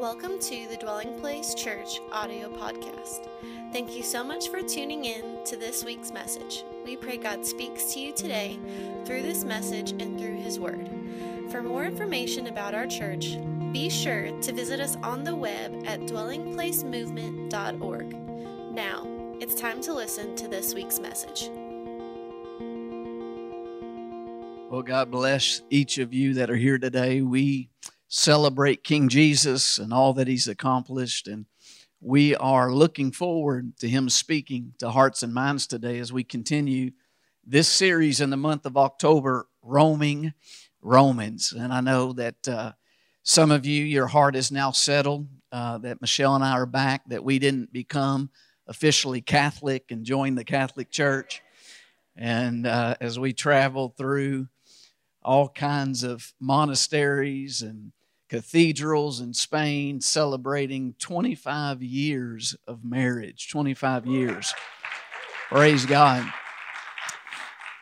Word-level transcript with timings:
Welcome 0.00 0.38
to 0.38 0.66
the 0.70 0.78
Dwelling 0.80 1.20
Place 1.20 1.52
Church 1.52 2.00
audio 2.10 2.48
podcast. 2.48 3.28
Thank 3.70 3.94
you 3.94 4.02
so 4.02 4.24
much 4.24 4.48
for 4.48 4.62
tuning 4.62 5.04
in 5.04 5.44
to 5.44 5.58
this 5.58 5.84
week's 5.84 6.10
message. 6.10 6.64
We 6.86 6.96
pray 6.96 7.18
God 7.18 7.44
speaks 7.44 7.92
to 7.92 8.00
you 8.00 8.14
today 8.14 8.58
through 9.04 9.20
this 9.20 9.44
message 9.44 9.90
and 9.90 10.18
through 10.18 10.36
His 10.36 10.58
Word. 10.58 10.88
For 11.50 11.62
more 11.62 11.84
information 11.84 12.46
about 12.46 12.74
our 12.74 12.86
church, 12.86 13.36
be 13.72 13.90
sure 13.90 14.30
to 14.40 14.52
visit 14.54 14.80
us 14.80 14.96
on 15.02 15.22
the 15.22 15.36
web 15.36 15.84
at 15.86 16.00
dwellingplacemovement.org. 16.00 18.74
Now, 18.74 19.06
it's 19.38 19.54
time 19.54 19.82
to 19.82 19.92
listen 19.92 20.34
to 20.36 20.48
this 20.48 20.72
week's 20.72 20.98
message. 20.98 21.50
Well, 24.70 24.82
God 24.82 25.10
bless 25.10 25.60
each 25.68 25.98
of 25.98 26.14
you 26.14 26.32
that 26.34 26.50
are 26.50 26.56
here 26.56 26.78
today. 26.78 27.20
We 27.20 27.68
celebrate 28.10 28.82
King 28.82 29.08
Jesus 29.08 29.78
and 29.78 29.94
all 29.94 30.12
that 30.14 30.26
he's 30.26 30.48
accomplished. 30.48 31.28
And 31.28 31.46
we 32.00 32.34
are 32.34 32.72
looking 32.72 33.12
forward 33.12 33.78
to 33.78 33.88
him 33.88 34.08
speaking 34.10 34.74
to 34.78 34.90
hearts 34.90 35.22
and 35.22 35.32
minds 35.32 35.66
today 35.68 35.98
as 36.00 36.12
we 36.12 36.24
continue 36.24 36.90
this 37.46 37.68
series 37.68 38.20
in 38.20 38.30
the 38.30 38.36
month 38.36 38.66
of 38.66 38.76
October, 38.76 39.46
Roaming 39.62 40.34
Romans. 40.82 41.52
And 41.52 41.72
I 41.72 41.80
know 41.80 42.12
that 42.14 42.48
uh, 42.48 42.72
some 43.22 43.52
of 43.52 43.64
you, 43.64 43.84
your 43.84 44.08
heart 44.08 44.34
is 44.34 44.50
now 44.50 44.72
settled, 44.72 45.28
uh, 45.52 45.78
that 45.78 46.00
Michelle 46.00 46.34
and 46.34 46.44
I 46.44 46.52
are 46.52 46.66
back, 46.66 47.02
that 47.08 47.22
we 47.22 47.38
didn't 47.38 47.72
become 47.72 48.30
officially 48.66 49.20
Catholic 49.20 49.84
and 49.90 50.04
join 50.04 50.34
the 50.34 50.44
Catholic 50.44 50.90
Church. 50.90 51.42
And 52.16 52.66
uh, 52.66 52.96
as 53.00 53.20
we 53.20 53.32
travel 53.32 53.94
through 53.96 54.48
all 55.22 55.48
kinds 55.48 56.02
of 56.02 56.32
monasteries 56.40 57.62
and 57.62 57.92
cathedrals 58.30 59.20
in 59.20 59.34
Spain 59.34 60.00
celebrating 60.00 60.94
25 61.00 61.82
years 61.82 62.56
of 62.68 62.84
marriage. 62.84 63.50
25 63.50 64.06
years. 64.06 64.54
Praise 65.48 65.84
God. 65.84 66.32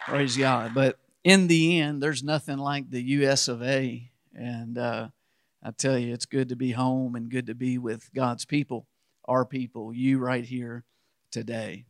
Praise 0.06 0.38
God. 0.38 0.72
But 0.74 0.98
in 1.22 1.48
the 1.48 1.78
end, 1.78 2.02
there's 2.02 2.22
nothing 2.22 2.56
like 2.56 2.88
the 2.88 3.02
US 3.02 3.46
of 3.48 3.62
A. 3.62 4.10
And 4.34 4.78
uh, 4.78 5.08
I 5.62 5.70
tell 5.72 5.98
you, 5.98 6.14
it's 6.14 6.24
good 6.24 6.48
to 6.48 6.56
be 6.56 6.72
home 6.72 7.14
and 7.14 7.30
good 7.30 7.48
to 7.48 7.54
be 7.54 7.76
with 7.76 8.08
God's 8.14 8.46
people, 8.46 8.86
our 9.26 9.44
people, 9.44 9.92
you 9.92 10.18
right 10.18 10.44
here 10.44 10.84
today. 11.30 11.84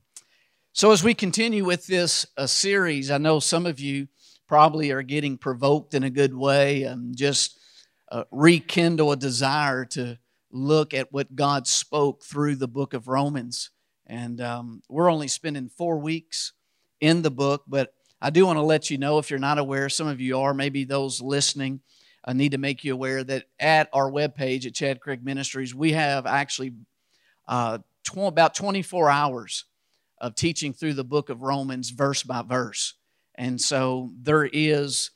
So, 0.73 0.91
as 0.91 1.05
we 1.05 1.15
continue 1.15 1.65
with 1.65 1.87
this 1.87 2.27
uh, 2.37 2.47
series, 2.47 3.11
I 3.11 3.19
know 3.19 3.39
some 3.39 3.67
of 3.67 3.79
you 3.79 4.09
probably 4.49 4.91
are 4.91 5.03
getting 5.03 5.39
provoked 5.39 5.95
in 5.95 6.03
a 6.03 6.11
good 6.11 6.35
way 6.35 6.83
and 6.85 7.17
just 7.17 7.58
uh, 8.11 8.25
rekindle 8.31 9.13
a 9.13 9.17
desire 9.17 9.85
to 9.85 10.19
look 10.51 10.95
at 10.95 11.13
what 11.13 11.35
God 11.35 11.67
spoke 11.67 12.23
through 12.23 12.57
the 12.57 12.69
book 12.69 12.95
of 12.95 13.09
Romans. 13.09 13.71
And 14.07 14.41
um, 14.41 14.83
we're 14.89 15.11
only 15.11 15.29
spending 15.29 15.69
four 15.69 15.99
weeks 15.99 16.53
in 17.01 17.23
the 17.23 17.31
book, 17.31 17.65
but 17.67 17.93
I 18.21 18.31
do 18.31 18.47
want 18.47 18.57
to 18.57 18.63
let 18.63 18.91
you 18.91 18.99
know 18.99 19.19
if 19.19 19.31
you're 19.31 19.39
not 19.39 19.59
aware, 19.59 19.89
some 19.89 20.09
of 20.09 20.21
you 20.21 20.39
are, 20.39 20.55
maybe 20.55 20.85
those 20.85 21.21
listening. 21.21 21.81
I 22.25 22.33
need 22.33 22.53
to 22.53 22.59
make 22.59 22.83
you 22.83 22.95
aware 22.95 23.23
that 23.25 23.45
at 23.61 23.89
our 23.93 24.11
webpage 24.11 24.67
at 24.67 24.75
Chad 24.75 25.01
Craig 25.01 25.25
Ministries, 25.25 25.75
we 25.75 25.93
have 25.93 26.27
actually 26.27 26.73
uh, 27.47 27.79
tw- 28.05 28.19
about 28.19 28.55
24 28.55 29.09
hours 29.09 29.65
of 30.21 30.35
teaching 30.35 30.73
through 30.73 30.95
the 30.95 31.05
book 31.05 31.29
of 31.29 31.43
Romans 31.43 31.91
verse 31.91 32.23
by 32.23 32.43
verse. 32.43 32.95
And 33.37 33.61
so 33.61 34.11
there 34.21 34.45
is 34.45 35.11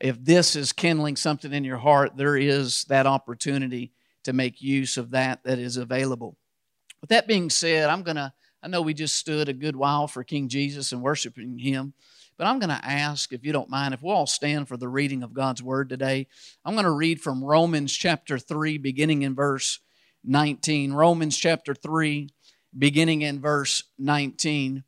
if 0.00 0.22
this 0.24 0.56
is 0.56 0.72
kindling 0.72 1.16
something 1.16 1.52
in 1.52 1.64
your 1.64 1.76
heart, 1.76 2.16
there 2.16 2.36
is 2.36 2.84
that 2.84 3.06
opportunity 3.06 3.92
to 4.24 4.32
make 4.32 4.62
use 4.62 4.96
of 4.96 5.10
that 5.10 5.44
that 5.44 5.58
is 5.58 5.76
available. 5.76 6.36
With 7.00 7.10
that 7.10 7.26
being 7.26 7.50
said, 7.50 7.88
I'm 7.88 8.02
going 8.02 8.16
to, 8.16 8.32
I 8.62 8.68
know 8.68 8.82
we 8.82 8.94
just 8.94 9.16
stood 9.16 9.48
a 9.48 9.54
good 9.54 9.76
while 9.76 10.06
for 10.06 10.24
King 10.24 10.48
Jesus 10.48 10.92
and 10.92 11.02
worshiping 11.02 11.58
Him, 11.58 11.92
but 12.36 12.46
I'm 12.46 12.58
going 12.58 12.70
to 12.70 12.84
ask, 12.84 13.32
if 13.32 13.44
you 13.44 13.52
don't 13.52 13.70
mind, 13.70 13.92
if 13.92 14.02
we'll 14.02 14.16
all 14.16 14.26
stand 14.26 14.68
for 14.68 14.76
the 14.76 14.88
reading 14.88 15.22
of 15.22 15.34
God's 15.34 15.62
Word 15.62 15.90
today. 15.90 16.26
I'm 16.64 16.74
going 16.74 16.84
to 16.84 16.90
read 16.90 17.20
from 17.20 17.44
Romans 17.44 17.92
chapter 17.92 18.38
3, 18.38 18.78
beginning 18.78 19.22
in 19.22 19.34
verse 19.34 19.80
19. 20.24 20.92
Romans 20.92 21.36
chapter 21.36 21.74
3, 21.74 22.30
beginning 22.78 23.22
in 23.22 23.40
verse 23.40 23.84
19. 23.98 24.84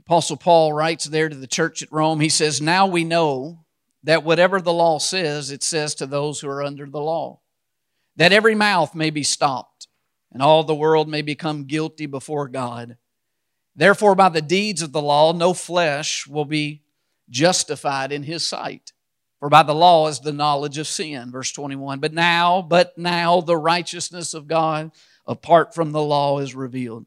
Apostle 0.00 0.36
Paul 0.36 0.72
writes 0.72 1.04
there 1.04 1.28
to 1.28 1.36
the 1.36 1.46
church 1.46 1.82
at 1.82 1.92
Rome, 1.92 2.20
he 2.20 2.28
says, 2.28 2.60
Now 2.60 2.86
we 2.86 3.04
know 3.04 3.64
that 4.02 4.24
whatever 4.24 4.60
the 4.60 4.72
law 4.72 4.98
says, 4.98 5.50
it 5.50 5.62
says 5.62 5.94
to 5.96 6.06
those 6.06 6.40
who 6.40 6.48
are 6.48 6.62
under 6.62 6.86
the 6.86 7.00
law, 7.00 7.40
that 8.16 8.32
every 8.32 8.54
mouth 8.54 8.94
may 8.94 9.10
be 9.10 9.22
stopped, 9.22 9.88
and 10.32 10.42
all 10.42 10.64
the 10.64 10.74
world 10.74 11.08
may 11.08 11.22
become 11.22 11.64
guilty 11.64 12.06
before 12.06 12.48
God. 12.48 12.96
Therefore, 13.76 14.14
by 14.14 14.28
the 14.28 14.42
deeds 14.42 14.82
of 14.82 14.92
the 14.92 15.02
law, 15.02 15.32
no 15.32 15.54
flesh 15.54 16.26
will 16.26 16.44
be 16.44 16.82
justified 17.28 18.12
in 18.12 18.22
his 18.22 18.46
sight. 18.46 18.92
For 19.38 19.48
by 19.48 19.62
the 19.62 19.74
law 19.74 20.08
is 20.08 20.20
the 20.20 20.32
knowledge 20.32 20.76
of 20.76 20.86
sin. 20.86 21.30
Verse 21.30 21.50
21. 21.52 21.98
But 21.98 22.12
now, 22.12 22.60
but 22.60 22.96
now 22.98 23.40
the 23.40 23.56
righteousness 23.56 24.34
of 24.34 24.46
God 24.46 24.90
apart 25.26 25.74
from 25.74 25.92
the 25.92 26.02
law 26.02 26.40
is 26.40 26.54
revealed. 26.54 27.06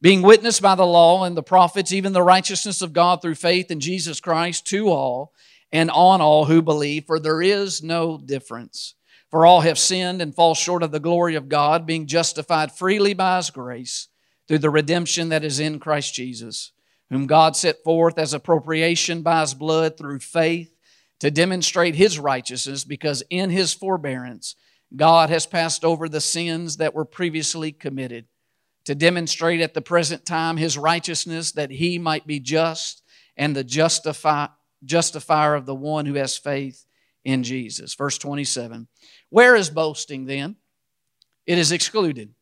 Being 0.00 0.22
witnessed 0.22 0.62
by 0.62 0.74
the 0.74 0.86
law 0.86 1.24
and 1.24 1.36
the 1.36 1.42
prophets, 1.42 1.92
even 1.92 2.12
the 2.12 2.22
righteousness 2.22 2.80
of 2.80 2.92
God 2.92 3.20
through 3.20 3.34
faith 3.34 3.70
in 3.70 3.80
Jesus 3.80 4.20
Christ 4.20 4.66
to 4.68 4.88
all 4.88 5.32
and 5.72 5.90
on 5.90 6.20
all 6.20 6.44
who 6.44 6.62
believe, 6.62 7.04
for 7.06 7.18
there 7.18 7.42
is 7.42 7.82
no 7.82 8.18
difference. 8.18 8.94
For 9.30 9.44
all 9.44 9.62
have 9.62 9.78
sinned 9.78 10.22
and 10.22 10.34
fall 10.34 10.54
short 10.54 10.82
of 10.82 10.92
the 10.92 11.00
glory 11.00 11.34
of 11.34 11.48
God, 11.48 11.86
being 11.86 12.06
justified 12.06 12.72
freely 12.72 13.12
by 13.12 13.36
His 13.38 13.50
grace 13.50 14.08
through 14.46 14.58
the 14.58 14.70
redemption 14.70 15.30
that 15.30 15.44
is 15.44 15.58
in 15.58 15.80
Christ 15.80 16.14
Jesus, 16.14 16.72
whom 17.10 17.26
God 17.26 17.56
set 17.56 17.82
forth 17.82 18.18
as 18.18 18.32
a 18.32 18.40
propitiation 18.40 19.22
by 19.22 19.40
His 19.40 19.54
blood 19.54 19.98
through 19.98 20.20
faith 20.20 20.72
to 21.18 21.30
demonstrate 21.30 21.96
His 21.96 22.18
righteousness, 22.18 22.84
because 22.84 23.22
in 23.28 23.50
His 23.50 23.74
forbearance 23.74 24.54
God 24.94 25.30
has 25.30 25.46
passed 25.46 25.84
over 25.84 26.08
the 26.08 26.20
sins 26.20 26.76
that 26.76 26.94
were 26.94 27.04
previously 27.04 27.72
committed, 27.72 28.26
to 28.84 28.94
demonstrate 28.94 29.60
at 29.60 29.74
the 29.74 29.82
present 29.82 30.24
time 30.24 30.56
His 30.56 30.78
righteousness, 30.78 31.50
that 31.52 31.72
He 31.72 31.98
might 31.98 32.26
be 32.26 32.38
just 32.38 33.02
and 33.36 33.56
the 33.56 33.64
justify 33.64 34.46
justifier 34.86 35.54
of 35.54 35.66
the 35.66 35.74
one 35.74 36.06
who 36.06 36.14
has 36.14 36.36
faith 36.36 36.86
in 37.24 37.42
Jesus. 37.42 37.94
Verse 37.94 38.18
27. 38.18 38.88
Where 39.30 39.56
is 39.56 39.68
boasting 39.68 40.24
then? 40.24 40.56
It 41.44 41.58
is 41.58 41.72
excluded. 41.72 42.34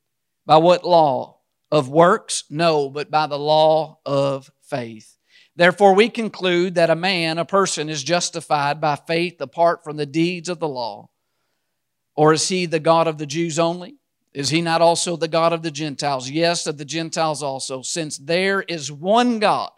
By 0.46 0.58
what 0.58 0.84
law? 0.84 1.38
Of 1.70 1.88
works? 1.88 2.44
No, 2.50 2.88
but 2.88 3.10
by 3.10 3.26
the 3.26 3.38
law 3.38 3.98
of 4.06 4.50
faith. 4.62 5.16
Therefore, 5.56 5.94
we 5.94 6.08
conclude 6.08 6.76
that 6.76 6.90
a 6.90 6.96
man, 6.96 7.38
a 7.38 7.44
person, 7.44 7.88
is 7.88 8.04
justified 8.04 8.80
by 8.80 8.96
faith 8.96 9.40
apart 9.40 9.82
from 9.82 9.96
the 9.96 10.06
deeds 10.06 10.48
of 10.48 10.60
the 10.60 10.68
law. 10.68 11.08
Or 12.14 12.32
is 12.32 12.48
he 12.48 12.66
the 12.66 12.78
God 12.78 13.08
of 13.08 13.18
the 13.18 13.26
Jews 13.26 13.58
only? 13.58 13.96
Is 14.32 14.50
he 14.50 14.60
not 14.60 14.82
also 14.82 15.16
the 15.16 15.28
God 15.28 15.52
of 15.52 15.62
the 15.62 15.70
Gentiles? 15.70 16.28
Yes, 16.28 16.66
of 16.66 16.76
the 16.76 16.84
Gentiles 16.84 17.42
also, 17.42 17.82
since 17.82 18.18
there 18.18 18.62
is 18.62 18.90
one 18.90 19.38
God 19.38 19.70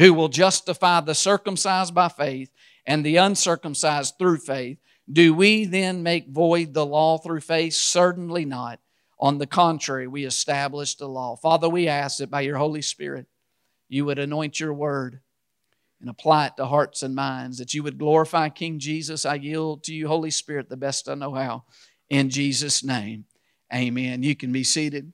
who 0.00 0.14
will 0.14 0.30
justify 0.30 0.98
the 1.02 1.14
circumcised 1.14 1.94
by 1.94 2.08
faith 2.08 2.50
and 2.86 3.04
the 3.04 3.16
uncircumcised 3.16 4.14
through 4.18 4.38
faith. 4.38 4.78
Do 5.12 5.34
we 5.34 5.66
then 5.66 6.02
make 6.02 6.30
void 6.30 6.72
the 6.72 6.86
law 6.86 7.18
through 7.18 7.42
faith? 7.42 7.74
Certainly 7.74 8.46
not. 8.46 8.80
On 9.18 9.36
the 9.36 9.46
contrary, 9.46 10.06
we 10.06 10.24
establish 10.24 10.94
the 10.94 11.06
law. 11.06 11.36
Father, 11.36 11.68
we 11.68 11.86
ask 11.86 12.16
that 12.18 12.30
by 12.30 12.40
your 12.40 12.56
Holy 12.56 12.80
Spirit, 12.80 13.26
you 13.90 14.06
would 14.06 14.18
anoint 14.18 14.58
your 14.58 14.72
word 14.72 15.20
and 16.00 16.08
apply 16.08 16.46
it 16.46 16.56
to 16.56 16.64
hearts 16.64 17.02
and 17.02 17.14
minds, 17.14 17.58
that 17.58 17.74
you 17.74 17.82
would 17.82 17.98
glorify 17.98 18.48
King 18.48 18.78
Jesus. 18.78 19.26
I 19.26 19.34
yield 19.34 19.84
to 19.84 19.94
you, 19.94 20.08
Holy 20.08 20.30
Spirit, 20.30 20.70
the 20.70 20.78
best 20.78 21.10
I 21.10 21.14
know 21.14 21.34
how. 21.34 21.64
In 22.08 22.30
Jesus' 22.30 22.82
name, 22.82 23.26
amen. 23.74 24.22
You 24.22 24.34
can 24.34 24.50
be 24.50 24.64
seated. 24.64 25.12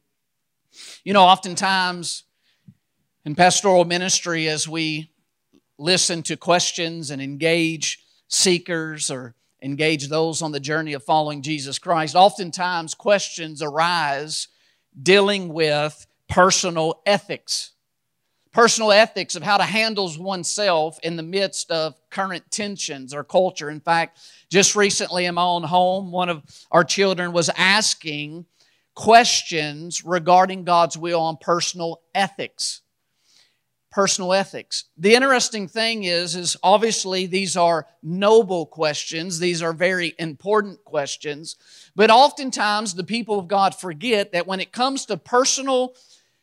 You 1.03 1.13
know, 1.13 1.25
oftentimes 1.25 2.26
in 3.27 3.35
pastoral 3.35 3.85
ministry, 3.85 4.49
as 4.49 4.69
we 4.69 5.11
listen 5.79 6.23
to 6.23 6.37
questions 6.37 7.11
and 7.11 7.21
engage 7.21 7.99
seekers 8.29 9.11
or 9.11 9.35
engage 9.61 10.09
those 10.09 10.43
on 10.43 10.53
the 10.53 10.61
journey 10.61 10.93
of 10.93 11.03
following 11.03 11.43
Jesus 11.43 11.81
Christ, 11.81 12.15
oftentimes 12.15 12.95
questions 12.95 13.63
arise 13.63 14.47
dealing 15.03 15.49
with 15.49 16.07
personal 16.29 17.03
ethics. 17.05 17.73
Personal 18.53 18.93
ethics 18.93 19.35
of 19.35 19.43
how 19.43 19.57
to 19.57 19.65
handle 19.65 20.09
oneself 20.19 21.01
in 21.03 21.17
the 21.17 21.23
midst 21.25 21.69
of 21.73 21.97
current 22.11 22.49
tensions 22.53 23.13
or 23.13 23.25
culture. 23.25 23.69
In 23.69 23.81
fact, 23.81 24.21
just 24.51 24.77
recently 24.77 25.25
in 25.25 25.35
my 25.35 25.43
own 25.43 25.65
home, 25.65 26.13
one 26.13 26.29
of 26.29 26.45
our 26.71 26.85
children 26.85 27.33
was 27.33 27.51
asking 27.57 28.47
questions 28.95 30.05
regarding 30.05 30.63
God's 30.63 30.97
will 30.97 31.21
on 31.21 31.39
personal 31.39 32.03
ethics 32.15 32.83
personal 33.97 34.35
ethics. 34.35 34.85
The 34.99 35.15
interesting 35.15 35.69
thing 35.69 36.05
is, 36.05 36.37
is 36.37 36.55
obviously 36.63 37.25
these 37.25 37.57
are 37.57 37.87
noble 38.03 38.67
questions. 38.67 39.39
These 39.39 39.63
are 39.63 39.73
very 39.73 40.15
important 40.19 40.85
questions. 40.85 41.57
But 41.95 42.11
oftentimes 42.11 42.93
the 42.93 43.05
people 43.05 43.39
of 43.39 43.49
God 43.49 43.75
forget 43.75 44.33
that 44.33 44.47
when 44.47 44.61
it 44.61 44.71
comes 44.71 45.07
to 45.07 45.17
personal 45.17 45.95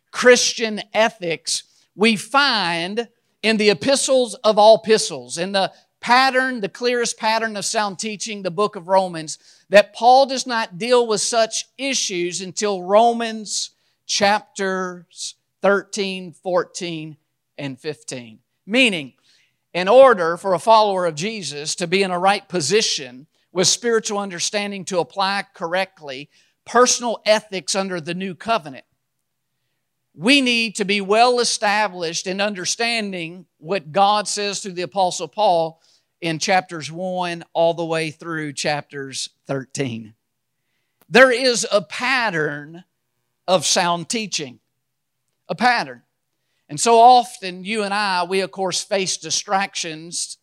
Christian 0.09 0.81
ethics, 0.95 1.61
we 1.95 2.15
find 2.15 3.07
in 3.43 3.57
the 3.57 3.69
epistles 3.69 4.33
of 4.33 4.57
all 4.57 4.81
epistles, 4.83 5.37
in 5.37 5.51
the 5.51 5.71
pattern, 5.99 6.59
the 6.59 6.69
clearest 6.69 7.19
pattern 7.19 7.55
of 7.55 7.65
sound 7.65 7.99
teaching, 7.99 8.41
the 8.41 8.49
book 8.49 8.75
of 8.75 8.87
Romans, 8.87 9.37
that 9.69 9.93
Paul 9.93 10.25
does 10.25 10.47
not 10.47 10.79
deal 10.79 11.05
with 11.05 11.21
such 11.21 11.67
issues 11.77 12.41
until 12.41 12.81
Romans 12.81 13.69
chapters 14.07 15.35
13, 15.61 16.31
14, 16.31 17.15
and 17.57 17.79
15. 17.79 18.39
Meaning, 18.65 19.13
in 19.73 19.87
order 19.87 20.37
for 20.37 20.53
a 20.53 20.59
follower 20.59 21.05
of 21.05 21.15
Jesus 21.15 21.75
to 21.75 21.87
be 21.87 22.03
in 22.03 22.11
a 22.11 22.19
right 22.19 22.47
position 22.47 23.27
with 23.51 23.67
spiritual 23.67 24.19
understanding 24.19 24.85
to 24.85 24.99
apply 24.99 25.45
correctly 25.53 26.29
personal 26.65 27.21
ethics 27.25 27.75
under 27.75 27.99
the 27.99 28.13
new 28.13 28.35
covenant, 28.35 28.85
we 30.15 30.41
need 30.41 30.75
to 30.75 30.85
be 30.85 31.01
well 31.01 31.39
established 31.39 32.27
in 32.27 32.39
understanding 32.39 33.45
what 33.57 33.91
God 33.91 34.27
says 34.27 34.59
through 34.59 34.73
the 34.73 34.83
Apostle 34.83 35.27
Paul 35.27 35.81
in 36.21 36.39
chapters 36.39 36.91
1 36.91 37.43
all 37.53 37.73
the 37.73 37.83
way 37.83 38.11
through 38.11 38.53
chapters 38.53 39.29
13. 39.47 40.13
There 41.09 41.31
is 41.31 41.67
a 41.71 41.81
pattern 41.81 42.83
of 43.47 43.65
sound 43.65 44.07
teaching, 44.07 44.59
a 45.49 45.55
pattern. 45.55 46.03
And 46.73 46.79
so 46.79 46.99
often, 46.99 47.63
you 47.63 47.83
and 47.83 47.93
I, 47.93 48.23
we 48.23 48.41
of 48.41 48.49
course 48.49 48.83
face 48.83 49.17
distractions, 49.17 50.39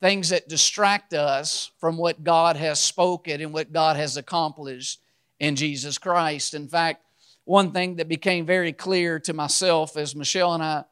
things 0.00 0.30
that 0.30 0.48
distract 0.48 1.12
us 1.12 1.70
from 1.76 1.98
what 1.98 2.24
God 2.24 2.56
has 2.56 2.80
spoken 2.80 3.42
and 3.42 3.52
what 3.52 3.70
God 3.70 3.96
has 3.96 4.16
accomplished 4.16 5.02
in 5.38 5.54
Jesus 5.54 5.98
Christ. 5.98 6.54
In 6.54 6.66
fact, 6.66 7.04
one 7.44 7.72
thing 7.72 7.96
that 7.96 8.08
became 8.08 8.46
very 8.46 8.72
clear 8.72 9.18
to 9.20 9.34
myself 9.34 9.98
as 9.98 10.16
Michelle 10.16 10.54
and 10.54 10.62
I 10.62 10.84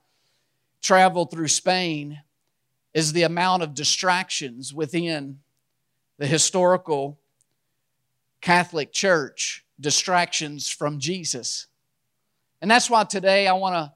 traveled 0.83 1.31
through 1.31 1.49
Spain 1.49 2.21
is 2.93 3.15
the 3.15 3.23
amount 3.23 3.63
of 3.63 3.73
distractions 3.73 4.75
within 4.75 5.39
the 6.19 6.27
historical 6.27 7.19
Catholic 8.43 8.93
Church, 8.93 9.65
distractions 9.81 10.69
from 10.69 10.99
Jesus. 10.99 11.69
And 12.61 12.71
that's 12.71 12.91
why 12.91 13.05
today 13.05 13.47
I 13.47 13.55
want 13.55 13.77
to 13.77 13.95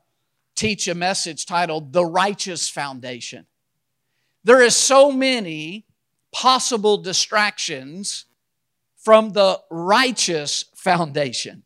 teach 0.57 0.89
a 0.89 0.95
message 0.95 1.47
titled 1.47 1.93
The 1.93 2.05
Righteous 2.05 2.69
Foundation. 2.69 3.47
There 4.43 4.63
is 4.63 4.75
so 4.75 5.13
many 5.13 5.87
possible 6.33 6.99
distractions 6.99 8.25
from 8.97 9.33
the 9.33 9.61
righteous 9.71 10.65
foundation. 10.75 11.63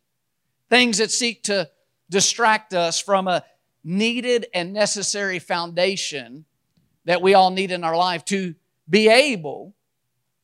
Things 0.68 0.98
that 0.98 1.10
seek 1.10 1.44
to 1.44 1.70
distract 2.10 2.74
us 2.74 3.00
from 3.00 3.28
a 3.28 3.44
needed 3.82 4.46
and 4.52 4.72
necessary 4.72 5.38
foundation 5.38 6.44
that 7.04 7.22
we 7.22 7.34
all 7.34 7.50
need 7.50 7.70
in 7.70 7.84
our 7.84 7.96
life 7.96 8.24
to 8.26 8.54
be 8.88 9.08
able 9.08 9.74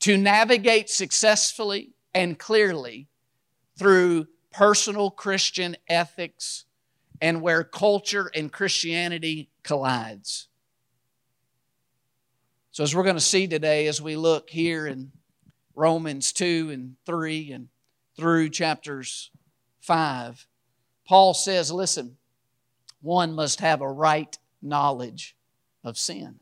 to 0.01 0.17
navigate 0.17 0.89
successfully 0.89 1.93
and 2.15 2.39
clearly 2.39 3.09
through 3.79 4.27
personal 4.51 5.11
Christian 5.11 5.77
ethics 5.89 6.66
and 7.21 7.41
where 7.41 7.65
culture 7.65 8.31
and 8.35 8.53
Christianity 8.53 9.51
collides. 9.63 10.49
So, 12.71 12.83
as 12.83 12.95
we're 12.95 13.05
going 13.05 13.17
to 13.17 13.21
see 13.21 13.47
today, 13.47 13.87
as 13.87 14.03
we 14.03 14.17
look 14.17 14.51
here 14.51 14.87
in 14.87 15.13
Romans 15.75 16.33
2 16.33 16.71
and 16.73 16.97
3 17.07 17.53
and 17.53 17.69
through 18.17 18.51
chapters 18.51 19.31
5, 19.81 20.47
Paul 21.07 21.33
says, 21.33 21.73
listen, 21.73 22.17
one 23.01 23.33
must 23.35 23.61
have 23.61 23.81
a 23.81 23.91
right 23.91 24.37
knowledge 24.61 25.37
of 25.85 25.97
sin. 25.97 26.41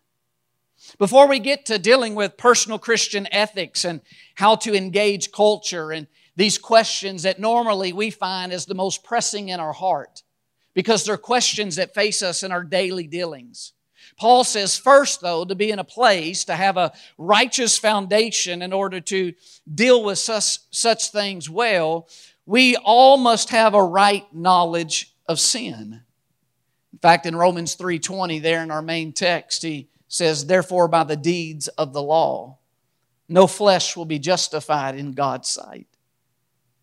Before 0.98 1.28
we 1.28 1.38
get 1.38 1.66
to 1.66 1.78
dealing 1.78 2.14
with 2.14 2.36
personal 2.36 2.78
Christian 2.78 3.28
ethics 3.30 3.84
and 3.84 4.00
how 4.34 4.56
to 4.56 4.74
engage 4.74 5.32
culture 5.32 5.92
and 5.92 6.06
these 6.36 6.58
questions 6.58 7.22
that 7.22 7.38
normally 7.38 7.92
we 7.92 8.10
find 8.10 8.52
as 8.52 8.66
the 8.66 8.74
most 8.74 9.04
pressing 9.04 9.50
in 9.50 9.60
our 9.60 9.72
heart, 9.72 10.23
because 10.74 11.04
they're 11.04 11.16
questions 11.16 11.76
that 11.76 11.94
face 11.94 12.22
us 12.22 12.42
in 12.42 12.52
our 12.52 12.64
daily 12.64 13.06
dealings. 13.06 13.72
Paul 14.16 14.44
says, 14.44 14.76
first, 14.76 15.20
though, 15.20 15.44
to 15.44 15.54
be 15.54 15.70
in 15.70 15.78
a 15.78 15.84
place, 15.84 16.44
to 16.44 16.54
have 16.54 16.76
a 16.76 16.92
righteous 17.18 17.78
foundation 17.78 18.62
in 18.62 18.72
order 18.72 19.00
to 19.00 19.32
deal 19.72 20.04
with 20.04 20.18
such, 20.18 20.58
such 20.70 21.10
things 21.10 21.50
well, 21.50 22.08
we 22.46 22.76
all 22.76 23.16
must 23.16 23.50
have 23.50 23.74
a 23.74 23.82
right 23.82 24.26
knowledge 24.32 25.14
of 25.26 25.40
sin. 25.40 26.02
In 26.92 26.98
fact, 26.98 27.26
in 27.26 27.34
Romans 27.34 27.74
3:20, 27.76 28.38
there 28.40 28.62
in 28.62 28.70
our 28.70 28.82
main 28.82 29.12
text, 29.12 29.62
he 29.62 29.88
says, 30.06 30.46
Therefore, 30.46 30.86
by 30.86 31.04
the 31.04 31.16
deeds 31.16 31.68
of 31.68 31.92
the 31.92 32.02
law, 32.02 32.58
no 33.28 33.46
flesh 33.46 33.96
will 33.96 34.04
be 34.04 34.18
justified 34.18 34.96
in 34.96 35.12
God's 35.12 35.48
sight. 35.50 35.86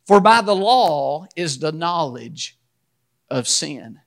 For 0.05 0.19
by 0.19 0.41
the 0.41 0.55
law 0.55 1.27
is 1.35 1.59
the 1.59 1.71
knowledge 1.71 2.57
of 3.31 3.47
sin. 3.47 4.01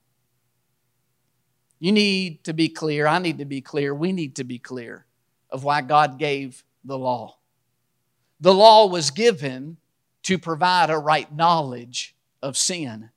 You 1.79 1.91
need 1.91 2.43
to 2.45 2.53
be 2.53 2.69
clear. 2.69 3.07
I 3.07 3.19
need 3.19 3.39
to 3.39 3.45
be 3.45 3.59
clear. 3.59 3.93
We 3.93 4.13
need 4.13 4.35
to 4.37 4.45
be 4.45 4.59
clear 4.59 5.05
of 5.49 5.63
why 5.63 5.81
God 5.81 6.17
gave 6.19 6.63
the 6.85 6.97
law. 6.97 7.37
The 8.39 8.53
law 8.53 8.85
was 8.85 9.11
given 9.11 9.77
to 10.23 10.37
provide 10.37 10.89
a 10.89 10.97
right 10.97 11.33
knowledge 11.35 12.15
of 12.41 12.55
sin. 12.55 13.09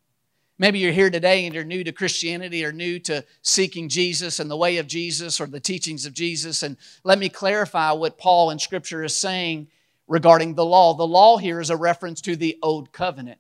Maybe 0.58 0.80
you're 0.80 0.92
here 0.92 1.10
today 1.10 1.44
and 1.44 1.54
you're 1.54 1.62
new 1.62 1.84
to 1.84 1.92
Christianity 1.92 2.64
or 2.64 2.72
new 2.72 2.98
to 3.00 3.24
seeking 3.42 3.88
Jesus 3.88 4.40
and 4.40 4.50
the 4.50 4.56
way 4.56 4.78
of 4.78 4.86
Jesus 4.86 5.40
or 5.40 5.46
the 5.46 5.60
teachings 5.60 6.04
of 6.04 6.14
Jesus. 6.14 6.62
And 6.62 6.76
let 7.04 7.18
me 7.18 7.28
clarify 7.28 7.92
what 7.92 8.18
Paul 8.18 8.50
in 8.50 8.58
Scripture 8.58 9.04
is 9.04 9.14
saying 9.14 9.68
regarding 10.08 10.54
the 10.54 10.64
law. 10.64 10.94
The 10.94 11.06
law 11.06 11.36
here 11.36 11.60
is 11.60 11.70
a 11.70 11.76
reference 11.76 12.20
to 12.22 12.34
the 12.34 12.58
Old 12.62 12.92
Covenant, 12.92 13.38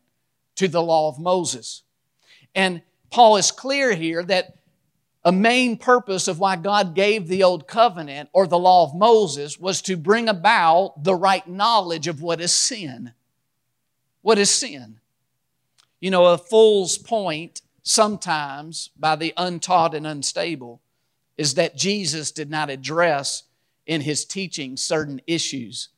to 0.56 0.68
the 0.68 0.82
law 0.82 1.08
of 1.08 1.18
Moses. 1.18 1.82
And 2.54 2.82
Paul 3.10 3.36
is 3.36 3.50
clear 3.50 3.94
here 3.94 4.22
that 4.24 4.54
a 5.24 5.32
main 5.32 5.76
purpose 5.76 6.28
of 6.28 6.38
why 6.38 6.56
God 6.56 6.94
gave 6.94 7.28
the 7.28 7.42
Old 7.42 7.66
Covenant 7.66 8.28
or 8.32 8.46
the 8.46 8.58
law 8.58 8.84
of 8.84 8.94
Moses 8.94 9.58
was 9.58 9.82
to 9.82 9.96
bring 9.96 10.28
about 10.28 11.04
the 11.04 11.14
right 11.14 11.46
knowledge 11.46 12.06
of 12.06 12.22
what 12.22 12.40
is 12.40 12.52
sin. 12.52 13.12
What 14.22 14.38
is 14.38 14.50
sin? 14.50 15.00
You 16.00 16.10
know, 16.10 16.26
a 16.26 16.38
fool's 16.38 16.96
point 16.98 17.62
sometimes 17.82 18.90
by 18.98 19.16
the 19.16 19.34
untaught 19.36 19.94
and 19.94 20.06
unstable 20.06 20.80
is 21.36 21.54
that 21.54 21.76
Jesus 21.76 22.30
did 22.30 22.50
not 22.50 22.70
address 22.70 23.44
in 23.86 24.02
his 24.02 24.24
teaching 24.24 24.76
certain 24.76 25.20
issues. 25.26 25.88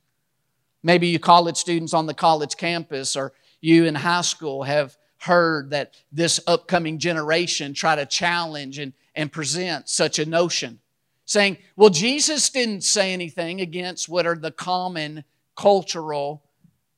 Maybe 0.83 1.09
you 1.09 1.19
college 1.19 1.57
students 1.57 1.93
on 1.93 2.07
the 2.07 2.15
college 2.15 2.57
campus 2.57 3.17
or 3.17 3.33
you 3.61 3.85
in 3.85 3.95
high 3.95 4.23
school 4.23 4.63
have 4.63 4.97
heard 5.21 5.71
that 5.71 5.95
this 6.11 6.41
upcoming 6.47 6.99
generation 6.99 7.75
try 7.75 7.95
to 7.95 8.07
challenge 8.07 8.79
and, 8.79 8.93
and 9.15 9.31
present 9.31 9.89
such 9.89 10.19
a 10.19 10.27
notion, 10.27 10.81
saying, 11.27 11.59
well, 11.77 11.91
Jesus 11.91 12.49
didn't 12.51 12.83
say 12.83 13.13
anything 13.13 13.61
against 13.61 14.09
what 14.09 14.27
are 14.27 14.37
the 14.37 14.51
common 14.51 15.25
cultural 15.57 16.43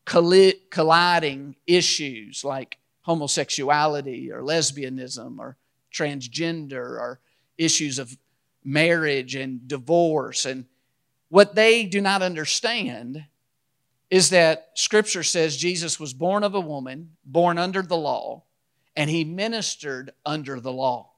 colliding 0.04 1.56
issues 1.66 2.44
like 2.44 2.78
homosexuality 3.02 4.30
or 4.30 4.40
lesbianism 4.40 5.38
or 5.38 5.56
transgender 5.92 6.98
or 7.00 7.20
issues 7.58 7.98
of 7.98 8.16
marriage 8.64 9.34
and 9.34 9.66
divorce. 9.66 10.44
And 10.44 10.66
what 11.28 11.54
they 11.54 11.84
do 11.84 12.00
not 12.00 12.22
understand 12.22 13.24
is 14.12 14.28
that 14.28 14.68
Scripture 14.74 15.22
says 15.22 15.56
Jesus 15.56 15.98
was 15.98 16.12
born 16.12 16.44
of 16.44 16.54
a 16.54 16.60
woman, 16.60 17.12
born 17.24 17.56
under 17.56 17.80
the 17.80 17.96
law, 17.96 18.42
and 18.94 19.08
he 19.08 19.24
ministered 19.24 20.12
under 20.26 20.60
the 20.60 20.70
law. 20.70 21.12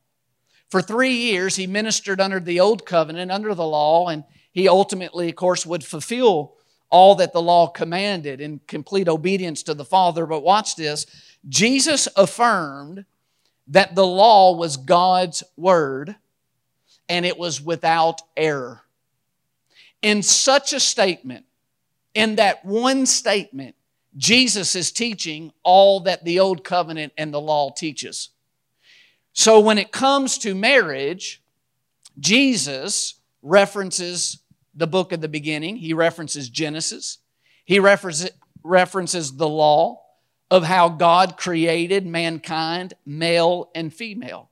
For 0.71 0.81
three 0.81 1.15
years, 1.15 1.57
he 1.57 1.67
ministered 1.67 2.21
under 2.21 2.39
the 2.39 2.61
old 2.61 2.87
covenant, 2.87 3.33
under 3.33 3.53
the 3.53 3.67
law, 3.67 4.07
and 4.07 4.23
he 4.53 4.69
ultimately, 4.69 5.29
of 5.29 5.35
course, 5.35 5.67
would 5.67 5.83
fulfill 5.83 6.55
all 6.89 7.17
that 7.17 7.33
the 7.33 7.43
law 7.43 7.67
commanded 7.67 8.41
in 8.41 8.61
complete 8.69 9.09
obedience 9.09 9.65
to 9.65 9.75
the 9.75 9.85
Father. 9.85 10.25
But 10.25 10.45
watch 10.45 10.77
this 10.77 11.05
Jesus 11.49 12.07
affirmed 12.15 13.07
that 13.67 13.97
the 13.97 14.07
law 14.07 14.55
was 14.57 14.77
God's 14.77 15.43
word 15.57 16.15
and 17.09 17.27
it 17.27 17.39
was 17.39 17.61
without 17.61 18.23
error. 18.37 18.83
In 20.01 20.23
such 20.23 20.73
a 20.73 20.79
statement, 20.79 21.47
in 22.15 22.37
that 22.37 22.65
one 22.65 23.07
statement, 23.07 23.75
Jesus 24.17 24.77
is 24.77 24.93
teaching 24.93 25.53
all 25.63 26.01
that 26.01 26.25
the 26.25 26.41
old 26.41 26.65
covenant 26.65 27.13
and 27.19 27.35
the 27.35 27.41
law 27.41 27.71
teaches. 27.71 28.31
So 29.33 29.59
when 29.59 29.79
it 29.79 29.91
comes 29.91 30.39
to 30.39 30.55
marriage, 30.55 31.43
Jesus 32.19 33.15
references 33.43 34.39
the 34.75 34.87
book 34.87 35.13
of 35.13 35.21
the 35.21 35.29
beginning, 35.29 35.77
he 35.77 35.93
references 35.93 36.49
Genesis, 36.49 37.19
he 37.65 37.79
references, 37.79 38.31
references 38.63 39.37
the 39.37 39.49
law 39.49 40.01
of 40.51 40.65
how 40.65 40.89
God 40.89 41.37
created 41.37 42.07
mankind, 42.07 42.95
male 43.05 43.71
and 43.75 43.93
female, 43.93 44.51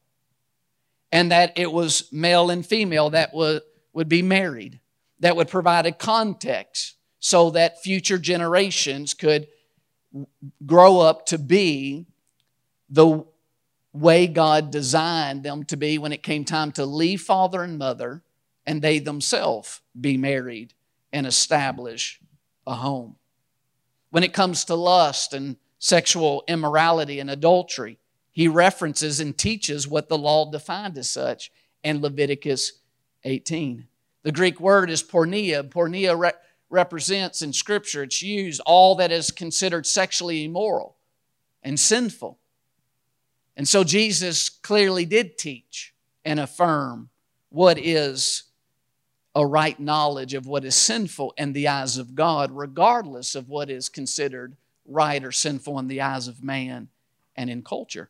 and 1.11 1.31
that 1.31 1.53
it 1.57 1.71
was 1.71 2.13
male 2.13 2.51
and 2.51 2.65
female 2.65 3.11
that 3.11 3.35
would, 3.35 3.63
would 3.93 4.09
be 4.09 4.23
married, 4.23 4.81
that 5.21 5.37
would 5.37 5.49
provide 5.49 5.87
a 5.87 5.93
context 5.93 6.97
so 7.23 7.51
that 7.51 7.81
future 7.81 8.19
generations 8.19 9.15
could 9.15 9.47
grow 10.67 10.99
up 10.99 11.25
to 11.27 11.39
be 11.39 12.05
the 12.91 13.25
way 13.93 14.27
God 14.27 14.73
designed 14.73 15.45
them 15.45 15.63
to 15.67 15.77
be 15.77 15.99
when 15.99 16.13
it 16.13 16.25
came 16.25 16.45
time 16.45 16.73
to 16.73 16.85
leave 16.85 17.23
father 17.23 17.63
and 17.63 17.79
mother 17.79 18.25
and 18.67 18.83
they 18.83 18.99
themselves 18.99 19.81
be 19.99 20.17
married 20.17 20.75
and 21.13 21.25
establish 21.25 22.21
a 22.67 22.75
home. 22.75 23.15
When 24.11 24.25
it 24.25 24.33
comes 24.33 24.65
to 24.65 24.75
lust 24.75 25.33
and 25.33 25.57
sexual 25.79 26.43
immorality 26.49 27.21
and 27.21 27.31
adultery, 27.31 27.99
he 28.33 28.49
references 28.49 29.21
and 29.21 29.39
teaches 29.39 29.87
what 29.87 30.09
the 30.09 30.19
law 30.19 30.51
defined 30.51 30.99
as 30.99 31.09
such 31.09 31.53
in 31.85 32.01
Leviticus 32.01 32.73
18. 33.23 33.87
The 34.25 34.33
Greek 34.33 34.59
word 34.59 34.91
is 34.91 35.05
porneia. 35.05 35.63
Porneia 35.69 36.19
re- 36.19 36.33
represents 36.73 37.43
in 37.43 37.53
Scripture, 37.53 38.03
it's 38.03 38.23
used 38.23 38.61
all 38.65 38.97
that 38.97 39.13
is 39.13 39.31
considered 39.31 39.87
sexually 39.87 40.45
immoral 40.45 40.97
and 41.63 41.79
sinful. 41.79 42.39
And 43.57 43.69
so 43.69 43.85
Jesus 43.85 44.49
clearly 44.49 45.05
did 45.05 45.37
teach 45.37 45.95
and 46.25 46.41
affirm 46.41 47.11
what 47.51 47.79
is 47.79 48.45
a 49.35 49.47
right 49.47 49.79
knowledge 49.79 50.33
of 50.33 50.47
what 50.47 50.65
is 50.65 50.75
sinful 50.75 51.35
in 51.37 51.53
the 51.53 51.69
eyes 51.69 51.99
of 51.99 52.15
God, 52.15 52.51
regardless 52.51 53.35
of 53.35 53.51
what 53.51 53.71
is 53.71 53.89
considered 53.91 54.57
right 54.87 55.23
or 55.23 55.33
sinful 55.33 55.79
in 55.79 55.89
the 55.89 56.01
eyes 56.01 56.27
of 56.27 56.43
man 56.43 56.89
and 57.37 57.51
in 57.51 57.63
culture. 57.63 58.09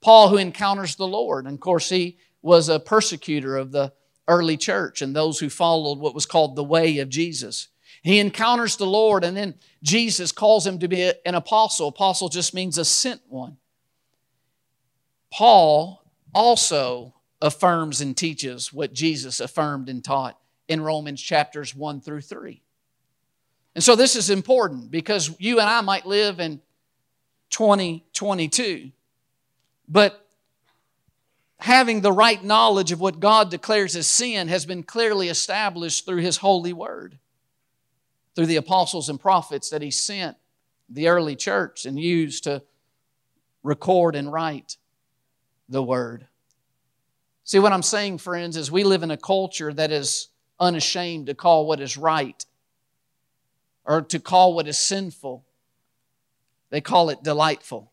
Paul, 0.00 0.28
who 0.28 0.38
encounters 0.38 0.94
the 0.94 1.06
Lord, 1.06 1.44
and 1.44 1.54
of 1.54 1.60
course, 1.60 1.90
he 1.90 2.16
was 2.40 2.68
a 2.68 2.80
persecutor 2.80 3.56
of 3.56 3.72
the 3.72 3.92
early 4.28 4.56
church 4.56 5.02
and 5.02 5.14
those 5.14 5.40
who 5.40 5.50
followed 5.50 5.98
what 5.98 6.14
was 6.14 6.26
called 6.26 6.56
the 6.56 6.64
way 6.64 6.98
of 6.98 7.08
Jesus. 7.08 7.68
He 8.02 8.18
encounters 8.18 8.76
the 8.76 8.86
Lord, 8.86 9.22
and 9.22 9.36
then 9.36 9.54
Jesus 9.82 10.32
calls 10.32 10.66
him 10.66 10.80
to 10.80 10.88
be 10.88 11.12
an 11.24 11.34
apostle. 11.34 11.88
Apostle 11.88 12.28
just 12.28 12.52
means 12.52 12.76
a 12.76 12.84
sent 12.84 13.20
one. 13.28 13.56
Paul 15.32 16.04
also 16.34 17.14
affirms 17.40 18.00
and 18.00 18.16
teaches 18.16 18.72
what 18.72 18.92
Jesus 18.92 19.40
affirmed 19.40 19.88
and 19.88 20.04
taught 20.04 20.38
in 20.68 20.80
Romans 20.80 21.22
chapters 21.22 21.74
1 21.74 22.00
through 22.00 22.20
3. 22.22 22.60
And 23.74 23.82
so 23.82 23.96
this 23.96 24.16
is 24.16 24.30
important 24.30 24.90
because 24.90 25.34
you 25.38 25.60
and 25.60 25.68
I 25.68 25.80
might 25.80 26.04
live 26.04 26.40
in 26.40 26.60
2022, 27.50 28.90
but 29.88 30.26
having 31.58 32.00
the 32.00 32.12
right 32.12 32.42
knowledge 32.42 32.92
of 32.92 33.00
what 33.00 33.20
God 33.20 33.50
declares 33.50 33.94
as 33.94 34.06
sin 34.06 34.48
has 34.48 34.66
been 34.66 34.82
clearly 34.82 35.28
established 35.28 36.04
through 36.04 36.18
His 36.18 36.38
holy 36.38 36.72
word, 36.72 37.18
through 38.34 38.46
the 38.46 38.56
apostles 38.56 39.08
and 39.08 39.20
prophets 39.20 39.70
that 39.70 39.82
He 39.82 39.90
sent 39.90 40.36
the 40.88 41.08
early 41.08 41.36
church 41.36 41.86
and 41.86 41.98
used 41.98 42.44
to 42.44 42.62
record 43.62 44.14
and 44.16 44.32
write 44.32 44.76
the 45.68 45.82
word. 45.82 46.26
See, 47.44 47.58
what 47.58 47.72
I'm 47.72 47.82
saying, 47.82 48.18
friends, 48.18 48.56
is 48.56 48.70
we 48.70 48.84
live 48.84 49.02
in 49.02 49.10
a 49.10 49.16
culture 49.16 49.72
that 49.72 49.90
is 49.90 50.28
unashamed 50.60 51.26
to 51.26 51.34
call 51.34 51.66
what 51.66 51.80
is 51.80 51.96
right 51.96 52.44
or 53.84 54.02
to 54.02 54.20
call 54.20 54.54
what 54.54 54.68
is 54.68 54.78
sinful. 54.78 55.44
They 56.70 56.80
call 56.80 57.10
it 57.10 57.22
delightful. 57.22 57.90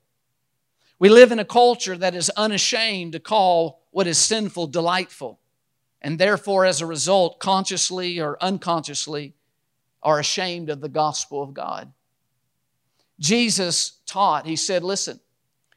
We 1.00 1.10
live 1.10 1.31
in 1.31 1.39
a 1.39 1.46
culture 1.46 1.98
that 1.98 2.13
is 2.13 2.29
unashamed 2.31 3.13
to 3.13 3.19
call 3.19 3.81
what 3.91 4.05
is 4.05 4.17
sinful 4.17 4.67
delightful, 4.67 5.39
and 6.01 6.19
therefore, 6.19 6.65
as 6.65 6.81
a 6.81 6.86
result, 6.86 7.39
consciously 7.39 8.19
or 8.19 8.38
unconsciously, 8.41 9.34
are 10.01 10.20
ashamed 10.20 10.70
of 10.70 10.82
the 10.82 10.89
gospel 10.89 11.41
of 11.41 11.53
God. 11.53 11.91
Jesus 13.20 14.00
taught, 14.06 14.46
He 14.46 14.56
said, 14.56 14.84
Listen, 14.84 15.20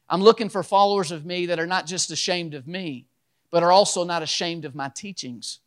I'm 0.09 0.23
looking 0.23 0.49
for 0.49 0.63
followers 0.63 1.11
of 1.11 1.25
me 1.25 1.47
that 1.47 1.59
are 1.59 1.67
not 1.67 1.87
just 1.87 2.11
ashamed 2.11 2.55
of 2.55 2.67
me, 2.67 3.07
but 3.51 3.63
are 3.63 3.73
also 3.73 4.05
not 4.05 4.23
ashamed 4.23 4.65
of 4.65 4.75
my 4.75 4.91
teachings. 4.95 5.61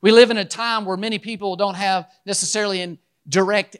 We 0.00 0.12
live 0.12 0.30
in 0.30 0.36
a 0.36 0.44
time 0.44 0.84
where 0.84 0.96
many 0.96 1.18
people 1.18 1.56
don't 1.56 1.74
have 1.74 2.10
necessarily 2.24 2.82
a 2.82 2.98
direct 3.28 3.76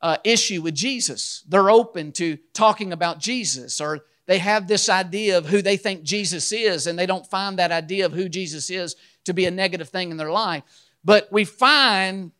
uh, 0.00 0.16
issue 0.24 0.62
with 0.62 0.74
Jesus. 0.74 1.44
They're 1.48 1.70
open 1.70 2.12
to 2.12 2.38
talking 2.52 2.92
about 2.92 3.18
Jesus, 3.18 3.80
or 3.80 4.04
they 4.26 4.38
have 4.38 4.68
this 4.68 4.88
idea 4.88 5.38
of 5.38 5.46
who 5.46 5.62
they 5.62 5.76
think 5.76 6.02
Jesus 6.02 6.52
is, 6.52 6.86
and 6.86 6.98
they 6.98 7.06
don't 7.06 7.26
find 7.26 7.58
that 7.58 7.72
idea 7.72 8.06
of 8.06 8.12
who 8.12 8.28
Jesus 8.28 8.70
is 8.70 8.96
to 9.24 9.34
be 9.34 9.46
a 9.46 9.50
negative 9.50 9.88
thing 9.88 10.10
in 10.10 10.16
their 10.16 10.30
life. 10.30 10.62
But 11.04 11.28
we 11.32 11.44
find 11.44 12.32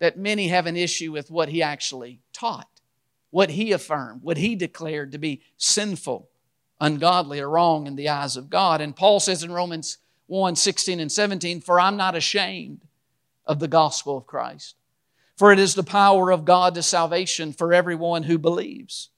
that 0.00 0.18
many 0.18 0.48
have 0.48 0.66
an 0.66 0.76
issue 0.76 1.12
with 1.12 1.30
what 1.30 1.48
he 1.48 1.62
actually 1.62 2.20
taught 2.32 2.68
what 3.30 3.50
he 3.50 3.72
affirmed, 3.72 4.22
what 4.22 4.38
he 4.38 4.54
declared 4.54 5.12
to 5.12 5.18
be 5.18 5.42
sinful, 5.56 6.28
ungodly, 6.80 7.40
or 7.40 7.50
wrong 7.50 7.86
in 7.86 7.96
the 7.96 8.08
eyes 8.08 8.36
of 8.36 8.50
God. 8.50 8.80
And 8.80 8.96
Paul 8.96 9.20
says 9.20 9.42
in 9.42 9.52
Romans 9.52 9.98
1 10.26 10.56
16 10.56 11.00
and 11.00 11.12
17, 11.12 11.60
For 11.60 11.80
I'm 11.80 11.96
not 11.96 12.14
ashamed 12.14 12.82
of 13.46 13.58
the 13.58 13.68
gospel 13.68 14.16
of 14.16 14.26
Christ, 14.26 14.76
for 15.36 15.52
it 15.52 15.58
is 15.58 15.74
the 15.74 15.82
power 15.82 16.30
of 16.30 16.44
God 16.44 16.74
to 16.74 16.82
salvation 16.82 17.52
for 17.52 17.72
everyone 17.72 18.24
who 18.24 18.38
believes. 18.38 19.10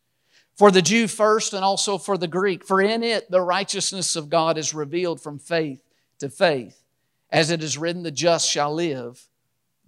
For 0.57 0.71
the 0.71 0.83
Jew 0.83 1.09
first 1.09 1.55
and 1.55 1.65
also 1.65 1.97
for 1.97 2.19
the 2.19 2.29
Greek, 2.29 2.65
for 2.67 2.83
in 2.83 3.03
it 3.03 3.31
the 3.31 3.41
righteousness 3.41 4.15
of 4.15 4.29
God 4.29 4.59
is 4.59 4.75
revealed 4.75 5.21
from 5.21 5.39
faith 5.39 5.81
to 6.19 6.29
faith. 6.29 6.83
As 7.31 7.51
it 7.51 7.63
is 7.63 7.79
written, 7.79 8.03
the 8.03 8.11
just 8.11 8.49
shall 8.49 8.75
live 8.75 9.27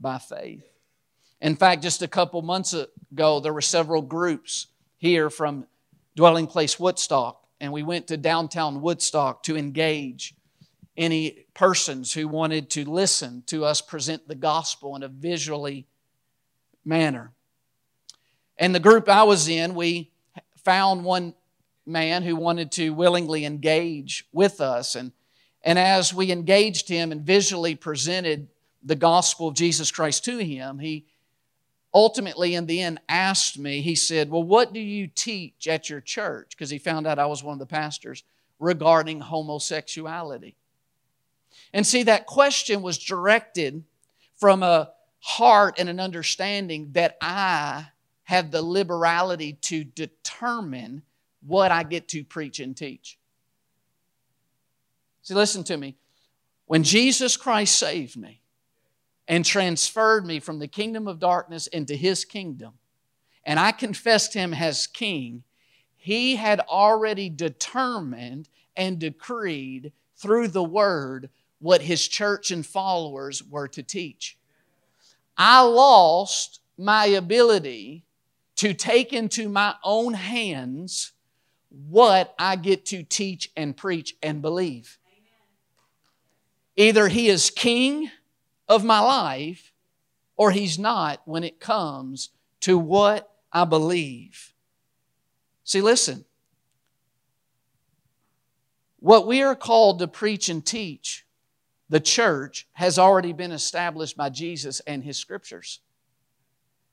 by 0.00 0.18
faith. 0.18 0.71
In 1.42 1.56
fact, 1.56 1.82
just 1.82 2.02
a 2.02 2.08
couple 2.08 2.40
months 2.40 2.72
ago, 2.72 3.40
there 3.40 3.52
were 3.52 3.60
several 3.60 4.00
groups 4.00 4.68
here 4.98 5.28
from 5.28 5.66
Dwelling 6.14 6.46
Place 6.46 6.78
Woodstock, 6.78 7.44
and 7.60 7.72
we 7.72 7.82
went 7.82 8.06
to 8.06 8.16
downtown 8.16 8.80
Woodstock 8.80 9.42
to 9.42 9.56
engage 9.56 10.36
any 10.96 11.46
persons 11.52 12.12
who 12.12 12.28
wanted 12.28 12.70
to 12.70 12.88
listen 12.88 13.42
to 13.46 13.64
us 13.64 13.80
present 13.80 14.28
the 14.28 14.36
gospel 14.36 14.94
in 14.94 15.02
a 15.02 15.08
visually 15.08 15.88
manner. 16.84 17.32
And 18.56 18.72
the 18.72 18.80
group 18.80 19.08
I 19.08 19.24
was 19.24 19.48
in, 19.48 19.74
we 19.74 20.12
found 20.58 21.04
one 21.04 21.34
man 21.84 22.22
who 22.22 22.36
wanted 22.36 22.70
to 22.72 22.90
willingly 22.90 23.44
engage 23.44 24.28
with 24.32 24.60
us. 24.60 24.94
And, 24.94 25.10
and 25.64 25.76
as 25.76 26.14
we 26.14 26.30
engaged 26.30 26.88
him 26.88 27.10
and 27.10 27.22
visually 27.22 27.74
presented 27.74 28.46
the 28.80 28.94
gospel 28.94 29.48
of 29.48 29.54
Jesus 29.54 29.90
Christ 29.90 30.24
to 30.26 30.38
him, 30.38 30.78
he 30.78 31.06
ultimately, 31.94 32.54
in 32.54 32.66
the 32.66 32.80
end, 32.80 33.00
asked 33.08 33.58
me, 33.58 33.80
he 33.80 33.94
said, 33.94 34.30
Well, 34.30 34.42
what 34.42 34.72
do 34.72 34.80
you 34.80 35.06
teach 35.06 35.66
at 35.68 35.90
your 35.90 36.00
church? 36.00 36.50
Because 36.50 36.70
he 36.70 36.78
found 36.78 37.06
out 37.06 37.18
I 37.18 37.26
was 37.26 37.42
one 37.42 37.54
of 37.54 37.58
the 37.58 37.66
pastors 37.66 38.24
regarding 38.58 39.20
homosexuality. 39.20 40.56
And 41.72 41.86
see, 41.86 42.04
that 42.04 42.26
question 42.26 42.82
was 42.82 42.98
directed 42.98 43.84
from 44.36 44.62
a 44.62 44.90
heart 45.20 45.76
and 45.78 45.88
an 45.88 46.00
understanding 46.00 46.90
that 46.92 47.16
I 47.20 47.86
have 48.24 48.50
the 48.50 48.62
liberality 48.62 49.54
to 49.62 49.84
determine 49.84 51.02
what 51.46 51.70
I 51.70 51.82
get 51.82 52.08
to 52.08 52.24
preach 52.24 52.60
and 52.60 52.76
teach. 52.76 53.18
See, 55.22 55.34
listen 55.34 55.64
to 55.64 55.76
me. 55.76 55.96
When 56.66 56.82
Jesus 56.82 57.36
Christ 57.36 57.78
saved 57.78 58.16
me, 58.16 58.41
and 59.28 59.44
transferred 59.44 60.26
me 60.26 60.40
from 60.40 60.58
the 60.58 60.68
kingdom 60.68 61.06
of 61.06 61.18
darkness 61.18 61.66
into 61.68 61.94
his 61.94 62.24
kingdom, 62.24 62.74
and 63.44 63.58
I 63.58 63.72
confessed 63.72 64.34
him 64.34 64.54
as 64.54 64.86
king, 64.86 65.44
he 65.96 66.36
had 66.36 66.60
already 66.60 67.28
determined 67.28 68.48
and 68.76 68.98
decreed 68.98 69.92
through 70.16 70.48
the 70.48 70.64
word 70.64 71.30
what 71.58 71.82
his 71.82 72.08
church 72.08 72.50
and 72.50 72.66
followers 72.66 73.42
were 73.42 73.68
to 73.68 73.82
teach. 73.82 74.36
I 75.36 75.62
lost 75.62 76.60
my 76.76 77.06
ability 77.06 78.04
to 78.56 78.74
take 78.74 79.12
into 79.12 79.48
my 79.48 79.74
own 79.84 80.14
hands 80.14 81.12
what 81.70 82.34
I 82.38 82.56
get 82.56 82.84
to 82.86 83.02
teach 83.02 83.50
and 83.56 83.76
preach 83.76 84.14
and 84.22 84.42
believe. 84.42 84.98
Either 86.76 87.08
he 87.08 87.28
is 87.28 87.50
king 87.50 88.10
of 88.72 88.84
my 88.84 89.00
life 89.00 89.72
or 90.36 90.50
he's 90.50 90.78
not 90.78 91.20
when 91.26 91.44
it 91.44 91.60
comes 91.60 92.30
to 92.60 92.78
what 92.78 93.30
I 93.52 93.66
believe. 93.66 94.54
See, 95.62 95.82
listen. 95.82 96.24
What 98.98 99.26
we 99.26 99.42
are 99.42 99.54
called 99.54 99.98
to 99.98 100.08
preach 100.08 100.48
and 100.48 100.64
teach, 100.64 101.26
the 101.90 102.00
church, 102.00 102.66
has 102.72 102.98
already 102.98 103.32
been 103.32 103.52
established 103.52 104.16
by 104.16 104.30
Jesus 104.30 104.80
and 104.80 105.04
his 105.04 105.18
scriptures. 105.18 105.80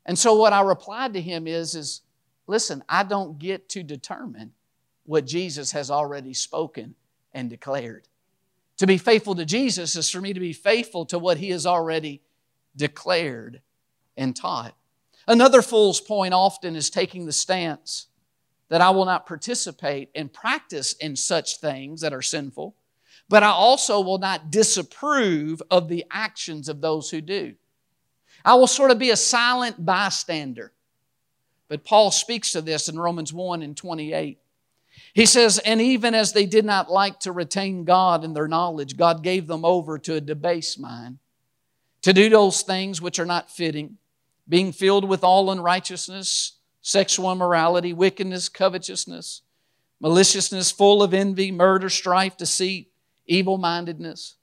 And 0.05 0.19
so 0.19 0.35
what 0.35 0.51
I 0.51 0.61
replied 0.61 1.13
to 1.13 1.21
him 1.21 1.47
is, 1.47 1.75
is 1.75 2.01
listen, 2.45 2.83
I 2.89 3.03
don't 3.03 3.39
get 3.39 3.69
to 3.69 3.83
determine 3.83 4.51
what 5.05 5.25
Jesus 5.25 5.71
has 5.71 5.89
already 5.89 6.33
spoken 6.33 6.95
and 7.31 7.49
declared. 7.49 8.08
To 8.79 8.87
be 8.87 8.97
faithful 8.97 9.35
to 9.35 9.45
Jesus 9.45 9.97
is 9.97 10.09
for 10.09 10.21
me 10.21 10.33
to 10.33 10.39
be 10.39 10.53
faithful 10.53 11.05
to 11.07 11.19
what 11.19 11.37
he 11.37 11.49
has 11.49 11.65
already 11.65 12.21
declared 12.75 13.61
and 14.15 14.33
taught. 14.33 14.73
Another 15.27 15.61
fool's 15.61 15.99
point 15.99 16.33
often 16.33 16.77
is 16.77 16.89
taking 16.89 17.25
the 17.25 17.33
stance 17.33 18.07
that 18.69 18.79
I 18.79 18.91
will 18.91 19.05
not 19.05 19.25
participate 19.25 20.09
and 20.15 20.31
practice 20.31 20.93
in 20.93 21.17
such 21.17 21.57
things 21.57 22.01
that 22.01 22.13
are 22.13 22.21
sinful, 22.21 22.75
but 23.27 23.43
I 23.43 23.49
also 23.49 23.99
will 23.99 24.17
not 24.17 24.49
disapprove 24.49 25.61
of 25.69 25.89
the 25.89 26.05
actions 26.09 26.69
of 26.69 26.79
those 26.79 27.09
who 27.09 27.19
do. 27.19 27.55
I 28.45 28.55
will 28.55 28.67
sort 28.67 28.91
of 28.91 28.99
be 28.99 29.09
a 29.09 29.17
silent 29.17 29.85
bystander. 29.85 30.71
But 31.67 31.83
Paul 31.83 32.11
speaks 32.11 32.53
to 32.53 32.61
this 32.61 32.87
in 32.87 32.97
Romans 32.97 33.33
1 33.33 33.61
and 33.61 33.75
28. 33.75 34.39
He 35.13 35.25
says, 35.25 35.57
And 35.59 35.81
even 35.81 36.13
as 36.13 36.33
they 36.33 36.45
did 36.45 36.65
not 36.65 36.91
like 36.91 37.19
to 37.21 37.31
retain 37.31 37.83
God 37.83 38.23
in 38.23 38.33
their 38.33 38.47
knowledge, 38.47 38.97
God 38.97 39.23
gave 39.23 39.47
them 39.47 39.65
over 39.65 39.97
to 39.99 40.15
a 40.15 40.21
debased 40.21 40.79
mind 40.79 41.19
to 42.01 42.13
do 42.13 42.29
those 42.29 42.61
things 42.61 43.01
which 43.01 43.19
are 43.19 43.25
not 43.25 43.51
fitting, 43.51 43.97
being 44.47 44.71
filled 44.71 45.07
with 45.07 45.23
all 45.23 45.51
unrighteousness, 45.51 46.53
sexual 46.81 47.31
immorality, 47.31 47.93
wickedness, 47.93 48.49
covetousness, 48.49 49.41
maliciousness, 49.99 50.71
full 50.71 51.03
of 51.03 51.13
envy, 51.13 51.51
murder, 51.51 51.89
strife, 51.89 52.37
deceit, 52.37 52.91
evil 53.25 53.57
mindedness. 53.57 54.35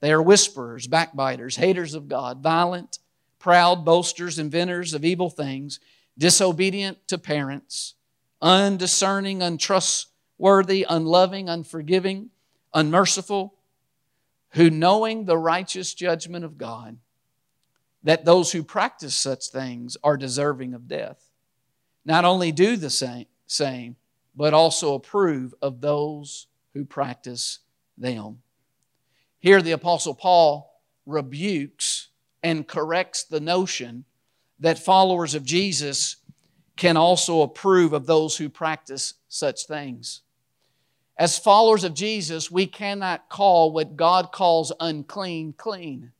They 0.00 0.12
are 0.12 0.22
whisperers, 0.22 0.86
backbiters, 0.86 1.56
haters 1.56 1.94
of 1.94 2.08
God, 2.08 2.42
violent, 2.42 2.98
proud, 3.38 3.84
boasters, 3.84 4.38
inventors 4.38 4.94
of 4.94 5.04
evil 5.04 5.30
things, 5.30 5.80
disobedient 6.16 7.06
to 7.08 7.18
parents, 7.18 7.94
undiscerning, 8.40 9.42
untrustworthy, 9.42 10.86
unloving, 10.88 11.48
unforgiving, 11.48 12.30
unmerciful, 12.74 13.54
who 14.50 14.70
knowing 14.70 15.24
the 15.24 15.38
righteous 15.38 15.94
judgment 15.94 16.44
of 16.44 16.58
God, 16.58 16.98
that 18.02 18.24
those 18.24 18.52
who 18.52 18.62
practice 18.62 19.14
such 19.14 19.48
things 19.48 19.96
are 20.02 20.16
deserving 20.16 20.74
of 20.74 20.88
death, 20.88 21.30
not 22.04 22.24
only 22.24 22.50
do 22.50 22.76
the 22.76 22.90
same, 22.90 23.26
same 23.46 23.96
but 24.34 24.54
also 24.54 24.94
approve 24.94 25.54
of 25.60 25.80
those 25.80 26.46
who 26.72 26.84
practice 26.84 27.58
them. 27.98 28.38
Here, 29.38 29.60
the 29.60 29.72
Apostle 29.72 30.14
Paul 30.14 30.80
rebukes 31.06 32.08
and 32.42 32.66
corrects 32.66 33.24
the 33.24 33.40
notion 33.40 34.04
that 34.58 34.78
followers 34.78 35.34
of 35.34 35.44
Jesus 35.44 36.16
can 36.80 36.96
also 36.96 37.42
approve 37.42 37.92
of 37.92 38.06
those 38.06 38.38
who 38.38 38.48
practice 38.48 39.12
such 39.28 39.66
things. 39.66 40.22
As 41.14 41.38
followers 41.38 41.84
of 41.84 41.92
Jesus, 41.92 42.50
we 42.50 42.66
cannot 42.66 43.28
call 43.28 43.70
what 43.70 43.98
God 43.98 44.32
calls 44.32 44.72
unclean 44.80 45.52
clean. 45.52 46.12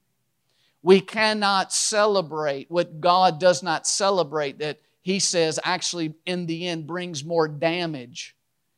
We 0.83 1.01
cannot 1.01 1.73
celebrate 1.73 2.71
what 2.71 3.01
God 3.01 3.41
does 3.41 3.63
not 3.63 3.87
celebrate, 3.87 4.59
that 4.59 4.81
He 5.01 5.19
says 5.19 5.59
actually 5.65 6.13
in 6.27 6.45
the 6.45 6.69
end 6.69 6.87
brings 6.87 7.25
more 7.25 7.49
damage 7.49 8.37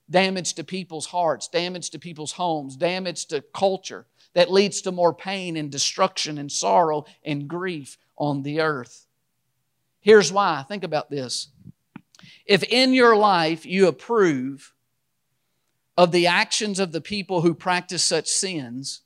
damage 0.09 0.55
to 0.55 0.63
people's 0.63 1.07
hearts, 1.07 1.49
damage 1.49 1.91
to 1.91 1.99
people's 1.99 2.33
homes, 2.33 2.77
damage 2.77 3.27
to 3.27 3.41
culture 3.55 4.07
that 4.35 4.53
leads 4.53 4.83
to 4.83 4.93
more 4.93 5.15
pain 5.15 5.57
and 5.57 5.73
destruction 5.73 6.39
and 6.39 6.53
sorrow 6.53 7.07
and 7.25 7.49
grief 7.49 7.99
on 8.17 8.43
the 8.43 8.61
earth. 8.61 9.07
Here's 10.01 10.33
why. 10.33 10.65
Think 10.69 10.85
about 10.85 11.11
this. 11.11 11.49
If 12.47 12.63
in 12.65 12.93
your 12.93 13.17
life 13.17 13.65
you 13.65 13.87
approve 13.87 14.75
of 15.97 16.13
the 16.13 16.27
actions 16.27 16.79
of 16.79 16.93
the 16.93 17.01
people 17.01 17.43
who 17.43 17.55
practice 17.55 18.03
such 18.03 18.29
sins, 18.29 19.03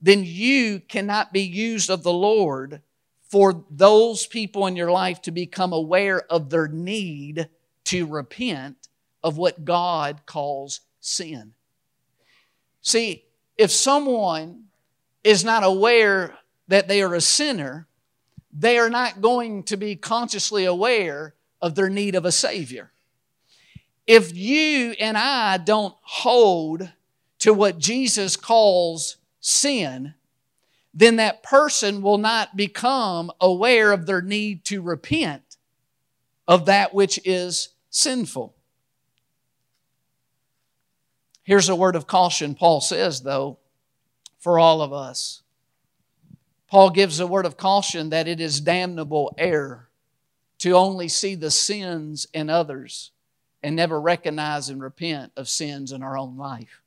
then 0.00 0.22
you 0.24 0.80
cannot 0.80 1.32
be 1.32 1.42
used 1.42 1.90
of 1.90 2.02
the 2.02 2.12
Lord 2.12 2.82
for 3.22 3.64
those 3.70 4.26
people 4.26 4.66
in 4.66 4.76
your 4.76 4.90
life 4.90 5.20
to 5.22 5.30
become 5.30 5.72
aware 5.72 6.20
of 6.30 6.50
their 6.50 6.68
need 6.68 7.48
to 7.84 8.06
repent 8.06 8.88
of 9.22 9.36
what 9.36 9.64
God 9.64 10.22
calls 10.24 10.80
sin. 11.00 11.52
See, 12.80 13.24
if 13.56 13.70
someone 13.70 14.64
is 15.24 15.44
not 15.44 15.64
aware 15.64 16.38
that 16.68 16.88
they 16.88 17.02
are 17.02 17.14
a 17.14 17.20
sinner, 17.20 17.88
they 18.52 18.78
are 18.78 18.88
not 18.88 19.20
going 19.20 19.64
to 19.64 19.76
be 19.76 19.96
consciously 19.96 20.64
aware 20.64 21.34
of 21.60 21.74
their 21.74 21.88
need 21.88 22.14
of 22.14 22.24
a 22.24 22.32
Savior. 22.32 22.90
If 24.06 24.34
you 24.34 24.94
and 24.98 25.18
I 25.18 25.58
don't 25.58 25.94
hold 26.00 26.90
to 27.40 27.52
what 27.52 27.78
Jesus 27.78 28.36
calls 28.36 29.16
sin, 29.40 30.14
then 30.94 31.16
that 31.16 31.42
person 31.42 32.02
will 32.02 32.18
not 32.18 32.56
become 32.56 33.30
aware 33.40 33.92
of 33.92 34.06
their 34.06 34.22
need 34.22 34.64
to 34.64 34.82
repent 34.82 35.56
of 36.46 36.66
that 36.66 36.94
which 36.94 37.20
is 37.24 37.68
sinful. 37.90 38.54
Here's 41.44 41.68
a 41.68 41.76
word 41.76 41.96
of 41.96 42.06
caution, 42.06 42.54
Paul 42.54 42.80
says, 42.80 43.22
though, 43.22 43.58
for 44.38 44.58
all 44.58 44.82
of 44.82 44.92
us. 44.92 45.42
Paul 46.68 46.90
gives 46.90 47.20
a 47.20 47.26
word 47.26 47.46
of 47.46 47.56
caution 47.56 48.10
that 48.10 48.28
it 48.28 48.40
is 48.40 48.60
damnable 48.60 49.34
error 49.38 49.87
to 50.58 50.72
only 50.72 51.08
see 51.08 51.34
the 51.34 51.50
sins 51.50 52.26
in 52.34 52.50
others 52.50 53.12
and 53.62 53.74
never 53.74 54.00
recognize 54.00 54.68
and 54.68 54.82
repent 54.82 55.32
of 55.36 55.48
sins 55.48 55.92
in 55.92 56.02
our 56.02 56.16
own 56.16 56.36
life. 56.36 56.82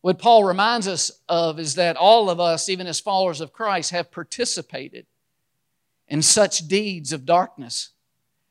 What 0.00 0.18
Paul 0.18 0.44
reminds 0.44 0.88
us 0.88 1.10
of 1.28 1.58
is 1.58 1.74
that 1.74 1.96
all 1.96 2.30
of 2.30 2.40
us, 2.40 2.68
even 2.68 2.86
as 2.86 3.00
followers 3.00 3.40
of 3.40 3.52
Christ, 3.52 3.90
have 3.90 4.10
participated 4.10 5.06
in 6.08 6.22
such 6.22 6.66
deeds 6.68 7.12
of 7.12 7.26
darkness. 7.26 7.90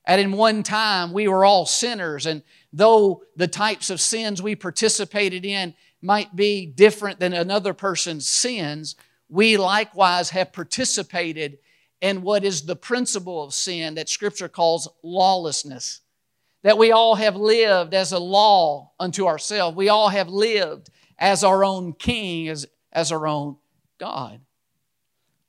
At 0.05 0.19
in 0.19 0.31
one 0.31 0.63
time 0.63 1.11
we 1.11 1.27
were 1.27 1.43
all 1.43 1.65
sinners, 1.65 2.25
and 2.25 2.43
though 2.71 3.23
the 3.35 3.47
types 3.47 3.89
of 3.89 3.99
sins 3.99 4.41
we 4.41 4.55
participated 4.55 5.43
in 5.45 5.73
might 6.01 6.35
be 6.35 6.65
different 6.65 7.19
than 7.19 7.33
another 7.33 7.73
person's 7.73 8.29
sins, 8.29 8.95
we 9.27 9.57
likewise 9.57 10.29
have 10.29 10.53
participated 10.53 11.57
in 12.01 12.21
what 12.21 12.43
is 12.43 12.63
the 12.65 12.75
principle 12.75 13.43
of 13.43 13.53
sin 13.53 13.95
that 13.95 14.09
Scripture 14.09 14.49
calls 14.49 14.87
lawlessness. 15.03 16.01
That 16.63 16.77
we 16.77 16.91
all 16.91 17.15
have 17.15 17.35
lived 17.35 17.93
as 17.93 18.11
a 18.11 18.19
law 18.19 18.91
unto 18.99 19.27
ourselves. 19.27 19.75
We 19.77 19.89
all 19.89 20.09
have 20.09 20.29
lived 20.29 20.89
as 21.17 21.43
our 21.43 21.63
own 21.63 21.93
king, 21.93 22.49
as, 22.49 22.65
as 22.91 23.11
our 23.11 23.27
own 23.27 23.57
God. 23.97 24.41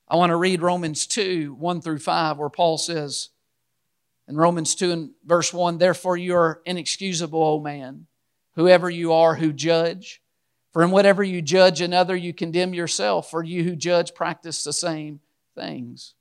I 0.09 0.17
want 0.17 0.31
to 0.31 0.37
read 0.37 0.63
Romans 0.63 1.07
2 1.07 1.55
1 1.55 1.81
through 1.81 1.99
5, 1.99 2.39
where 2.39 2.49
Paul 2.49 2.79
says, 2.79 3.31
in 4.29 4.37
Romans 4.37 4.77
2 4.77 4.93
and 4.93 5.11
verse 5.25 5.53
1, 5.53 5.79
therefore 5.79 6.17
you 6.17 6.37
are 6.37 6.61
inexcusable, 6.65 7.43
O 7.43 7.61
man, 7.61 8.07
whoever 8.55 8.89
you 8.89 9.13
are 9.13 9.35
who 9.35 9.53
judge. 9.53 10.23
For 10.73 10.85
in 10.85 10.93
whatever 10.93 11.25
you 11.25 11.43
judge 11.43 11.81
another, 11.81 12.15
you 12.15 12.33
condemn 12.33 12.73
yourself, 12.73 13.29
for 13.29 13.43
you 13.43 13.65
who 13.65 13.75
judge 13.75 14.15
practice 14.15 14.63
the 14.63 14.73
same 14.73 15.19
things. 15.57 16.15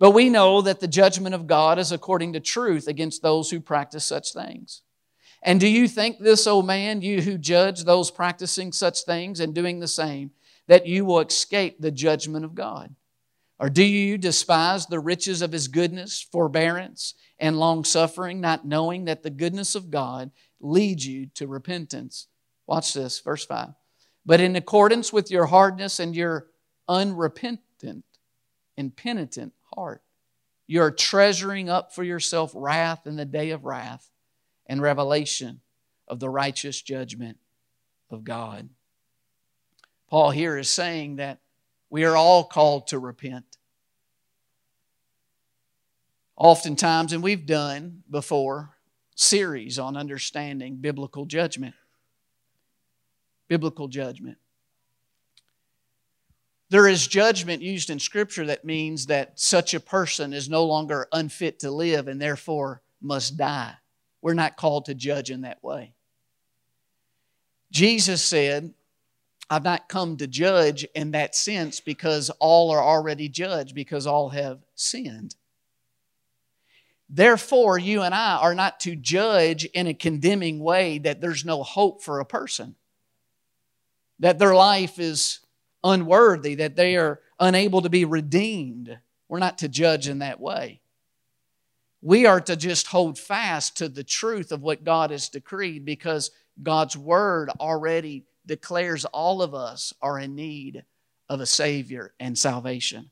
But 0.00 0.10
we 0.10 0.30
know 0.30 0.60
that 0.62 0.80
the 0.80 0.88
judgment 0.88 1.36
of 1.36 1.46
God 1.46 1.78
is 1.78 1.92
according 1.92 2.32
to 2.32 2.40
truth 2.40 2.88
against 2.88 3.22
those 3.22 3.50
who 3.50 3.60
practice 3.60 4.04
such 4.04 4.32
things. 4.32 4.82
And 5.42 5.60
do 5.60 5.68
you 5.68 5.86
think 5.86 6.18
this, 6.18 6.48
O 6.48 6.60
man, 6.60 7.02
you 7.02 7.22
who 7.22 7.38
judge 7.38 7.84
those 7.84 8.10
practicing 8.10 8.72
such 8.72 9.04
things 9.04 9.38
and 9.38 9.54
doing 9.54 9.78
the 9.78 9.86
same, 9.86 10.32
that 10.66 10.86
you 10.86 11.04
will 11.04 11.20
escape 11.20 11.80
the 11.80 11.92
judgment 11.92 12.44
of 12.44 12.56
God? 12.56 12.92
Or 13.60 13.70
do 13.70 13.84
you 13.84 14.18
despise 14.18 14.86
the 14.86 14.98
riches 14.98 15.42
of 15.42 15.52
his 15.52 15.68
goodness, 15.68 16.20
forbearance, 16.20 17.14
and 17.40 17.58
long 17.58 17.84
suffering, 17.84 18.40
not 18.40 18.66
knowing 18.66 19.06
that 19.06 19.22
the 19.22 19.30
goodness 19.30 19.74
of 19.74 19.90
God 19.90 20.30
leads 20.60 21.06
you 21.06 21.26
to 21.34 21.46
repentance. 21.46 22.26
Watch 22.66 22.92
this, 22.92 23.18
verse 23.20 23.44
5. 23.46 23.70
But 24.26 24.40
in 24.40 24.54
accordance 24.54 25.12
with 25.12 25.30
your 25.30 25.46
hardness 25.46 25.98
and 25.98 26.14
your 26.14 26.48
unrepentant 26.86 28.04
and 28.76 28.94
penitent 28.94 29.54
heart, 29.74 30.02
you 30.66 30.82
are 30.82 30.90
treasuring 30.90 31.68
up 31.68 31.94
for 31.94 32.04
yourself 32.04 32.52
wrath 32.54 33.06
in 33.06 33.16
the 33.16 33.24
day 33.24 33.50
of 33.50 33.64
wrath 33.64 34.10
and 34.66 34.80
revelation 34.80 35.60
of 36.06 36.20
the 36.20 36.30
righteous 36.30 36.80
judgment 36.80 37.38
of 38.10 38.24
God. 38.24 38.68
Paul 40.08 40.30
here 40.30 40.58
is 40.58 40.68
saying 40.68 41.16
that 41.16 41.40
we 41.88 42.04
are 42.04 42.16
all 42.16 42.44
called 42.44 42.88
to 42.88 42.98
repent 42.98 43.44
oftentimes, 46.40 47.12
and 47.12 47.22
we've 47.22 47.44
done 47.44 48.02
before, 48.10 48.70
series 49.14 49.78
on 49.78 49.96
understanding 49.96 50.76
biblical 50.76 51.26
judgment. 51.26 51.74
biblical 53.46 53.88
judgment. 53.88 54.38
There 56.70 56.86
is 56.86 57.08
judgment 57.08 57.62
used 57.62 57.90
in 57.90 57.98
Scripture 57.98 58.46
that 58.46 58.64
means 58.64 59.06
that 59.06 59.38
such 59.38 59.74
a 59.74 59.80
person 59.80 60.32
is 60.32 60.48
no 60.48 60.64
longer 60.64 61.08
unfit 61.12 61.58
to 61.60 61.70
live 61.70 62.06
and 62.06 62.22
therefore 62.22 62.80
must 63.02 63.36
die. 63.36 63.74
We're 64.22 64.34
not 64.34 64.56
called 64.56 64.84
to 64.84 64.94
judge 64.94 65.30
in 65.30 65.40
that 65.40 65.62
way. 65.64 65.94
Jesus 67.72 68.22
said, 68.22 68.72
I've 69.48 69.64
not 69.64 69.88
come 69.88 70.16
to 70.18 70.28
judge 70.28 70.84
in 70.94 71.10
that 71.10 71.34
sense 71.34 71.80
because 71.80 72.30
all 72.38 72.70
are 72.70 72.82
already 72.82 73.28
judged, 73.28 73.74
because 73.74 74.06
all 74.06 74.28
have 74.28 74.60
sinned. 74.76 75.34
Therefore, 77.08 77.76
you 77.78 78.02
and 78.02 78.14
I 78.14 78.36
are 78.36 78.54
not 78.54 78.78
to 78.80 78.94
judge 78.94 79.64
in 79.64 79.88
a 79.88 79.94
condemning 79.94 80.60
way 80.60 80.98
that 80.98 81.20
there's 81.20 81.44
no 81.44 81.64
hope 81.64 82.00
for 82.02 82.20
a 82.20 82.24
person, 82.24 82.76
that 84.20 84.38
their 84.38 84.54
life 84.54 85.00
is 85.00 85.40
unworthy, 85.82 86.56
that 86.56 86.76
they 86.76 86.96
are 86.96 87.20
unable 87.38 87.82
to 87.82 87.88
be 87.88 88.04
redeemed. 88.04 88.98
We're 89.28 89.38
not 89.38 89.58
to 89.58 89.68
judge 89.68 90.08
in 90.08 90.20
that 90.20 90.40
way. 90.40 90.80
We 92.02 92.26
are 92.26 92.40
to 92.40 92.56
just 92.56 92.86
hold 92.86 93.18
fast 93.18 93.76
to 93.78 93.88
the 93.88 94.04
truth 94.04 94.52
of 94.52 94.62
what 94.62 94.84
God 94.84 95.10
has 95.10 95.28
decreed 95.28 95.84
because 95.84 96.30
God's 96.62 96.96
word 96.96 97.50
already 97.60 98.24
declares 98.46 99.04
all 99.04 99.42
of 99.42 99.54
us 99.54 99.92
are 100.00 100.18
in 100.18 100.34
need 100.34 100.84
of 101.28 101.40
a 101.40 101.46
Savior 101.46 102.14
and 102.18 102.36
salvation. 102.36 103.10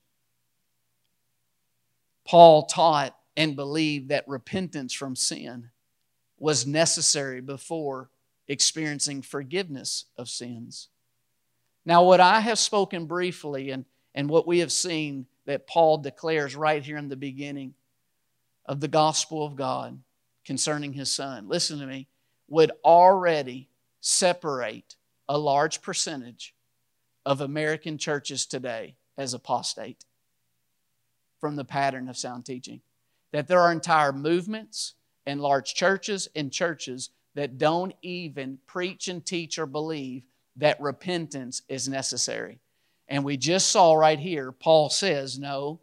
Paul 2.27 2.65
taught 2.67 3.17
and 3.37 3.55
believed 3.57 4.09
that 4.09 4.27
repentance 4.27 4.93
from 4.93 5.15
sin 5.17 5.71
was 6.39 6.67
necessary 6.67 7.41
before 7.41 8.11
experiencing 8.49 9.23
forgiveness 9.23 10.07
of 10.17 10.29
sins. 10.29 10.89
Now, 11.89 12.05
what 12.05 12.21
I 12.21 12.41
have 12.41 12.59
spoken 12.59 13.07
briefly 13.07 13.71
and, 13.71 13.87
and 14.15 14.29
what 14.29 14.47
we 14.47 14.59
have 14.59 14.71
seen 14.71 15.25
that 15.47 15.67
Paul 15.67 15.97
declares 15.97 16.55
right 16.55 16.85
here 16.85 16.99
in 16.99 17.09
the 17.09 17.17
beginning 17.17 17.73
of 18.67 18.81
the 18.81 18.89
gospel 18.89 19.47
of 19.47 19.57
God 19.57 19.99
concerning 20.45 20.93
his 20.93 21.11
son, 21.11 21.49
listen 21.49 21.79
to 21.79 21.87
me, 21.87 22.07
would 22.47 22.73
already 22.85 23.71
separate 24.03 24.97
a 25.31 25.39
large 25.39 25.81
percentage 25.81 26.55
of 27.25 27.41
American 27.41 27.97
churches 27.97 28.45
today 28.45 28.95
as 29.17 29.33
apostate 29.33 30.05
from 31.41 31.57
the 31.57 31.65
pattern 31.65 32.11
of 32.11 32.19
sound 32.19 32.45
teaching. 32.45 32.83
That 33.33 33.49
there 33.49 33.61
are 33.61 33.73
entire 33.73 34.13
movements 34.13 34.93
and 35.25 35.41
large 35.41 35.73
churches 35.73 36.29
and 36.37 36.53
churches 36.53 37.09
that 37.35 37.57
don't 37.57 37.95
even 38.03 38.59
preach 38.67 39.09
and 39.09 39.25
teach 39.25 39.59
or 39.59 39.65
believe 39.65 40.25
that 40.59 40.81
repentance 40.81 41.63
is 41.69 41.89
necessary. 41.89 42.61
And 43.09 43.25
we 43.25 43.37
just 43.37 43.71
saw 43.71 43.95
right 43.95 44.19
here, 44.19 44.53
Paul 44.53 44.91
says, 44.91 45.39
no, 45.39 45.81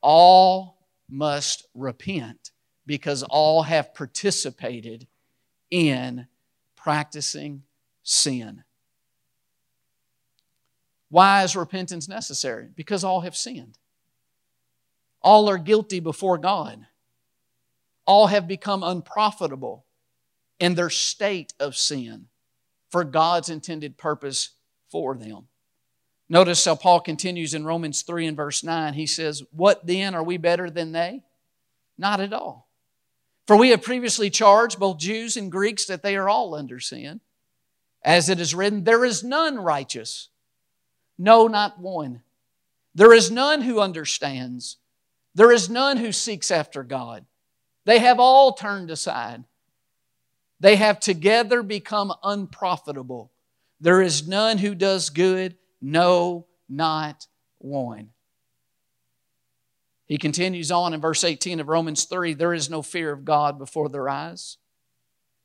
all 0.00 0.78
must 1.08 1.66
repent 1.74 2.52
because 2.86 3.22
all 3.22 3.62
have 3.62 3.94
participated 3.94 5.06
in 5.70 6.26
practicing 6.76 7.62
sin. 8.02 8.62
Why 11.08 11.42
is 11.42 11.56
repentance 11.56 12.08
necessary? 12.08 12.68
Because 12.74 13.04
all 13.04 13.22
have 13.22 13.36
sinned. 13.36 13.78
All 15.22 15.48
are 15.48 15.58
guilty 15.58 16.00
before 16.00 16.38
God. 16.38 16.86
All 18.06 18.26
have 18.26 18.46
become 18.46 18.82
unprofitable 18.82 19.86
in 20.60 20.74
their 20.74 20.90
state 20.90 21.54
of 21.58 21.76
sin 21.76 22.26
for 22.94 23.02
God's 23.02 23.48
intended 23.48 23.98
purpose 23.98 24.50
for 24.88 25.16
them. 25.16 25.48
Notice 26.28 26.64
how 26.64 26.76
Paul 26.76 27.00
continues 27.00 27.52
in 27.52 27.64
Romans 27.64 28.02
3 28.02 28.28
and 28.28 28.36
verse 28.36 28.62
9. 28.62 28.94
He 28.94 29.04
says, 29.04 29.42
What 29.50 29.84
then? 29.84 30.14
Are 30.14 30.22
we 30.22 30.36
better 30.36 30.70
than 30.70 30.92
they? 30.92 31.24
Not 31.98 32.20
at 32.20 32.32
all. 32.32 32.68
For 33.48 33.56
we 33.56 33.70
have 33.70 33.82
previously 33.82 34.30
charged 34.30 34.78
both 34.78 34.98
Jews 34.98 35.36
and 35.36 35.50
Greeks 35.50 35.86
that 35.86 36.04
they 36.04 36.14
are 36.14 36.28
all 36.28 36.54
under 36.54 36.78
sin. 36.78 37.20
As 38.04 38.28
it 38.28 38.38
is 38.38 38.54
written, 38.54 38.84
There 38.84 39.04
is 39.04 39.24
none 39.24 39.58
righteous, 39.58 40.28
no, 41.18 41.48
not 41.48 41.80
one. 41.80 42.22
There 42.94 43.12
is 43.12 43.28
none 43.28 43.62
who 43.62 43.80
understands. 43.80 44.76
There 45.34 45.50
is 45.50 45.68
none 45.68 45.96
who 45.96 46.12
seeks 46.12 46.52
after 46.52 46.84
God. 46.84 47.26
They 47.86 47.98
have 47.98 48.20
all 48.20 48.52
turned 48.52 48.92
aside. 48.92 49.42
They 50.64 50.76
have 50.76 50.98
together 50.98 51.62
become 51.62 52.10
unprofitable. 52.22 53.30
There 53.80 54.00
is 54.00 54.26
none 54.26 54.56
who 54.56 54.74
does 54.74 55.10
good, 55.10 55.58
no, 55.82 56.46
not 56.70 57.26
one. 57.58 58.12
He 60.06 60.16
continues 60.16 60.70
on 60.70 60.94
in 60.94 61.02
verse 61.02 61.22
18 61.22 61.60
of 61.60 61.68
Romans 61.68 62.04
3 62.04 62.32
there 62.32 62.54
is 62.54 62.70
no 62.70 62.80
fear 62.80 63.12
of 63.12 63.26
God 63.26 63.58
before 63.58 63.90
their 63.90 64.08
eyes. 64.08 64.56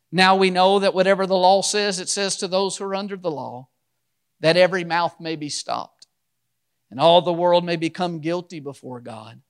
Now 0.09 0.37
we 0.37 0.51
know 0.51 0.79
that 0.79 0.93
whatever 0.93 1.27
the 1.27 1.35
law 1.35 1.63
says, 1.63 1.99
it 1.99 2.07
says 2.07 2.37
to 2.37 2.47
those 2.47 2.77
who 2.77 2.85
are 2.85 2.95
under 2.95 3.17
the 3.17 3.29
law, 3.29 3.67
that 4.39 4.55
every 4.55 4.85
mouth 4.85 5.19
may 5.19 5.35
be 5.35 5.49
stopped, 5.49 6.07
and 6.89 6.97
all 6.97 7.21
the 7.21 7.33
world 7.33 7.65
may 7.65 7.75
become 7.75 8.21
guilty 8.21 8.61
before 8.61 9.01
God. 9.01 9.41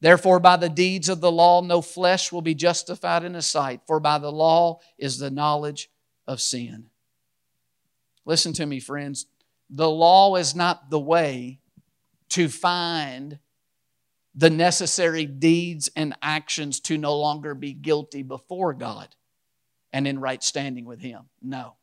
Therefore, 0.00 0.38
by 0.38 0.56
the 0.56 0.68
deeds 0.68 1.08
of 1.08 1.20
the 1.20 1.32
law, 1.32 1.60
no 1.60 1.82
flesh 1.82 2.30
will 2.30 2.42
be 2.42 2.54
justified 2.54 3.24
in 3.24 3.34
his 3.34 3.46
sight, 3.46 3.80
for 3.86 3.98
by 3.98 4.18
the 4.18 4.30
law 4.30 4.78
is 4.96 5.18
the 5.18 5.30
knowledge 5.30 5.90
of 6.26 6.40
sin. 6.40 6.90
Listen 8.24 8.52
to 8.52 8.66
me, 8.66 8.78
friends. 8.78 9.26
The 9.70 9.90
law 9.90 10.36
is 10.36 10.54
not 10.54 10.90
the 10.90 11.00
way 11.00 11.60
to 12.30 12.48
find 12.48 13.38
the 14.34 14.50
necessary 14.50 15.26
deeds 15.26 15.90
and 15.96 16.14
actions 16.22 16.78
to 16.78 16.96
no 16.96 17.16
longer 17.16 17.54
be 17.54 17.72
guilty 17.72 18.22
before 18.22 18.72
God 18.74 19.08
and 19.92 20.06
in 20.06 20.20
right 20.20 20.42
standing 20.42 20.84
with 20.84 21.00
Him. 21.00 21.22
No. 21.42 21.74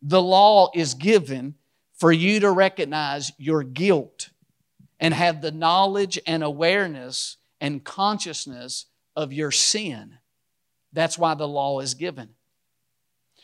The 0.00 0.22
law 0.22 0.70
is 0.74 0.94
given 0.94 1.56
for 1.94 2.12
you 2.12 2.40
to 2.40 2.50
recognize 2.50 3.32
your 3.36 3.62
guilt 3.62 4.29
and 5.00 5.14
have 5.14 5.40
the 5.40 5.50
knowledge 5.50 6.18
and 6.26 6.44
awareness 6.44 7.38
and 7.60 7.82
consciousness 7.82 8.86
of 9.16 9.32
your 9.32 9.50
sin. 9.50 10.18
That's 10.92 11.18
why 11.18 11.34
the 11.34 11.48
law 11.48 11.80
is 11.80 11.94
given. 11.94 12.30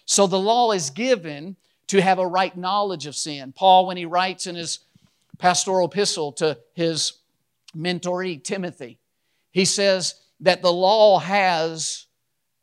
So 0.04 0.26
the 0.26 0.38
law 0.38 0.72
is 0.72 0.90
given 0.90 1.56
to 1.88 2.00
have 2.00 2.18
a 2.18 2.26
right 2.26 2.56
knowledge 2.56 3.06
of 3.06 3.16
sin. 3.16 3.52
Paul, 3.52 3.86
when 3.86 3.96
he 3.96 4.04
writes 4.04 4.46
in 4.46 4.54
his 4.54 4.80
pastoral 5.38 5.88
epistle 5.88 6.32
to 6.32 6.58
his 6.74 7.14
mentoree, 7.74 8.42
Timothy, 8.42 8.98
he 9.50 9.64
says 9.64 10.14
that 10.40 10.62
the 10.62 10.72
law 10.72 11.18
has 11.18 12.06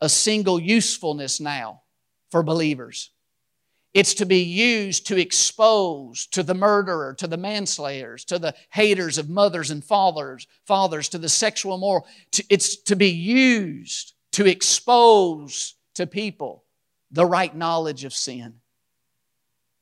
a 0.01 0.09
single 0.09 0.59
usefulness 0.59 1.39
now 1.39 1.81
for 2.29 2.43
believers. 2.43 3.09
It's 3.93 4.15
to 4.15 4.25
be 4.25 4.41
used 4.41 5.07
to 5.07 5.19
expose 5.19 6.25
to 6.27 6.41
the 6.41 6.55
murderer, 6.55 7.13
to 7.15 7.27
the 7.27 7.37
manslayers, 7.37 8.25
to 8.25 8.39
the 8.39 8.55
haters 8.71 9.19
of 9.19 9.29
mothers 9.29 9.69
and 9.69 9.83
fathers, 9.83 10.47
fathers, 10.65 11.09
to 11.09 11.19
the 11.19 11.29
sexual 11.29 11.75
immoral. 11.75 12.07
It's 12.49 12.75
to 12.83 12.95
be 12.95 13.09
used 13.09 14.13
to 14.31 14.47
expose 14.47 15.75
to 15.93 16.07
people 16.07 16.63
the 17.11 17.25
right 17.25 17.55
knowledge 17.55 18.03
of 18.03 18.13
sin. 18.13 18.55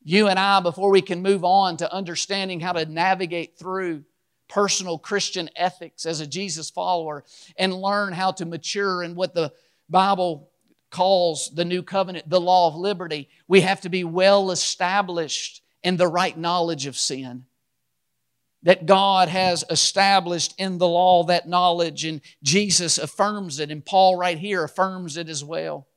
You 0.04 0.28
and 0.28 0.38
I, 0.38 0.60
before 0.60 0.90
we 0.90 1.02
can 1.02 1.22
move 1.22 1.46
on 1.46 1.78
to 1.78 1.94
understanding 1.94 2.60
how 2.60 2.74
to 2.74 2.86
navigate 2.86 3.58
through 3.58 4.04
personal 4.50 4.98
Christian 4.98 5.50
ethics 5.56 6.06
as 6.06 6.20
a 6.20 6.28
Jesus 6.28 6.70
follower 6.70 7.24
and 7.56 7.74
learn 7.74 8.12
how 8.12 8.32
to 8.34 8.46
mature 8.46 9.04
in 9.04 9.16
what 9.16 9.34
the 9.34 9.54
Bible 9.90 10.51
calls 10.92 11.50
the 11.56 11.66
new 11.66 11.82
covenant 11.82 12.30
the 12.30 12.42
law 12.42 12.68
of 12.68 12.76
liberty, 12.76 13.30
we 13.48 13.62
have 13.62 13.82
to 13.82 13.90
be 13.90 14.04
well 14.04 14.52
established 14.52 15.64
in 15.82 15.98
the 15.98 16.08
right 16.08 16.38
knowledge 16.38 16.86
of 16.86 16.98
sin. 16.98 17.46
That 18.64 18.86
God 18.86 19.28
has 19.28 19.64
established 19.72 20.54
in 20.60 20.78
the 20.78 20.88
law 20.88 21.24
that 21.24 21.50
knowledge, 21.50 22.06
and 22.06 22.22
Jesus 22.44 23.00
affirms 23.00 23.60
it, 23.60 23.72
and 23.72 23.84
Paul 23.84 24.16
right 24.18 24.38
here 24.38 24.64
affirms 24.64 25.18
it 25.18 25.30
as 25.30 25.44
well. 25.44 25.88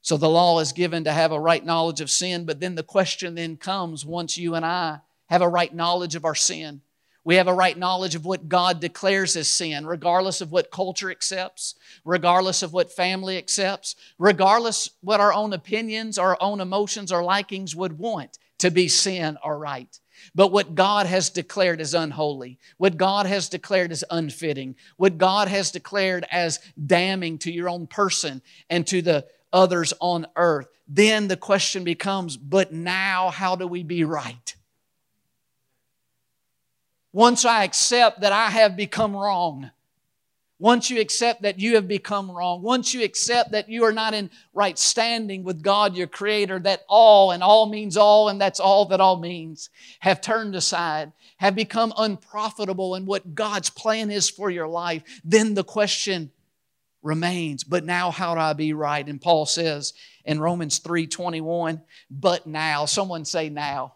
So 0.00 0.16
the 0.16 0.28
law 0.28 0.58
is 0.58 0.72
given 0.72 1.04
to 1.04 1.12
have 1.12 1.30
a 1.30 1.38
right 1.38 1.64
knowledge 1.64 2.00
of 2.00 2.10
sin, 2.10 2.44
but 2.44 2.58
then 2.58 2.74
the 2.74 2.82
question 2.82 3.36
then 3.36 3.56
comes 3.56 4.04
once 4.04 4.36
you 4.36 4.56
and 4.56 4.66
I 4.66 4.98
have 5.26 5.42
a 5.42 5.48
right 5.48 5.72
knowledge 5.72 6.16
of 6.16 6.24
our 6.24 6.34
sin 6.34 6.80
we 7.24 7.36
have 7.36 7.46
a 7.48 7.54
right 7.54 7.78
knowledge 7.78 8.14
of 8.14 8.24
what 8.24 8.48
God 8.48 8.80
declares 8.80 9.36
as 9.36 9.46
sin, 9.46 9.86
regardless 9.86 10.40
of 10.40 10.50
what 10.50 10.70
culture 10.70 11.10
accepts, 11.10 11.76
regardless 12.04 12.62
of 12.62 12.72
what 12.72 12.92
family 12.92 13.38
accepts, 13.38 13.94
regardless 14.18 14.90
what 15.02 15.20
our 15.20 15.32
own 15.32 15.52
opinions, 15.52 16.18
our 16.18 16.36
own 16.40 16.60
emotions, 16.60 17.12
our 17.12 17.22
likings 17.22 17.76
would 17.76 17.98
want 17.98 18.38
to 18.58 18.70
be 18.70 18.88
sin 18.88 19.38
or 19.44 19.58
right. 19.58 20.00
But 20.34 20.52
what 20.52 20.74
God 20.74 21.06
has 21.06 21.30
declared 21.30 21.80
as 21.80 21.94
unholy, 21.94 22.58
what 22.76 22.96
God 22.96 23.26
has 23.26 23.48
declared 23.48 23.92
as 23.92 24.04
unfitting, 24.10 24.76
what 24.96 25.18
God 25.18 25.48
has 25.48 25.70
declared 25.70 26.24
as 26.30 26.60
damning 26.84 27.38
to 27.38 27.52
your 27.52 27.68
own 27.68 27.86
person 27.86 28.42
and 28.70 28.86
to 28.88 29.02
the 29.02 29.26
others 29.52 29.92
on 30.00 30.26
earth. 30.36 30.68
Then 30.88 31.28
the 31.28 31.36
question 31.36 31.84
becomes, 31.84 32.36
but 32.36 32.72
now 32.72 33.30
how 33.30 33.56
do 33.56 33.66
we 33.66 33.82
be 33.82 34.04
right? 34.04 34.56
Once 37.12 37.44
I 37.44 37.64
accept 37.64 38.20
that 38.22 38.32
I 38.32 38.50
have 38.50 38.76
become 38.76 39.14
wrong, 39.14 39.70
once 40.62 40.90
you 40.90 41.00
accept 41.00 41.42
that 41.42 41.58
you 41.58 41.74
have 41.74 41.88
become 41.88 42.30
wrong, 42.30 42.62
once 42.62 42.94
you 42.94 43.02
accept 43.02 43.50
that 43.50 43.68
you 43.68 43.82
are 43.82 43.92
not 43.92 44.14
in 44.14 44.30
right 44.54 44.78
standing 44.78 45.42
with 45.42 45.60
God, 45.60 45.96
your 45.96 46.06
Creator, 46.06 46.60
that 46.60 46.84
all, 46.88 47.32
and 47.32 47.42
all 47.42 47.66
means 47.66 47.96
all, 47.96 48.28
and 48.28 48.40
that's 48.40 48.60
all 48.60 48.84
that 48.86 49.00
all 49.00 49.18
means, 49.18 49.70
have 49.98 50.20
turned 50.20 50.54
aside, 50.54 51.10
have 51.38 51.56
become 51.56 51.92
unprofitable 51.98 52.94
in 52.94 53.06
what 53.06 53.34
God's 53.34 53.70
plan 53.70 54.10
is 54.10 54.30
for 54.30 54.50
your 54.50 54.68
life, 54.68 55.02
then 55.24 55.54
the 55.54 55.64
question 55.64 56.30
remains, 57.02 57.64
but 57.64 57.84
now 57.84 58.12
how 58.12 58.34
do 58.34 58.40
I 58.40 58.52
be 58.52 58.72
right? 58.72 59.04
And 59.04 59.20
Paul 59.20 59.46
says 59.46 59.92
in 60.24 60.40
Romans 60.40 60.78
3 60.78 61.08
21, 61.08 61.82
but 62.08 62.46
now, 62.46 62.84
someone 62.86 63.24
say 63.24 63.48
now. 63.48 63.94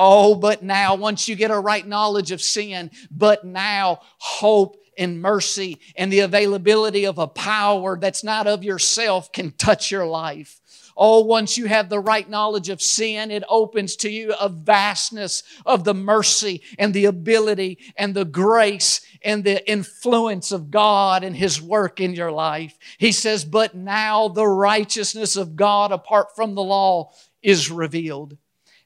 Oh, 0.00 0.36
but 0.36 0.62
now, 0.62 0.94
once 0.94 1.28
you 1.28 1.34
get 1.34 1.50
a 1.50 1.58
right 1.58 1.84
knowledge 1.84 2.30
of 2.30 2.40
sin, 2.40 2.92
but 3.10 3.44
now 3.44 3.98
hope 4.18 4.76
and 4.96 5.20
mercy 5.20 5.80
and 5.96 6.12
the 6.12 6.20
availability 6.20 7.04
of 7.04 7.18
a 7.18 7.26
power 7.26 7.98
that's 8.00 8.22
not 8.22 8.46
of 8.46 8.62
yourself 8.62 9.32
can 9.32 9.50
touch 9.50 9.90
your 9.90 10.06
life. 10.06 10.60
Oh, 10.96 11.24
once 11.24 11.58
you 11.58 11.66
have 11.66 11.88
the 11.88 12.00
right 12.00 12.28
knowledge 12.28 12.68
of 12.68 12.80
sin, 12.80 13.32
it 13.32 13.42
opens 13.48 13.96
to 13.96 14.10
you 14.10 14.34
a 14.34 14.48
vastness 14.48 15.42
of 15.66 15.82
the 15.82 15.94
mercy 15.94 16.62
and 16.78 16.94
the 16.94 17.04
ability 17.06 17.78
and 17.96 18.14
the 18.14 18.24
grace 18.24 19.00
and 19.22 19.42
the 19.42 19.68
influence 19.68 20.52
of 20.52 20.70
God 20.70 21.24
and 21.24 21.36
His 21.36 21.60
work 21.60 22.00
in 22.00 22.14
your 22.14 22.32
life. 22.32 22.76
He 22.98 23.12
says, 23.12 23.44
But 23.44 23.74
now 23.74 24.28
the 24.28 24.46
righteousness 24.46 25.36
of 25.36 25.56
God 25.56 25.92
apart 25.92 26.34
from 26.36 26.54
the 26.54 26.62
law 26.62 27.12
is 27.42 27.70
revealed, 27.70 28.36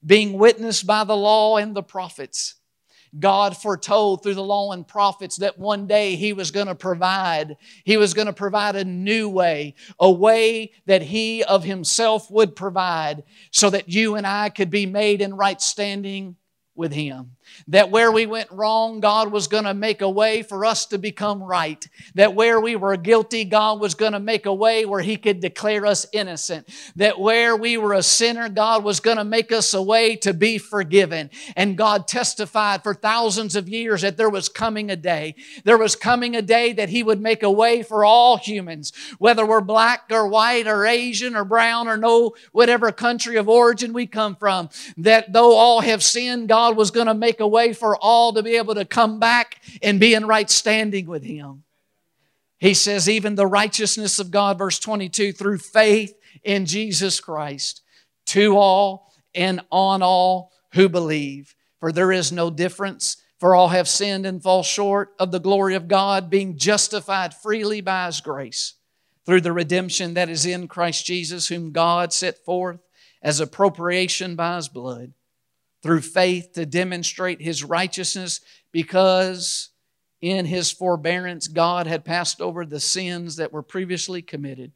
being 0.04 0.34
witnessed 0.34 0.86
by 0.86 1.04
the 1.04 1.16
law 1.16 1.56
and 1.56 1.74
the 1.74 1.82
prophets 1.82 2.56
God 3.18 3.56
foretold 3.56 4.22
through 4.22 4.34
the 4.34 4.42
law 4.42 4.72
and 4.72 4.88
prophets 4.88 5.36
that 5.36 5.58
one 5.58 5.86
day 5.86 6.16
He 6.16 6.32
was 6.32 6.50
going 6.50 6.68
to 6.68 6.74
provide. 6.74 7.56
He 7.84 7.96
was 7.96 8.14
going 8.14 8.26
to 8.26 8.32
provide 8.32 8.74
a 8.74 8.84
new 8.84 9.28
way, 9.28 9.74
a 9.98 10.10
way 10.10 10.72
that 10.86 11.02
He 11.02 11.44
of 11.44 11.64
Himself 11.64 12.30
would 12.30 12.56
provide 12.56 13.24
so 13.50 13.68
that 13.70 13.88
you 13.88 14.14
and 14.14 14.26
I 14.26 14.48
could 14.48 14.70
be 14.70 14.86
made 14.86 15.20
in 15.20 15.34
right 15.34 15.60
standing 15.60 16.36
with 16.74 16.92
Him. 16.92 17.36
That 17.68 17.90
where 17.90 18.10
we 18.10 18.26
went 18.26 18.50
wrong, 18.50 19.00
God 19.00 19.30
was 19.32 19.48
going 19.48 19.64
to 19.64 19.74
make 19.74 20.00
a 20.00 20.10
way 20.10 20.42
for 20.42 20.64
us 20.64 20.86
to 20.86 20.98
become 20.98 21.42
right. 21.42 21.86
That 22.14 22.34
where 22.34 22.60
we 22.60 22.76
were 22.76 22.96
guilty, 22.96 23.44
God 23.44 23.80
was 23.80 23.94
going 23.94 24.12
to 24.12 24.20
make 24.20 24.46
a 24.46 24.54
way 24.54 24.84
where 24.84 25.00
He 25.00 25.16
could 25.16 25.40
declare 25.40 25.86
us 25.86 26.06
innocent. 26.12 26.68
That 26.96 27.18
where 27.18 27.56
we 27.56 27.76
were 27.76 27.94
a 27.94 28.02
sinner, 28.02 28.48
God 28.48 28.84
was 28.84 29.00
going 29.00 29.16
to 29.16 29.24
make 29.24 29.52
us 29.52 29.74
a 29.74 29.82
way 29.82 30.16
to 30.16 30.34
be 30.34 30.58
forgiven. 30.58 31.30
And 31.56 31.76
God 31.76 32.08
testified 32.08 32.82
for 32.82 32.94
thousands 32.94 33.56
of 33.56 33.68
years 33.68 34.02
that 34.02 34.16
there 34.16 34.30
was 34.30 34.48
coming 34.48 34.90
a 34.90 34.96
day. 34.96 35.34
There 35.64 35.78
was 35.78 35.96
coming 35.96 36.36
a 36.36 36.42
day 36.42 36.72
that 36.72 36.88
He 36.88 37.02
would 37.02 37.20
make 37.20 37.42
a 37.42 37.50
way 37.50 37.82
for 37.82 38.04
all 38.04 38.36
humans, 38.36 38.92
whether 39.18 39.44
we're 39.44 39.60
black 39.60 40.04
or 40.10 40.26
white 40.26 40.66
or 40.66 40.86
Asian 40.86 41.36
or 41.36 41.44
brown 41.44 41.88
or 41.88 41.96
no, 41.96 42.34
whatever 42.52 42.92
country 42.92 43.36
of 43.36 43.48
origin 43.48 43.92
we 43.92 44.06
come 44.06 44.36
from. 44.36 44.68
That 44.96 45.32
though 45.32 45.54
all 45.54 45.80
have 45.80 46.02
sinned, 46.02 46.48
God 46.48 46.76
was 46.76 46.90
going 46.90 47.06
to 47.06 47.14
make 47.14 47.40
a 47.42 47.46
way 47.46 47.74
for 47.74 47.96
all 47.98 48.32
to 48.32 48.42
be 48.42 48.56
able 48.56 48.74
to 48.76 48.86
come 48.86 49.18
back 49.20 49.60
and 49.82 50.00
be 50.00 50.14
in 50.14 50.26
right 50.26 50.48
standing 50.48 51.06
with 51.06 51.22
Him. 51.22 51.64
He 52.58 52.74
says, 52.74 53.08
even 53.08 53.34
the 53.34 53.46
righteousness 53.46 54.18
of 54.18 54.30
God, 54.30 54.56
verse 54.56 54.78
22, 54.78 55.32
through 55.32 55.58
faith 55.58 56.14
in 56.44 56.64
Jesus 56.64 57.20
Christ, 57.20 57.82
to 58.26 58.56
all 58.56 59.12
and 59.34 59.60
on 59.70 60.00
all 60.00 60.52
who 60.72 60.88
believe. 60.88 61.54
For 61.80 61.92
there 61.92 62.12
is 62.12 62.30
no 62.30 62.50
difference, 62.50 63.16
for 63.40 63.54
all 63.54 63.68
have 63.68 63.88
sinned 63.88 64.24
and 64.24 64.40
fall 64.42 64.62
short 64.62 65.12
of 65.18 65.32
the 65.32 65.40
glory 65.40 65.74
of 65.74 65.88
God, 65.88 66.30
being 66.30 66.56
justified 66.56 67.34
freely 67.34 67.80
by 67.80 68.06
His 68.06 68.20
grace 68.20 68.74
through 69.26 69.40
the 69.40 69.52
redemption 69.52 70.14
that 70.14 70.28
is 70.28 70.46
in 70.46 70.68
Christ 70.68 71.04
Jesus, 71.04 71.48
whom 71.48 71.72
God 71.72 72.12
set 72.12 72.44
forth 72.44 72.78
as 73.20 73.40
a 73.40 73.46
propitiation 73.46 74.36
by 74.36 74.56
His 74.56 74.68
blood 74.68 75.12
through 75.82 76.00
faith 76.00 76.52
to 76.52 76.64
demonstrate 76.64 77.40
his 77.40 77.64
righteousness 77.64 78.40
because 78.70 79.70
in 80.20 80.46
his 80.46 80.70
forbearance 80.70 81.48
God 81.48 81.86
had 81.86 82.04
passed 82.04 82.40
over 82.40 82.64
the 82.64 82.80
sins 82.80 83.36
that 83.36 83.52
were 83.52 83.62
previously 83.62 84.22
committed 84.22 84.72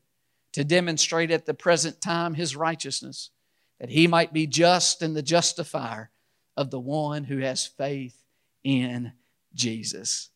to 0.52 0.64
demonstrate 0.64 1.30
at 1.30 1.46
the 1.46 1.54
present 1.54 2.00
time 2.00 2.34
his 2.34 2.56
righteousness, 2.56 3.30
that 3.78 3.90
he 3.90 4.06
might 4.06 4.32
be 4.32 4.46
just 4.46 5.02
and 5.02 5.14
the 5.14 5.22
justifier 5.22 6.10
of 6.56 6.70
the 6.70 6.80
one 6.80 7.24
who 7.24 7.38
has 7.38 7.66
faith 7.66 8.22
in 8.64 9.12
Jesus. 9.54 10.30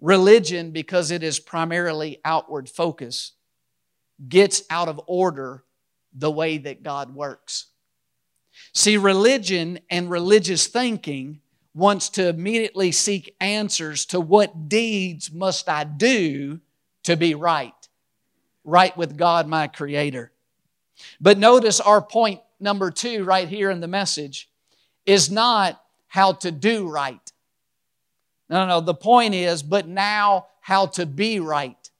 Religion, 0.00 0.70
because 0.70 1.10
it 1.10 1.22
is 1.22 1.40
primarily 1.40 2.20
outward 2.24 2.68
focus, 2.68 3.32
gets 4.28 4.62
out 4.70 4.88
of 4.88 5.00
order 5.06 5.64
the 6.14 6.30
way 6.30 6.58
that 6.58 6.82
God 6.82 7.14
works. 7.14 7.66
See, 8.72 8.96
religion 8.96 9.80
and 9.90 10.10
religious 10.10 10.66
thinking 10.66 11.40
wants 11.74 12.08
to 12.10 12.28
immediately 12.28 12.92
seek 12.92 13.34
answers 13.40 14.06
to 14.06 14.20
what 14.20 14.68
deeds 14.68 15.30
must 15.30 15.68
I 15.68 15.84
do 15.84 16.60
to 17.04 17.16
be 17.16 17.34
right, 17.34 17.74
right 18.64 18.96
with 18.96 19.16
God, 19.16 19.46
my 19.46 19.66
Creator. 19.66 20.32
But 21.20 21.38
notice 21.38 21.80
our 21.80 22.00
point 22.00 22.40
number 22.58 22.90
two 22.90 23.24
right 23.24 23.48
here 23.48 23.70
in 23.70 23.80
the 23.80 23.88
message 23.88 24.48
is 25.04 25.30
not 25.30 25.80
how 26.08 26.32
to 26.32 26.50
do 26.50 26.88
right. 26.88 27.32
No, 28.48 28.66
no. 28.66 28.80
The 28.80 28.94
point 28.94 29.34
is, 29.34 29.62
but 29.62 29.86
now 29.86 30.46
how 30.60 30.86
to 30.86 31.04
be 31.04 31.40
right. 31.40 31.90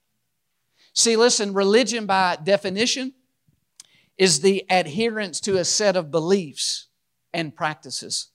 See, 0.94 1.16
listen, 1.16 1.52
religion 1.52 2.06
by 2.06 2.38
definition 2.42 3.12
is 4.18 4.40
the 4.40 4.64
adherence 4.70 5.40
to 5.40 5.58
a 5.58 5.64
set 5.64 5.96
of 5.96 6.10
beliefs 6.10 6.86
and 7.32 7.54
practices. 7.54 8.28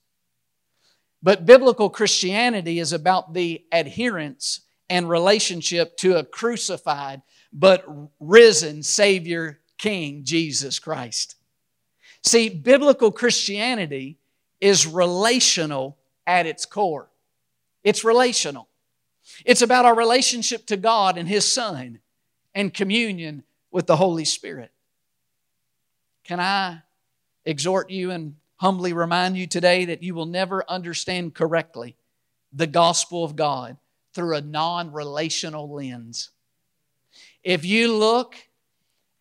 But 1.24 1.46
biblical 1.46 1.90
Christianity 1.90 2.80
is 2.80 2.94
about 2.94 3.34
the 3.34 3.64
adherence 3.72 4.62
and 4.90 5.10
relationship 5.10 5.98
to 5.98 6.18
a 6.18 6.24
crucified 6.24 7.22
but 7.54 7.86
risen 8.20 8.84
Savior 8.84 9.60
King, 9.78 10.24
Jesus 10.24 10.80
Christ. 10.80 11.36
See, 12.24 12.50
biblical 12.50 13.12
Christianity 13.12 14.20
is 14.60 14.86
relational 14.86 15.98
at 16.28 16.46
its 16.46 16.66
core. 16.66 17.10
It's 17.84 18.04
relational. 18.04 18.68
It's 19.46 19.62
about 19.62 19.86
our 19.86 19.96
relationship 19.96 20.68
to 20.68 20.78
God 20.78 21.18
and 21.18 21.28
His 21.28 21.52
Son 21.52 22.00
and 22.54 22.74
communion 22.74 23.44
with 23.72 23.88
the 23.88 23.96
Holy 23.96 24.26
Spirit. 24.26 24.72
Can 26.24 26.40
I 26.40 26.82
exhort 27.46 27.90
you 27.90 28.12
and 28.12 28.36
humbly 28.58 28.94
remind 28.94 29.38
you 29.38 29.48
today 29.48 29.86
that 29.86 30.04
you 30.04 30.14
will 30.14 30.26
never 30.26 30.64
understand 30.70 31.34
correctly 31.34 31.96
the 32.54 32.68
gospel 32.68 33.24
of 33.24 33.36
God 33.36 33.78
through 34.14 34.36
a 34.36 34.42
non 34.42 34.92
relational 34.92 35.72
lens? 35.72 36.30
If 37.44 37.66
you 37.66 37.94
look 37.94 38.36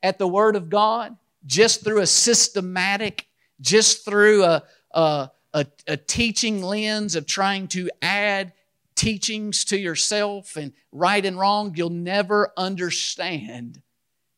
at 0.03 0.19
the 0.19 0.29
Word 0.29 0.57
of 0.57 0.69
God 0.69 1.17
just 1.47 1.83
through 1.83 2.01
a 2.01 2.07
systematic, 2.07 3.27
just 3.61 4.05
through 4.05 4.45
a, 4.45 4.63
a, 4.93 5.31
a, 5.55 5.67
a 5.87 5.97
teaching 5.97 6.63
lens 6.63 7.17
of 7.17 7.27
trying 7.27 7.69
to 7.69 7.91
add 8.03 8.53
teachings 8.95 9.65
to 9.65 9.79
yourself 9.79 10.57
and 10.57 10.73
right 10.93 11.25
and 11.25 11.39
wrong, 11.39 11.73
you'll 11.75 11.89
never 11.89 12.53
understand 12.59 13.81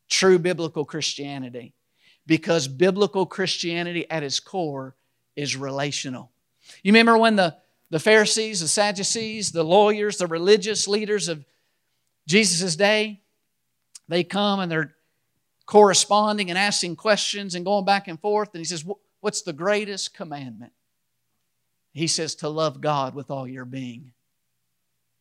true 0.09 0.39
biblical 0.39 0.85
Christianity 0.85 1.73
because 2.25 2.67
biblical 2.67 3.25
Christianity 3.25 4.09
at 4.09 4.23
its 4.23 4.39
core 4.39 4.95
is 5.35 5.55
relational. 5.55 6.31
You 6.83 6.91
remember 6.91 7.17
when 7.17 7.35
the, 7.35 7.57
the 7.89 7.99
Pharisees, 7.99 8.61
the 8.61 8.67
Sadducees, 8.67 9.51
the 9.51 9.63
lawyers, 9.63 10.17
the 10.17 10.27
religious 10.27 10.87
leaders 10.87 11.27
of 11.27 11.43
Jesus' 12.27 12.75
day, 12.75 13.21
they 14.07 14.23
come 14.23 14.59
and 14.59 14.71
they're 14.71 14.95
corresponding 15.65 16.49
and 16.49 16.57
asking 16.57 16.95
questions 16.95 17.55
and 17.55 17.65
going 17.65 17.85
back 17.85 18.07
and 18.07 18.19
forth. 18.19 18.49
And 18.53 18.59
he 18.59 18.65
says, 18.65 18.85
What's 19.21 19.41
the 19.41 19.53
greatest 19.53 20.13
commandment? 20.13 20.73
He 21.93 22.07
says, 22.07 22.35
To 22.35 22.49
love 22.49 22.81
God 22.81 23.15
with 23.15 23.31
all 23.31 23.47
your 23.47 23.65
being. 23.65 24.11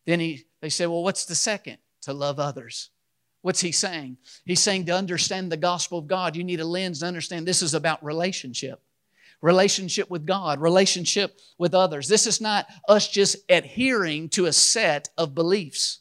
Then 0.06 0.18
he, 0.18 0.44
they 0.60 0.68
say, 0.68 0.86
Well, 0.86 1.02
what's 1.02 1.24
the 1.24 1.34
second? 1.34 1.78
To 2.02 2.12
love 2.12 2.40
others. 2.40 2.90
What's 3.42 3.60
he 3.60 3.72
saying? 3.72 4.16
He's 4.46 4.60
saying 4.60 4.86
to 4.86 4.92
understand 4.92 5.50
the 5.50 5.56
gospel 5.56 5.98
of 5.98 6.06
God, 6.06 6.36
you 6.36 6.44
need 6.44 6.60
a 6.60 6.64
lens 6.64 7.00
to 7.00 7.06
understand 7.06 7.46
this 7.46 7.62
is 7.62 7.74
about 7.74 8.02
relationship. 8.04 8.80
Relationship 9.40 10.08
with 10.08 10.24
God, 10.24 10.60
relationship 10.60 11.40
with 11.58 11.74
others. 11.74 12.06
This 12.06 12.28
is 12.28 12.40
not 12.40 12.66
us 12.88 13.08
just 13.08 13.36
adhering 13.48 14.28
to 14.30 14.46
a 14.46 14.52
set 14.52 15.08
of 15.18 15.34
beliefs. 15.34 15.98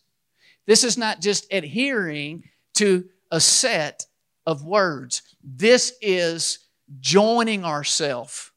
This 0.67 0.84
is 0.84 0.97
not 0.97 1.21
just 1.21 1.51
adhering 1.51 2.43
to 2.75 3.10
a 3.32 3.39
set 3.39 4.06
of 4.45 4.63
words. 4.63 5.23
This 5.43 5.93
is 6.01 6.60
joining 6.99 7.65
ourselves 7.65 8.51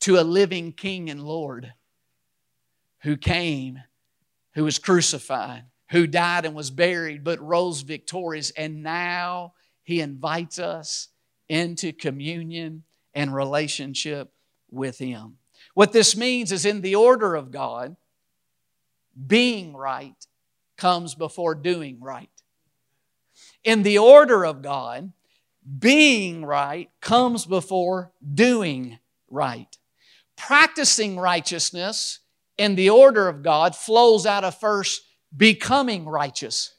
to 0.00 0.18
a 0.18 0.22
living 0.22 0.72
King 0.72 1.10
and 1.10 1.22
Lord 1.22 1.72
who 3.02 3.16
came, 3.16 3.80
who 4.54 4.64
was 4.64 4.78
crucified, 4.78 5.64
who 5.94 6.08
died 6.08 6.44
and 6.44 6.56
was 6.56 6.72
buried, 6.72 7.22
but 7.22 7.40
rose 7.40 7.82
victorious. 7.82 8.50
And 8.50 8.82
now 8.82 9.52
he 9.84 10.00
invites 10.00 10.58
us 10.58 11.06
into 11.48 11.92
communion 11.92 12.82
and 13.14 13.32
relationship 13.32 14.32
with 14.72 14.98
him. 14.98 15.36
What 15.72 15.92
this 15.92 16.16
means 16.16 16.50
is 16.50 16.66
in 16.66 16.80
the 16.80 16.96
order 16.96 17.36
of 17.36 17.52
God, 17.52 17.94
being 19.24 19.76
right 19.76 20.16
comes 20.76 21.14
before 21.14 21.54
doing 21.54 22.00
right. 22.00 22.28
In 23.62 23.84
the 23.84 23.98
order 23.98 24.44
of 24.44 24.62
God, 24.62 25.12
being 25.78 26.44
right 26.44 26.90
comes 27.00 27.46
before 27.46 28.10
doing 28.34 28.98
right. 29.30 29.78
Practicing 30.36 31.20
righteousness 31.20 32.18
in 32.58 32.74
the 32.74 32.90
order 32.90 33.28
of 33.28 33.44
God 33.44 33.76
flows 33.76 34.26
out 34.26 34.42
of 34.42 34.58
first 34.58 35.02
becoming 35.36 36.06
righteous. 36.06 36.74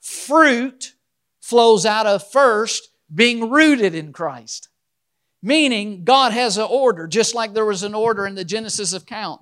Fruit 0.00 0.94
flows 1.40 1.84
out 1.84 2.06
of 2.06 2.28
first 2.30 2.90
being 3.12 3.50
rooted 3.50 3.94
in 3.94 4.12
Christ. 4.12 4.68
Meaning, 5.42 6.04
God 6.04 6.32
has 6.32 6.58
an 6.58 6.66
order, 6.68 7.06
just 7.06 7.34
like 7.34 7.54
there 7.54 7.64
was 7.64 7.82
an 7.82 7.94
order 7.94 8.26
in 8.26 8.34
the 8.34 8.44
Genesis 8.44 8.92
account, 8.92 9.40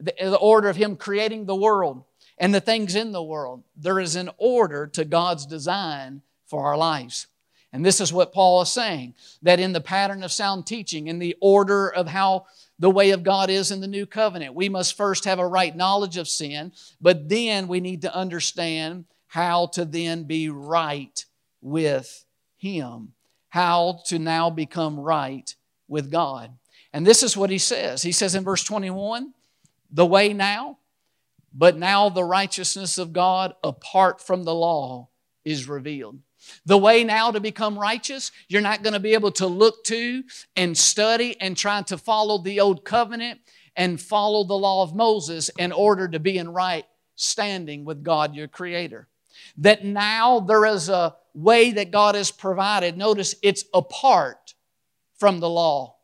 the, 0.00 0.14
the 0.18 0.36
order 0.36 0.68
of 0.68 0.76
Him 0.76 0.96
creating 0.96 1.44
the 1.44 1.54
world 1.54 2.04
and 2.38 2.54
the 2.54 2.60
things 2.60 2.94
in 2.94 3.12
the 3.12 3.22
world. 3.22 3.62
There 3.76 4.00
is 4.00 4.16
an 4.16 4.30
order 4.38 4.86
to 4.88 5.04
God's 5.04 5.44
design 5.44 6.22
for 6.46 6.64
our 6.64 6.78
lives. 6.78 7.26
And 7.72 7.84
this 7.84 8.00
is 8.00 8.12
what 8.12 8.32
Paul 8.32 8.62
is 8.62 8.70
saying 8.70 9.14
that 9.42 9.60
in 9.60 9.72
the 9.72 9.80
pattern 9.80 10.22
of 10.22 10.32
sound 10.32 10.66
teaching, 10.66 11.08
in 11.08 11.18
the 11.18 11.36
order 11.40 11.92
of 11.92 12.08
how 12.08 12.46
the 12.78 12.90
way 12.90 13.10
of 13.10 13.24
God 13.24 13.50
is 13.50 13.70
in 13.70 13.80
the 13.80 13.86
new 13.86 14.06
covenant, 14.06 14.54
we 14.54 14.68
must 14.68 14.96
first 14.96 15.24
have 15.24 15.38
a 15.38 15.46
right 15.46 15.74
knowledge 15.74 16.16
of 16.16 16.28
sin, 16.28 16.72
but 17.00 17.28
then 17.28 17.68
we 17.68 17.80
need 17.80 18.02
to 18.02 18.14
understand 18.14 19.04
how 19.26 19.66
to 19.66 19.84
then 19.84 20.24
be 20.24 20.48
right 20.48 21.24
with 21.60 22.24
Him, 22.56 23.12
how 23.48 24.00
to 24.06 24.18
now 24.18 24.48
become 24.50 24.98
right 24.98 25.54
with 25.88 26.10
God. 26.10 26.52
And 26.92 27.06
this 27.06 27.22
is 27.22 27.36
what 27.36 27.50
he 27.50 27.58
says. 27.58 28.02
He 28.02 28.12
says 28.12 28.34
in 28.34 28.44
verse 28.44 28.64
21 28.64 29.34
the 29.90 30.06
way 30.06 30.32
now, 30.32 30.78
but 31.52 31.76
now 31.76 32.08
the 32.08 32.24
righteousness 32.24 32.98
of 32.98 33.12
God 33.12 33.54
apart 33.64 34.20
from 34.20 34.44
the 34.44 34.54
law 34.54 35.08
is 35.44 35.68
revealed. 35.68 36.18
The 36.64 36.78
way 36.78 37.04
now 37.04 37.30
to 37.30 37.40
become 37.40 37.78
righteous, 37.78 38.32
you're 38.48 38.62
not 38.62 38.82
going 38.82 38.94
to 38.94 39.00
be 39.00 39.14
able 39.14 39.32
to 39.32 39.46
look 39.46 39.84
to 39.84 40.24
and 40.56 40.76
study 40.76 41.40
and 41.40 41.56
try 41.56 41.82
to 41.82 41.98
follow 41.98 42.38
the 42.38 42.60
old 42.60 42.84
covenant 42.84 43.40
and 43.76 44.00
follow 44.00 44.44
the 44.44 44.54
law 44.54 44.82
of 44.82 44.94
Moses 44.94 45.50
in 45.58 45.72
order 45.72 46.08
to 46.08 46.18
be 46.18 46.38
in 46.38 46.48
right 46.48 46.84
standing 47.14 47.84
with 47.84 48.02
God, 48.02 48.34
your 48.34 48.48
Creator. 48.48 49.08
That 49.58 49.84
now 49.84 50.40
there 50.40 50.66
is 50.66 50.88
a 50.88 51.16
way 51.34 51.72
that 51.72 51.90
God 51.90 52.14
has 52.14 52.30
provided. 52.30 52.96
Notice 52.96 53.34
it's 53.42 53.64
apart 53.72 54.54
from 55.16 55.40
the 55.40 55.50
law 55.50 55.97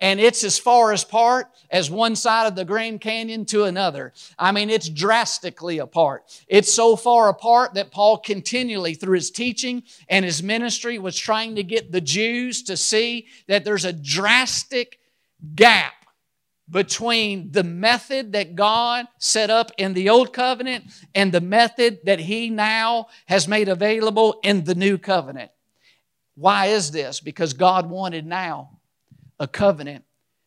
and 0.00 0.20
it's 0.20 0.44
as 0.44 0.58
far 0.58 0.92
apart 0.92 1.48
as 1.70 1.90
one 1.90 2.14
side 2.14 2.46
of 2.46 2.54
the 2.54 2.64
Grand 2.64 3.00
Canyon 3.00 3.44
to 3.46 3.64
another. 3.64 4.12
I 4.38 4.52
mean, 4.52 4.70
it's 4.70 4.88
drastically 4.88 5.78
apart. 5.78 6.24
It's 6.46 6.72
so 6.72 6.94
far 6.94 7.28
apart 7.28 7.74
that 7.74 7.90
Paul 7.90 8.18
continually, 8.18 8.94
through 8.94 9.16
his 9.16 9.30
teaching 9.30 9.82
and 10.08 10.24
his 10.24 10.42
ministry, 10.42 10.98
was 10.98 11.16
trying 11.16 11.56
to 11.56 11.62
get 11.62 11.90
the 11.90 12.00
Jews 12.00 12.62
to 12.64 12.76
see 12.76 13.26
that 13.48 13.64
there's 13.64 13.84
a 13.84 13.92
drastic 13.92 15.00
gap 15.54 15.94
between 16.70 17.50
the 17.50 17.64
method 17.64 18.32
that 18.32 18.54
God 18.54 19.06
set 19.18 19.50
up 19.50 19.72
in 19.78 19.94
the 19.94 20.10
Old 20.10 20.32
Covenant 20.32 20.84
and 21.14 21.32
the 21.32 21.40
method 21.40 22.00
that 22.04 22.20
He 22.20 22.50
now 22.50 23.06
has 23.26 23.48
made 23.48 23.68
available 23.68 24.38
in 24.42 24.64
the 24.64 24.74
New 24.74 24.98
Covenant. 24.98 25.50
Why 26.34 26.66
is 26.66 26.90
this? 26.90 27.20
Because 27.20 27.52
God 27.54 27.88
wanted 27.88 28.26
now 28.26 28.77
a 29.40 29.48
covenant 29.48 30.04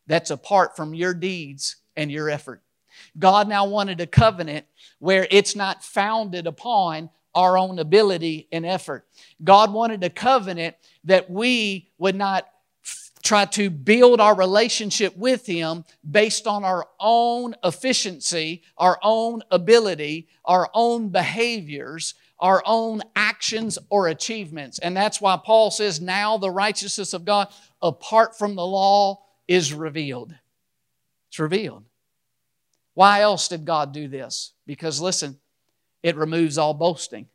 that's 0.07 0.31
apart 0.31 0.75
from 0.75 0.93
your 0.93 1.13
deeds 1.13 1.77
and 1.95 2.11
your 2.11 2.29
effort. 2.29 2.61
God 3.17 3.47
now 3.47 3.65
wanted 3.65 4.01
a 4.01 4.07
covenant 4.07 4.65
where 4.99 5.27
it's 5.31 5.55
not 5.55 5.83
founded 5.83 6.47
upon 6.47 7.09
our 7.33 7.57
own 7.57 7.79
ability 7.79 8.47
and 8.51 8.65
effort. 8.65 9.05
God 9.43 9.71
wanted 9.71 10.03
a 10.03 10.09
covenant 10.09 10.75
that 11.05 11.29
we 11.29 11.89
would 11.97 12.15
not 12.15 12.47
try 13.23 13.45
to 13.45 13.69
build 13.69 14.19
our 14.19 14.35
relationship 14.35 15.15
with 15.15 15.45
Him 15.45 15.85
based 16.09 16.47
on 16.47 16.63
our 16.63 16.87
own 16.99 17.55
efficiency, 17.63 18.63
our 18.77 18.99
own 19.01 19.43
ability, 19.51 20.27
our 20.43 20.69
own 20.73 21.09
behaviors, 21.09 22.15
our 22.41 22.63
own 22.65 23.01
actions 23.15 23.77
or 23.89 24.07
achievements. 24.07 24.79
And 24.79 24.97
that's 24.97 25.21
why 25.21 25.39
Paul 25.43 25.71
says, 25.71 26.01
now 26.01 26.37
the 26.37 26.49
righteousness 26.49 27.13
of 27.13 27.23
God 27.23 27.47
apart 27.81 28.37
from 28.37 28.55
the 28.55 28.65
law 28.65 29.23
is 29.47 29.73
revealed. 29.73 30.33
It's 31.29 31.39
revealed. 31.39 31.85
Why 32.93 33.21
else 33.21 33.47
did 33.47 33.63
God 33.63 33.93
do 33.93 34.07
this? 34.07 34.53
Because 34.65 34.99
listen, 34.99 35.39
it 36.03 36.17
removes 36.17 36.57
all 36.57 36.73
boasting. 36.73 37.27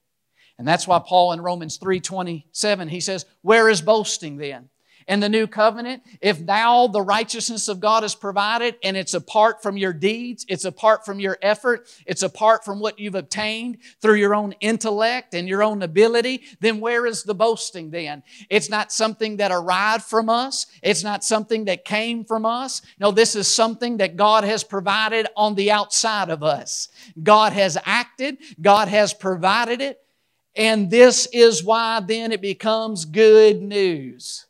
And 0.58 0.66
that's 0.66 0.86
why 0.88 0.98
Paul 0.98 1.32
in 1.32 1.40
Romans 1.40 1.78
3:27 1.78 2.88
he 2.88 3.00
says, 3.00 3.26
"Where 3.42 3.68
is 3.68 3.82
boasting 3.82 4.36
then? 4.36 4.70
In 5.08 5.20
the 5.20 5.28
new 5.28 5.46
covenant, 5.46 6.02
if 6.20 6.40
now 6.40 6.88
the 6.88 7.00
righteousness 7.00 7.68
of 7.68 7.78
God 7.78 8.02
is 8.02 8.14
provided 8.14 8.76
and 8.82 8.96
it's 8.96 9.14
apart 9.14 9.62
from 9.62 9.76
your 9.76 9.92
deeds, 9.92 10.44
it's 10.48 10.64
apart 10.64 11.04
from 11.04 11.20
your 11.20 11.38
effort, 11.42 11.88
it's 12.06 12.22
apart 12.22 12.64
from 12.64 12.80
what 12.80 12.98
you've 12.98 13.14
obtained 13.14 13.78
through 14.02 14.16
your 14.16 14.34
own 14.34 14.52
intellect 14.60 15.34
and 15.34 15.48
your 15.48 15.62
own 15.62 15.82
ability, 15.82 16.42
then 16.60 16.80
where 16.80 17.06
is 17.06 17.22
the 17.22 17.34
boasting 17.34 17.90
then? 17.90 18.22
It's 18.50 18.68
not 18.68 18.90
something 18.90 19.36
that 19.36 19.52
arrived 19.52 20.04
from 20.04 20.28
us. 20.28 20.66
It's 20.82 21.04
not 21.04 21.22
something 21.22 21.66
that 21.66 21.84
came 21.84 22.24
from 22.24 22.44
us. 22.44 22.82
No, 22.98 23.12
this 23.12 23.36
is 23.36 23.46
something 23.46 23.98
that 23.98 24.16
God 24.16 24.42
has 24.42 24.64
provided 24.64 25.28
on 25.36 25.54
the 25.54 25.70
outside 25.70 26.30
of 26.30 26.42
us. 26.42 26.88
God 27.22 27.52
has 27.52 27.78
acted, 27.84 28.38
God 28.60 28.88
has 28.88 29.14
provided 29.14 29.80
it, 29.80 30.00
and 30.56 30.90
this 30.90 31.28
is 31.32 31.62
why 31.62 32.00
then 32.00 32.32
it 32.32 32.40
becomes 32.40 33.04
good 33.04 33.62
news. 33.62 34.45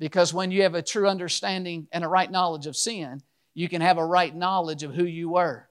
Because 0.00 0.32
when 0.32 0.50
you 0.50 0.62
have 0.62 0.74
a 0.74 0.82
true 0.82 1.06
understanding 1.06 1.86
and 1.92 2.02
a 2.02 2.08
right 2.08 2.30
knowledge 2.30 2.66
of 2.66 2.74
sin, 2.74 3.22
you 3.52 3.68
can 3.68 3.82
have 3.82 3.98
a 3.98 4.04
right 4.04 4.34
knowledge 4.34 4.82
of 4.82 4.94
who 4.94 5.04
you 5.04 5.28
were. 5.28 5.68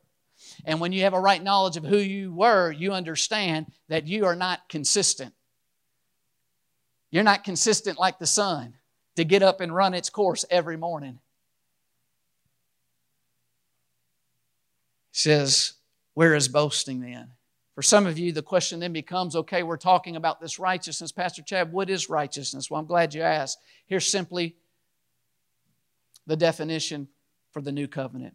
And 0.64 0.80
when 0.80 0.94
you 0.94 1.02
have 1.02 1.16
a 1.16 1.20
right 1.20 1.44
knowledge 1.44 1.78
of 1.78 1.84
who 1.84 1.98
you 1.98 2.32
were, 2.32 2.72
you 2.72 2.94
understand 2.94 3.72
that 3.90 4.08
you 4.08 4.26
are 4.26 4.36
not 4.36 4.70
consistent. 4.70 5.34
You're 7.10 7.24
not 7.24 7.44
consistent 7.44 7.98
like 7.98 8.20
the 8.20 8.28
sun 8.28 8.76
to 9.16 9.26
get 9.26 9.42
up 9.42 9.62
and 9.62 9.74
run 9.74 9.96
its 9.96 10.12
course 10.12 10.46
every 10.52 10.78
morning. 10.78 11.20
He 15.12 15.20
says, 15.20 15.74
Where 16.14 16.36
is 16.36 16.48
boasting 16.48 17.02
then? 17.02 17.32
For 17.80 17.84
some 17.84 18.08
of 18.08 18.20
you, 18.20 18.34
the 18.34 18.42
question 18.42 18.82
then 18.82 18.92
becomes 18.92 19.38
okay, 19.38 19.64
we're 19.64 19.78
talking 19.78 20.18
about 20.18 20.42
this 20.42 20.60
righteousness. 20.60 21.14
Pastor 21.14 21.42
Chad, 21.42 21.72
what 21.72 21.90
is 21.90 22.10
righteousness? 22.10 22.70
Well, 22.70 22.78
I'm 22.78 22.86
glad 22.86 23.14
you 23.14 23.22
asked. 23.22 23.58
Here's 23.86 24.06
simply 24.06 24.58
the 26.28 26.36
definition 26.36 27.08
for 27.54 27.62
the 27.62 27.72
new 27.72 27.88
covenant 27.88 28.34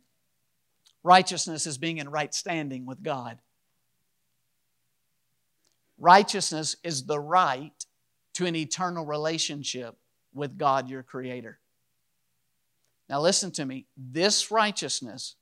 righteousness 1.03 1.67
is 1.67 1.77
being 1.77 1.99
in 1.99 2.09
right 2.09 2.33
standing 2.33 2.87
with 2.87 3.03
God. 3.03 3.39
Righteousness 5.99 6.77
is 6.83 7.05
the 7.05 7.21
right 7.21 7.85
to 8.37 8.47
an 8.47 8.57
eternal 8.57 9.05
relationship 9.05 9.95
with 10.33 10.57
God, 10.57 10.89
your 10.89 11.03
Creator. 11.03 11.59
Now, 13.11 13.21
listen 13.21 13.51
to 13.51 13.67
me. 13.67 13.85
This 13.95 14.51
righteousness 14.51 15.35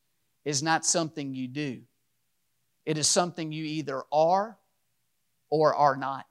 is 0.45 0.61
not 0.61 0.85
something 0.85 1.37
you 1.37 1.47
do. 1.47 1.83
It 2.85 2.99
is 2.99 3.09
something 3.09 3.53
you 3.53 3.65
either 3.65 4.03
are 4.13 4.59
or 5.51 5.75
are 5.75 5.97
not. 5.97 6.27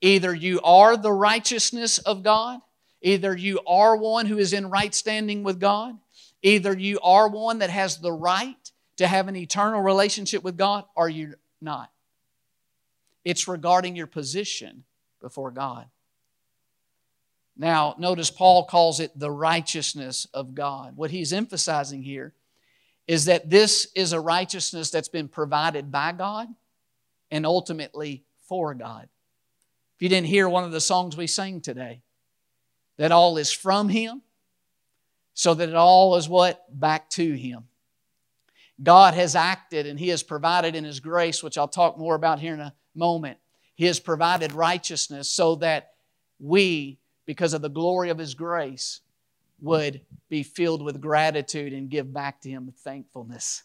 Either 0.00 0.34
you 0.34 0.60
are 0.62 0.96
the 0.96 1.12
righteousness 1.12 1.98
of 1.98 2.22
God, 2.22 2.60
either 3.02 3.36
you 3.36 3.60
are 3.66 3.96
one 3.96 4.26
who 4.26 4.38
is 4.38 4.52
in 4.52 4.70
right 4.70 4.94
standing 4.94 5.42
with 5.42 5.60
God, 5.60 5.98
either 6.42 6.76
you 6.76 6.98
are 7.02 7.28
one 7.28 7.58
that 7.58 7.70
has 7.70 7.98
the 7.98 8.12
right 8.12 8.56
to 8.96 9.06
have 9.06 9.28
an 9.28 9.36
eternal 9.36 9.82
relationship 9.82 10.42
with 10.42 10.56
God, 10.56 10.84
or 10.94 11.08
you're 11.08 11.34
not. 11.60 11.90
It's 13.24 13.48
regarding 13.48 13.96
your 13.96 14.06
position 14.06 14.84
before 15.20 15.50
God. 15.50 15.86
Now, 17.56 17.94
notice 17.98 18.30
Paul 18.30 18.64
calls 18.64 19.00
it 19.00 19.18
the 19.18 19.30
righteousness 19.30 20.26
of 20.32 20.54
God. 20.54 20.96
What 20.96 21.10
he's 21.10 21.32
emphasizing 21.32 22.02
here 22.02 22.32
is 23.10 23.24
that 23.24 23.50
this 23.50 23.88
is 23.96 24.12
a 24.12 24.20
righteousness 24.20 24.88
that's 24.88 25.08
been 25.08 25.26
provided 25.26 25.90
by 25.90 26.12
God 26.12 26.46
and 27.32 27.44
ultimately 27.44 28.22
for 28.46 28.72
God. 28.72 29.08
If 29.96 30.02
you 30.02 30.08
didn't 30.08 30.28
hear 30.28 30.48
one 30.48 30.62
of 30.62 30.70
the 30.70 30.80
songs 30.80 31.16
we 31.16 31.26
sang 31.26 31.60
today, 31.60 32.02
that 32.98 33.10
all 33.10 33.36
is 33.36 33.50
from 33.50 33.88
Him, 33.88 34.22
so 35.34 35.54
that 35.54 35.68
it 35.68 35.74
all 35.74 36.14
is 36.14 36.28
what? 36.28 36.64
Back 36.70 37.10
to 37.10 37.32
Him. 37.32 37.64
God 38.80 39.14
has 39.14 39.34
acted 39.34 39.88
and 39.88 39.98
He 39.98 40.10
has 40.10 40.22
provided 40.22 40.76
in 40.76 40.84
His 40.84 41.00
grace, 41.00 41.42
which 41.42 41.58
I'll 41.58 41.66
talk 41.66 41.98
more 41.98 42.14
about 42.14 42.38
here 42.38 42.54
in 42.54 42.60
a 42.60 42.74
moment. 42.94 43.38
He 43.74 43.86
has 43.86 43.98
provided 43.98 44.52
righteousness 44.52 45.28
so 45.28 45.56
that 45.56 45.94
we, 46.38 47.00
because 47.26 47.54
of 47.54 47.62
the 47.62 47.68
glory 47.68 48.10
of 48.10 48.18
His 48.18 48.34
grace, 48.34 49.00
would 49.62 50.00
be 50.28 50.42
filled 50.42 50.82
with 50.82 51.00
gratitude 51.00 51.72
and 51.72 51.90
give 51.90 52.12
back 52.12 52.40
to 52.42 52.50
Him 52.50 52.72
thankfulness. 52.84 53.62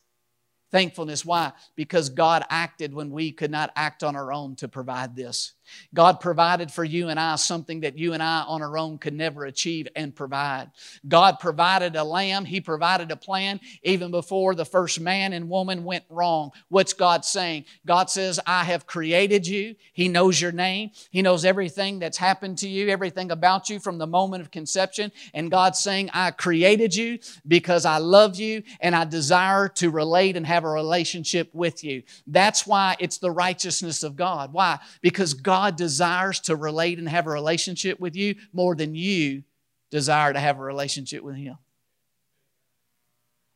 Thankfulness, 0.72 1.24
why? 1.24 1.54
Because 1.76 2.10
God 2.10 2.44
acted 2.50 2.94
when 2.94 3.12
we 3.12 3.32
could 3.32 3.52
not 3.52 3.72
act 3.76 4.04
on 4.04 4.16
our 4.16 4.34
own 4.34 4.56
to 4.58 4.68
provide 4.68 5.16
this. 5.16 5.54
God 5.94 6.20
provided 6.20 6.72
for 6.72 6.84
you 6.84 7.10
and 7.10 7.20
I 7.20 7.36
something 7.36 7.82
that 7.82 7.98
you 7.98 8.14
and 8.14 8.22
I 8.22 8.42
on 8.42 8.62
our 8.62 8.78
own 8.78 8.98
could 8.98 9.14
never 9.14 9.46
achieve 9.46 9.88
and 9.96 10.16
provide. 10.16 10.72
God 11.08 11.40
provided 11.40 11.96
a 11.96 12.04
lamb, 12.04 12.46
He 12.46 12.62
provided 12.62 13.12
a 13.12 13.16
plan 13.16 13.60
even 13.84 14.12
before 14.12 14.56
the 14.56 14.66
first 14.66 15.00
man 15.00 15.34
and 15.34 15.50
woman 15.50 15.84
went 15.84 16.04
wrong. 16.10 16.52
What's 16.70 16.94
God 16.94 17.26
saying? 17.26 17.66
God 17.86 18.10
says, 18.10 18.40
I 18.46 18.64
have 18.64 18.86
created 18.86 19.48
you. 19.48 19.76
He 19.94 20.08
knows 20.08 20.40
your 20.40 20.52
name, 20.52 20.92
He 21.12 21.22
knows 21.22 21.46
everything 21.46 22.00
that's 22.00 22.18
happened 22.18 22.58
to 22.60 22.68
you, 22.68 22.90
everything 22.90 23.32
about 23.32 23.70
you 23.70 23.80
from 23.80 23.98
the 23.98 24.08
moment 24.08 24.42
of 24.42 24.52
conception. 24.52 25.12
And 25.34 25.52
God's 25.52 25.80
saying, 25.80 26.10
I 26.14 26.32
created 26.32 26.96
you 26.96 27.20
because 27.48 27.86
I 27.86 27.98
love 27.98 28.36
you 28.36 28.64
and 28.80 28.96
I 28.96 29.06
desire 29.06 29.68
to 29.70 29.90
relate 29.90 30.36
and 30.36 30.46
have 30.46 30.64
a 30.64 30.70
relationship 30.70 31.50
with 31.54 31.84
you. 31.84 32.04
That's 32.28 32.68
why 32.68 32.96
it's 33.00 33.18
the 33.18 33.32
righteousness 33.32 34.04
of 34.04 34.16
God. 34.16 34.54
Why? 34.54 34.80
Because 35.02 35.34
God 35.34 35.55
God 35.56 35.78
desires 35.78 36.42
to 36.42 36.56
relate 36.58 37.00
and 37.00 37.08
have 37.08 37.28
a 37.28 37.30
relationship 37.30 37.98
with 37.98 38.14
you 38.14 38.36
more 38.52 38.76
than 38.76 38.94
you 38.94 39.44
desire 39.90 40.34
to 40.34 40.40
have 40.40 40.60
a 40.60 40.62
relationship 40.62 41.24
with 41.24 41.38
Him. 41.38 41.56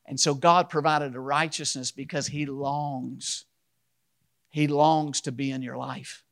And 0.06 0.18
so 0.18 0.34
God 0.34 0.70
provided 0.70 1.14
a 1.14 1.20
righteousness 1.20 1.92
because 1.92 2.28
He 2.28 2.46
longs. 2.46 3.44
He 4.50 4.66
longs 4.68 5.20
to 5.22 5.34
be 5.34 5.52
in 5.52 5.62
your 5.62 5.76
life. 5.76 6.24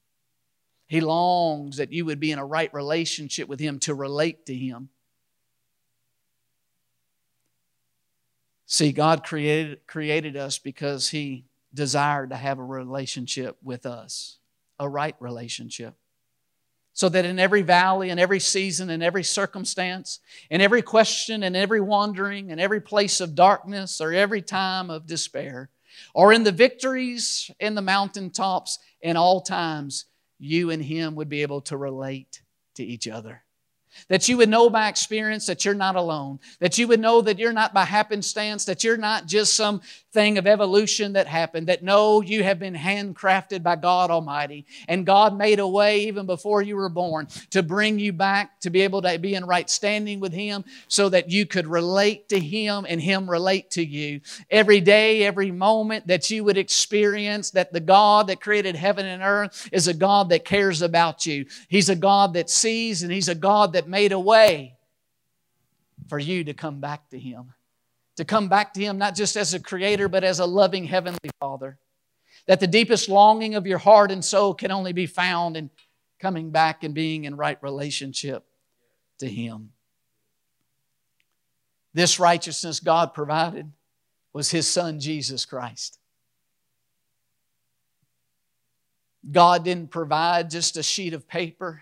He 0.85 1.01
longs 1.01 1.75
that 1.75 1.91
you 1.91 2.05
would 2.05 2.21
be 2.21 2.31
in 2.31 2.39
a 2.39 2.45
right 2.45 2.73
relationship 2.73 3.49
with 3.49 3.59
Him 3.59 3.77
to 3.79 3.93
relate 3.93 4.45
to 4.45 4.55
Him. 4.55 4.87
See, 8.67 8.93
God 8.93 9.25
created, 9.25 9.85
created 9.85 10.37
us 10.37 10.59
because 10.59 11.09
He 11.09 11.43
desired 11.73 12.29
to 12.29 12.37
have 12.37 12.57
a 12.57 12.63
relationship 12.63 13.57
with 13.61 13.85
us 13.85 14.37
a 14.79 14.87
right 14.87 15.15
relationship. 15.19 15.95
So 16.93 17.09
that 17.09 17.25
in 17.25 17.37
every 17.37 17.61
valley, 17.61 18.09
in 18.09 18.17
every 18.17 18.39
season, 18.39 18.89
in 18.89 19.03
every 19.03 19.23
circumstance, 19.23 20.19
in 20.49 20.61
every 20.61 20.81
question, 20.81 21.43
in 21.43 21.55
every 21.55 21.79
wandering, 21.79 22.49
in 22.49 22.59
every 22.59 22.81
place 22.81 23.21
of 23.21 23.35
darkness, 23.35 24.01
or 24.01 24.13
every 24.13 24.41
time 24.41 24.89
of 24.89 25.05
despair, 25.05 25.69
or 26.13 26.33
in 26.33 26.43
the 26.43 26.51
victories 26.51 27.51
in 27.59 27.75
the 27.75 27.81
mountaintops, 27.81 28.79
in 29.01 29.15
all 29.15 29.41
times, 29.41 30.05
you 30.39 30.71
and 30.71 30.83
Him 30.83 31.15
would 31.15 31.29
be 31.29 31.43
able 31.43 31.61
to 31.61 31.77
relate 31.77 32.41
to 32.75 32.83
each 32.83 33.07
other. 33.07 33.43
That 34.07 34.27
you 34.27 34.37
would 34.37 34.49
know 34.49 34.69
by 34.69 34.87
experience 34.87 35.45
that 35.47 35.65
you're 35.65 35.73
not 35.73 35.95
alone. 35.95 36.39
That 36.59 36.77
you 36.77 36.87
would 36.87 36.99
know 36.99 37.21
that 37.21 37.39
you're 37.39 37.53
not 37.53 37.73
by 37.73 37.85
happenstance, 37.85 38.65
that 38.65 38.83
you're 38.83 38.97
not 38.97 39.25
just 39.25 39.55
some 39.55 39.81
thing 40.11 40.37
of 40.37 40.47
evolution 40.47 41.13
that 41.13 41.27
happened. 41.27 41.67
That 41.67 41.83
no, 41.83 42.21
you 42.21 42.43
have 42.43 42.59
been 42.59 42.73
handcrafted 42.73 43.63
by 43.63 43.75
God 43.75 44.09
Almighty. 44.09 44.65
And 44.87 45.05
God 45.05 45.37
made 45.37 45.59
a 45.59 45.67
way 45.67 46.01
even 46.01 46.25
before 46.25 46.61
you 46.61 46.75
were 46.75 46.89
born 46.89 47.27
to 47.51 47.61
bring 47.61 47.99
you 47.99 48.13
back 48.13 48.59
to 48.61 48.69
be 48.69 48.81
able 48.81 49.01
to 49.03 49.17
be 49.19 49.35
in 49.35 49.45
right 49.45 49.69
standing 49.69 50.19
with 50.19 50.33
Him 50.33 50.63
so 50.87 51.09
that 51.09 51.29
you 51.29 51.45
could 51.45 51.67
relate 51.67 52.29
to 52.29 52.39
Him 52.39 52.85
and 52.87 53.01
Him 53.01 53.29
relate 53.29 53.71
to 53.71 53.85
you. 53.85 54.21
Every 54.49 54.81
day, 54.81 55.23
every 55.23 55.51
moment 55.51 56.07
that 56.07 56.29
you 56.29 56.43
would 56.43 56.57
experience 56.57 57.51
that 57.51 57.71
the 57.73 57.79
God 57.79 58.27
that 58.27 58.41
created 58.41 58.75
heaven 58.75 59.05
and 59.05 59.21
earth 59.21 59.69
is 59.71 59.87
a 59.87 59.93
God 59.93 60.29
that 60.29 60.45
cares 60.45 60.81
about 60.81 61.25
you. 61.25 61.45
He's 61.67 61.89
a 61.89 61.95
God 61.95 62.33
that 62.33 62.49
sees 62.49 63.03
and 63.03 63.11
He's 63.11 63.29
a 63.29 63.35
God 63.35 63.73
that 63.73 63.86
made 63.87 64.11
a 64.11 64.19
way 64.19 64.75
for 66.07 66.19
you 66.19 66.43
to 66.45 66.53
come 66.53 66.79
back 66.79 67.09
to 67.09 67.19
Him. 67.19 67.53
To 68.17 68.25
come 68.25 68.49
back 68.49 68.73
to 68.73 68.81
Him 68.81 68.97
not 68.97 69.15
just 69.15 69.35
as 69.35 69.53
a 69.53 69.59
creator, 69.59 70.07
but 70.07 70.23
as 70.23 70.39
a 70.39 70.45
loving 70.45 70.85
Heavenly 70.85 71.29
Father. 71.39 71.77
That 72.47 72.59
the 72.59 72.67
deepest 72.67 73.09
longing 73.09 73.55
of 73.55 73.67
your 73.67 73.77
heart 73.77 74.11
and 74.11 74.23
soul 74.23 74.53
can 74.53 74.71
only 74.71 74.93
be 74.93 75.05
found 75.05 75.57
in 75.57 75.69
coming 76.19 76.49
back 76.51 76.83
and 76.83 76.93
being 76.93 77.25
in 77.25 77.35
right 77.35 77.61
relationship 77.61 78.43
to 79.19 79.27
Him. 79.27 79.71
This 81.93 82.19
righteousness 82.19 82.79
God 82.79 83.13
provided 83.13 83.71
was 84.33 84.51
His 84.51 84.67
Son, 84.67 84.99
Jesus 84.99 85.45
Christ. 85.45 85.99
God 89.29 89.63
didn't 89.63 89.91
provide 89.91 90.49
just 90.49 90.77
a 90.77 90.83
sheet 90.83 91.13
of 91.13 91.27
paper. 91.27 91.81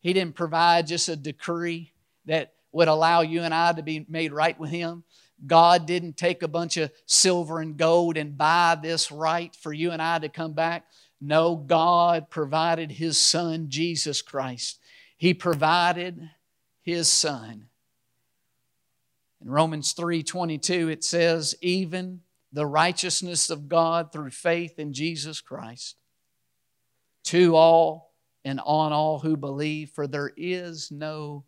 He 0.00 0.12
didn't 0.12 0.34
provide 0.34 0.86
just 0.86 1.08
a 1.08 1.16
decree 1.16 1.92
that 2.26 2.54
would 2.72 2.88
allow 2.88 3.20
you 3.20 3.42
and 3.42 3.52
I 3.52 3.72
to 3.72 3.82
be 3.82 4.06
made 4.08 4.32
right 4.32 4.58
with 4.58 4.70
Him. 4.70 5.04
God 5.46 5.86
didn't 5.86 6.16
take 6.16 6.42
a 6.42 6.48
bunch 6.48 6.76
of 6.76 6.92
silver 7.06 7.60
and 7.60 7.76
gold 7.76 8.16
and 8.16 8.36
buy 8.36 8.78
this 8.80 9.10
right 9.10 9.54
for 9.56 9.72
you 9.72 9.90
and 9.90 10.02
I 10.02 10.18
to 10.18 10.28
come 10.28 10.52
back. 10.52 10.86
No, 11.20 11.56
God 11.56 12.30
provided 12.30 12.92
His 12.92 13.18
Son, 13.18 13.66
Jesus 13.68 14.22
Christ. 14.22 14.78
He 15.16 15.34
provided 15.34 16.30
His 16.82 17.08
Son. 17.08 17.68
In 19.40 19.50
Romans 19.50 19.94
3:22 19.94 20.90
it 20.90 21.04
says 21.04 21.54
even 21.62 22.20
the 22.52 22.66
righteousness 22.66 23.48
of 23.48 23.68
God 23.68 24.12
through 24.12 24.30
faith 24.30 24.78
in 24.78 24.92
Jesus 24.92 25.40
Christ 25.40 25.96
to 27.24 27.54
all 27.54 28.09
and 28.44 28.60
on 28.64 28.92
all 28.92 29.18
who 29.18 29.36
believe, 29.36 29.90
for 29.90 30.06
there 30.06 30.32
is 30.36 30.90
no 30.90 31.44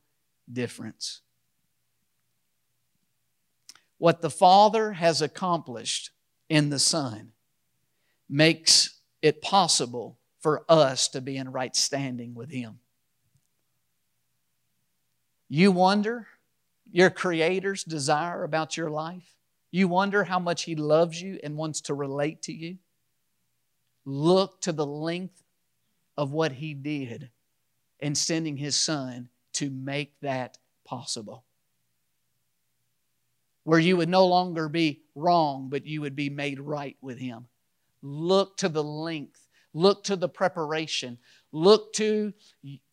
difference. 0.51 1.23
What 3.99 4.21
the 4.21 4.31
Father 4.31 4.93
has 4.93 5.23
accomplished 5.23 6.11
in 6.49 6.71
the 6.71 6.79
Son 6.79 7.33
makes 8.29 8.99
it 9.23 9.41
possible 9.41 10.19
for 10.41 10.65
us 10.69 11.09
to 11.09 11.21
be 11.21 11.37
in 11.37 11.53
right 11.53 11.75
standing 11.75 12.35
with 12.35 12.51
Him. 12.51 12.81
You 15.49 15.71
wonder 15.71 16.27
your 16.91 17.11
Creator's 17.11 17.85
desire 17.85 18.43
about 18.43 18.77
your 18.77 18.91
life? 18.91 19.37
You 19.71 19.87
wonder 19.87 20.25
how 20.25 20.39
much 20.39 20.65
He 20.65 20.75
loves 20.75 21.23
you 21.23 21.39
and 21.43 21.57
wants 21.57 21.83
to 21.83 21.95
relate 21.95 22.43
to 22.43 22.53
you? 22.53 22.79
Look 24.05 24.61
to 24.63 24.73
the 24.73 24.87
length 24.87 25.42
of 26.17 26.33
what 26.33 26.53
he 26.53 26.75
did 26.75 27.31
in 28.01 28.15
sending 28.15 28.57
his 28.57 28.77
son 28.77 29.29
to 29.55 29.71
make 29.71 30.19
that 30.21 30.59
possible. 30.85 31.45
Where 33.65 33.79
you 33.79 33.97
would 33.97 34.09
no 34.09 34.27
longer 34.27 34.69
be 34.69 35.03
wrong, 35.15 35.69
but 35.69 35.87
you 35.87 36.01
would 36.01 36.17
be 36.17 36.31
made 36.31 36.59
right 36.59 36.97
with 37.01 37.19
him. 37.19 37.47
Look 38.03 38.57
to 38.59 38.69
the 38.69 38.83
length, 38.83 39.47
look 39.73 40.03
to 40.05 40.17
the 40.17 40.29
preparation, 40.29 41.19
look 41.53 41.93
to 41.95 42.33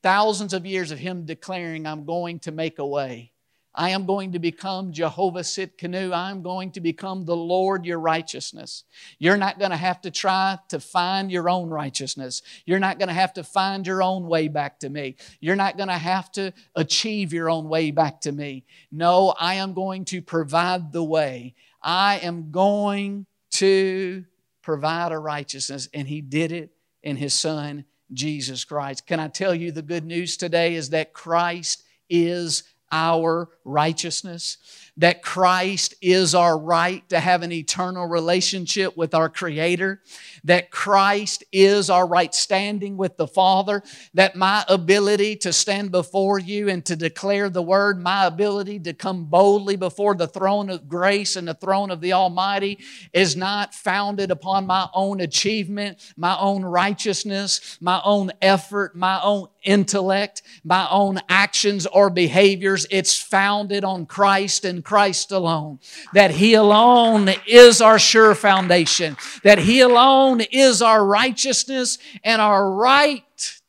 thousands 0.04 0.54
of 0.54 0.66
years 0.66 0.92
of 0.92 1.00
him 1.00 1.26
declaring, 1.26 1.88
I'm 1.88 2.06
going 2.06 2.40
to 2.42 2.52
make 2.52 2.78
a 2.78 2.86
way. 2.86 3.32
I 3.76 3.92
am 3.92 4.06
going 4.06 4.32
to 4.32 4.40
become 4.40 4.92
Jehovah 4.92 5.42
Tsidkenu. 5.42 6.12
I'm 6.14 6.42
going 6.42 6.72
to 6.72 6.82
become 6.82 7.26
the 7.26 7.36
Lord 7.36 7.86
your 7.86 8.00
righteousness. 8.00 8.84
You're 9.20 9.38
not 9.38 9.60
going 9.60 9.72
to 9.72 9.78
have 9.78 10.02
to 10.02 10.12
try 10.12 10.58
to 10.70 10.80
find 10.80 11.32
your 11.32 11.50
own 11.50 11.70
righteousness. 11.70 12.42
You're 12.66 12.80
not 12.80 12.98
going 12.98 13.10
to 13.10 13.14
have 13.14 13.34
to 13.34 13.44
find 13.44 13.86
your 13.86 14.02
own 14.02 14.28
way 14.28 14.48
back 14.48 14.80
to 14.80 14.90
me. 14.90 15.18
You're 15.40 15.56
not 15.56 15.78
going 15.78 15.90
to 15.90 15.98
have 15.98 16.32
to 16.34 16.52
achieve 16.76 17.32
your 17.32 17.50
own 17.50 17.70
way 17.70 17.92
back 17.92 18.22
to 18.22 18.32
me. 18.32 18.66
No, 18.92 19.36
I 19.40 19.56
am 19.56 19.74
going 19.74 20.06
to 20.06 20.22
provide 20.22 20.92
the 20.92 21.04
way. 21.04 21.54
I 21.82 22.18
am 22.20 22.52
going 22.52 23.28
to 23.52 24.26
provide 24.64 25.12
a 25.12 25.20
righteousness. 25.20 25.88
And 25.94 26.08
He 26.08 26.22
did 26.22 26.52
it 26.52 26.72
in 27.04 27.18
His 27.18 27.34
Son, 27.36 27.86
Jesus 28.12 28.66
Christ. 28.66 29.06
Can 29.06 29.20
I 29.20 29.28
tell 29.28 29.54
you 29.54 29.72
the 29.72 29.84
good 29.84 30.06
news 30.06 30.38
today 30.38 30.74
is 30.74 30.90
that 30.90 31.14
Christ 31.14 31.84
is 32.10 32.64
our 32.92 33.50
righteousness. 33.64 34.58
that 35.00 35.22
Christ 35.22 35.96
is 36.02 36.36
our 36.36 36.58
right 36.60 37.08
to 37.08 37.22
have 37.22 37.42
an 37.42 37.54
eternal 37.54 38.06
relationship 38.06 38.98
with 38.98 39.16
our 39.16 39.30
Creator, 39.30 40.02
that 40.44 40.72
Christ 40.72 41.46
is 41.54 41.90
our 41.90 42.06
right 42.06 42.36
standing 42.36 42.98
with 42.98 43.16
the 43.16 43.26
Father, 43.26 43.82
that 44.14 44.36
my 44.36 44.66
ability 44.68 45.38
to 45.38 45.54
stand 45.54 45.92
before 45.92 46.38
you 46.38 46.68
and 46.68 46.84
to 46.84 46.98
declare 46.98 47.50
the 47.50 47.62
Word, 47.62 48.04
my 48.04 48.26
ability 48.26 48.78
to 48.82 48.94
come 48.94 49.24
boldly 49.24 49.78
before 49.78 50.16
the 50.16 50.28
throne 50.28 50.70
of 50.70 50.90
grace 50.90 51.38
and 51.38 51.48
the 51.48 51.54
throne 51.54 51.92
of 51.92 52.02
the 52.02 52.12
Almighty 52.12 52.78
is 53.14 53.38
not 53.38 53.74
founded 53.74 54.32
upon 54.32 54.68
my 54.68 54.90
own 54.94 55.22
achievement, 55.22 56.14
my 56.18 56.38
own 56.38 56.64
righteousness, 56.66 57.78
my 57.80 58.02
own 58.04 58.34
effort, 58.42 58.98
my 58.98 59.22
own 59.24 59.48
intellect, 59.64 60.42
my 60.64 60.88
own 60.90 61.20
actions 61.30 61.86
or 61.86 62.10
behaviors. 62.10 62.86
It's 62.90 63.18
founded 63.18 63.84
on 63.84 64.06
Christ 64.06 64.66
and 64.66 64.84
Christ 64.84 65.32
alone. 65.32 65.80
That 66.14 66.32
He 66.32 66.54
alone 66.54 67.30
is 67.48 67.82
our 67.82 68.00
sure 68.00 68.36
foundation. 68.36 69.18
That 69.44 69.60
He 69.60 69.82
alone 69.82 70.42
is 70.42 70.82
our 70.82 71.06
righteousness 71.06 71.98
and 72.24 72.42
our 72.42 72.72
right 72.72 73.24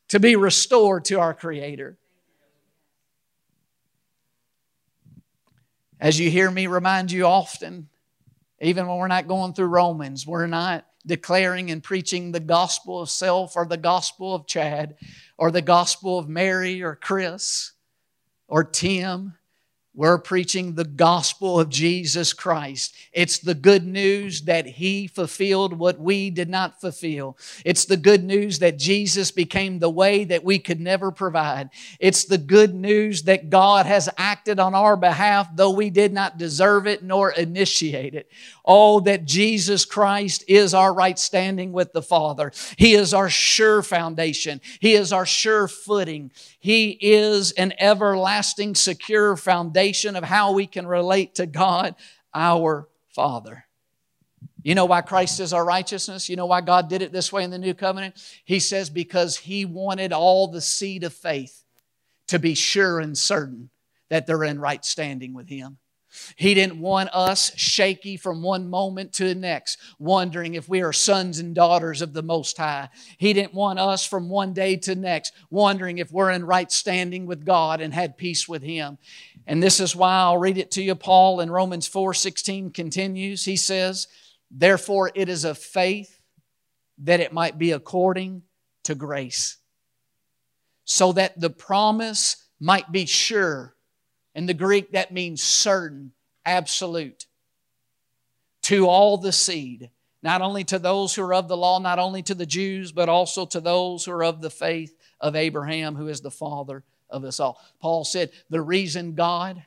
to 0.09 0.19
be 0.19 0.35
restored 0.35 1.05
to 1.05 1.19
our 1.19 1.33
Creator. 1.33 1.97
As 5.99 6.19
you 6.19 6.31
hear 6.31 6.49
me 6.49 6.65
remind 6.67 7.11
you 7.11 7.25
often, 7.25 7.87
even 8.59 8.87
when 8.87 8.97
we're 8.97 9.07
not 9.07 9.27
going 9.27 9.53
through 9.53 9.67
Romans, 9.67 10.25
we're 10.25 10.47
not 10.47 10.85
declaring 11.01 11.71
and 11.71 11.83
preaching 11.83 12.31
the 12.31 12.39
gospel 12.39 13.01
of 13.01 13.09
self 13.09 13.55
or 13.55 13.65
the 13.65 13.77
gospel 13.77 14.33
of 14.35 14.47
Chad 14.47 14.95
or 15.37 15.51
the 15.51 15.61
gospel 15.61 16.19
of 16.19 16.29
Mary 16.29 16.81
or 16.81 16.95
Chris 16.95 17.73
or 18.47 18.63
Tim. 18.63 19.33
We're 19.93 20.19
preaching 20.19 20.75
the 20.75 20.85
gospel 20.85 21.59
of 21.59 21.67
Jesus 21.67 22.31
Christ. 22.31 22.95
It's 23.11 23.39
the 23.39 23.53
good 23.53 23.85
news 23.85 24.43
that 24.43 24.65
He 24.65 25.07
fulfilled 25.07 25.77
what 25.77 25.99
we 25.99 26.29
did 26.29 26.47
not 26.47 26.79
fulfill. 26.79 27.37
It's 27.65 27.83
the 27.83 27.97
good 27.97 28.23
news 28.23 28.59
that 28.59 28.79
Jesus 28.79 29.31
became 29.31 29.79
the 29.79 29.89
way 29.89 30.23
that 30.23 30.45
we 30.45 30.59
could 30.59 30.79
never 30.79 31.11
provide. 31.11 31.71
It's 31.99 32.23
the 32.23 32.37
good 32.37 32.73
news 32.73 33.23
that 33.23 33.49
God 33.49 33.85
has 33.85 34.07
acted 34.17 34.61
on 34.61 34.73
our 34.75 34.95
behalf, 34.95 35.49
though 35.57 35.71
we 35.71 35.89
did 35.89 36.13
not 36.13 36.37
deserve 36.37 36.87
it 36.87 37.03
nor 37.03 37.31
initiate 37.31 38.15
it. 38.15 38.31
Oh, 38.63 39.01
that 39.01 39.25
Jesus 39.25 39.83
Christ 39.83 40.45
is 40.47 40.73
our 40.73 40.93
right 40.93 41.19
standing 41.19 41.73
with 41.73 41.91
the 41.91 42.01
Father. 42.01 42.53
He 42.77 42.93
is 42.93 43.13
our 43.13 43.29
sure 43.29 43.81
foundation. 43.81 44.61
He 44.79 44.93
is 44.93 45.11
our 45.11 45.25
sure 45.25 45.67
footing. 45.67 46.31
He 46.61 46.91
is 47.01 47.51
an 47.53 47.73
everlasting, 47.79 48.75
secure 48.75 49.35
foundation 49.35 50.15
of 50.15 50.23
how 50.23 50.53
we 50.53 50.67
can 50.67 50.85
relate 50.85 51.35
to 51.35 51.47
God, 51.47 51.95
our 52.35 52.87
Father. 53.09 53.65
You 54.61 54.75
know 54.75 54.85
why 54.85 55.01
Christ 55.01 55.39
is 55.39 55.53
our 55.53 55.65
righteousness? 55.65 56.29
You 56.29 56.35
know 56.35 56.45
why 56.45 56.61
God 56.61 56.87
did 56.87 57.01
it 57.01 57.11
this 57.11 57.33
way 57.33 57.43
in 57.43 57.49
the 57.49 57.57
new 57.57 57.73
covenant? 57.73 58.15
He 58.45 58.59
says, 58.59 58.91
because 58.91 59.37
He 59.37 59.65
wanted 59.65 60.13
all 60.13 60.47
the 60.47 60.61
seed 60.61 61.03
of 61.03 61.13
faith 61.13 61.63
to 62.27 62.37
be 62.37 62.53
sure 62.53 62.99
and 62.99 63.17
certain 63.17 63.71
that 64.09 64.27
they're 64.27 64.43
in 64.43 64.59
right 64.59 64.85
standing 64.85 65.33
with 65.33 65.49
Him. 65.49 65.79
He 66.35 66.53
didn't 66.53 66.79
want 66.79 67.09
us 67.13 67.57
shaky 67.57 68.17
from 68.17 68.41
one 68.41 68.69
moment 68.69 69.13
to 69.13 69.25
the 69.25 69.35
next, 69.35 69.77
wondering 69.97 70.55
if 70.55 70.67
we 70.67 70.81
are 70.81 70.91
sons 70.91 71.39
and 71.39 71.55
daughters 71.55 72.01
of 72.01 72.13
the 72.13 72.23
Most 72.23 72.57
High. 72.57 72.89
He 73.17 73.33
didn't 73.33 73.53
want 73.53 73.79
us 73.79 74.05
from 74.05 74.29
one 74.29 74.53
day 74.53 74.75
to 74.77 74.95
next, 74.95 75.33
wondering 75.49 75.99
if 75.99 76.11
we're 76.11 76.31
in 76.31 76.45
right 76.45 76.71
standing 76.71 77.25
with 77.25 77.45
God 77.45 77.79
and 77.81 77.93
had 77.93 78.17
peace 78.17 78.47
with 78.47 78.61
Him. 78.61 78.97
And 79.47 79.63
this 79.63 79.79
is 79.79 79.95
why 79.95 80.13
I'll 80.13 80.37
read 80.37 80.57
it 80.57 80.71
to 80.71 80.83
you. 80.83 80.95
Paul 80.95 81.39
in 81.39 81.49
Romans 81.49 81.87
4 81.87 82.13
16 82.13 82.71
continues. 82.71 83.45
He 83.45 83.55
says, 83.55 84.07
Therefore, 84.49 85.11
it 85.15 85.29
is 85.29 85.45
of 85.45 85.57
faith 85.57 86.21
that 86.99 87.21
it 87.21 87.33
might 87.33 87.57
be 87.57 87.71
according 87.71 88.43
to 88.83 88.95
grace, 88.95 89.57
so 90.83 91.13
that 91.13 91.39
the 91.39 91.49
promise 91.49 92.47
might 92.59 92.91
be 92.91 93.05
sure 93.05 93.75
in 94.33 94.45
the 94.45 94.53
Greek, 94.53 94.91
that 94.91 95.11
means 95.11 95.41
certain, 95.41 96.11
absolute. 96.45 97.27
To 98.63 98.87
all 98.87 99.17
the 99.17 99.31
seed, 99.31 99.89
not 100.23 100.41
only 100.41 100.63
to 100.65 100.79
those 100.79 101.15
who 101.15 101.23
are 101.23 101.33
of 101.33 101.47
the 101.47 101.57
law, 101.57 101.79
not 101.79 101.99
only 101.99 102.21
to 102.23 102.35
the 102.35 102.45
Jews, 102.45 102.91
but 102.91 103.09
also 103.09 103.45
to 103.47 103.59
those 103.59 104.05
who 104.05 104.11
are 104.11 104.23
of 104.23 104.41
the 104.41 104.49
faith 104.49 104.95
of 105.19 105.35
Abraham, 105.35 105.95
who 105.95 106.07
is 106.07 106.21
the 106.21 106.31
father 106.31 106.83
of 107.09 107.23
us 107.25 107.39
all. 107.39 107.59
Paul 107.79 108.05
said, 108.05 108.31
The 108.49 108.61
reason 108.61 109.15
God 109.15 109.63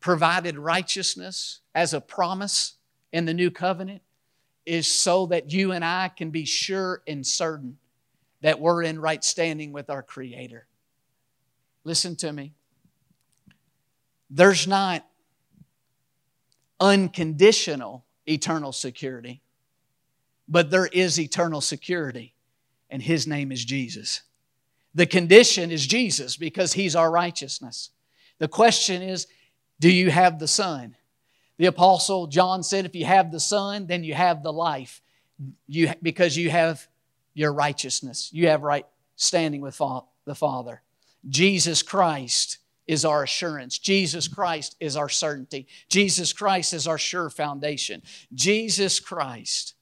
provided 0.00 0.58
righteousness 0.58 1.60
as 1.74 1.94
a 1.94 2.00
promise 2.00 2.74
in 3.12 3.24
the 3.24 3.34
new 3.34 3.50
covenant 3.50 4.02
is 4.64 4.86
so 4.86 5.26
that 5.26 5.52
you 5.52 5.72
and 5.72 5.84
I 5.84 6.08
can 6.08 6.30
be 6.30 6.44
sure 6.44 7.02
and 7.06 7.26
certain 7.26 7.78
that 8.42 8.60
we're 8.60 8.82
in 8.82 9.00
right 9.00 9.22
standing 9.22 9.72
with 9.72 9.90
our 9.90 10.02
Creator. 10.02 10.66
Listen 11.84 12.16
to 12.16 12.32
me. 12.32 12.54
There's 14.30 14.66
not 14.66 15.04
unconditional 16.78 18.04
eternal 18.26 18.72
security, 18.72 19.42
but 20.48 20.70
there 20.70 20.86
is 20.86 21.18
eternal 21.18 21.60
security, 21.60 22.34
and 22.88 23.02
His 23.02 23.26
name 23.26 23.52
is 23.52 23.64
Jesus. 23.64 24.22
The 24.94 25.06
condition 25.06 25.70
is 25.70 25.86
Jesus 25.86 26.36
because 26.36 26.72
He's 26.72 26.96
our 26.96 27.10
righteousness. 27.10 27.90
The 28.38 28.48
question 28.48 29.02
is, 29.02 29.26
do 29.80 29.90
you 29.90 30.10
have 30.10 30.38
the 30.38 30.48
Son? 30.48 30.96
The 31.58 31.66
Apostle 31.66 32.26
John 32.26 32.62
said, 32.62 32.86
if 32.86 32.94
you 32.94 33.04
have 33.04 33.30
the 33.30 33.40
Son, 33.40 33.86
then 33.86 34.02
you 34.02 34.14
have 34.14 34.42
the 34.42 34.52
life. 34.52 35.02
You, 35.66 35.92
because 36.02 36.36
you 36.36 36.50
have 36.50 36.86
your 37.34 37.52
righteousness. 37.52 38.30
You 38.32 38.48
have 38.48 38.62
right 38.62 38.86
standing 39.16 39.60
with 39.60 39.80
the 40.24 40.34
Father. 40.34 40.82
Jesus 41.28 41.82
Christ 41.82 42.58
is 42.90 43.04
our 43.04 43.22
assurance. 43.22 43.78
Jesus 43.78 44.26
Christ 44.26 44.74
is 44.80 44.96
our 44.96 45.08
certainty. 45.08 45.68
Jesus 45.88 46.32
Christ 46.32 46.74
is 46.74 46.88
our 46.88 46.98
sure 46.98 47.30
foundation. 47.30 48.02
Jesus 48.34 48.98
Christ, 48.98 49.74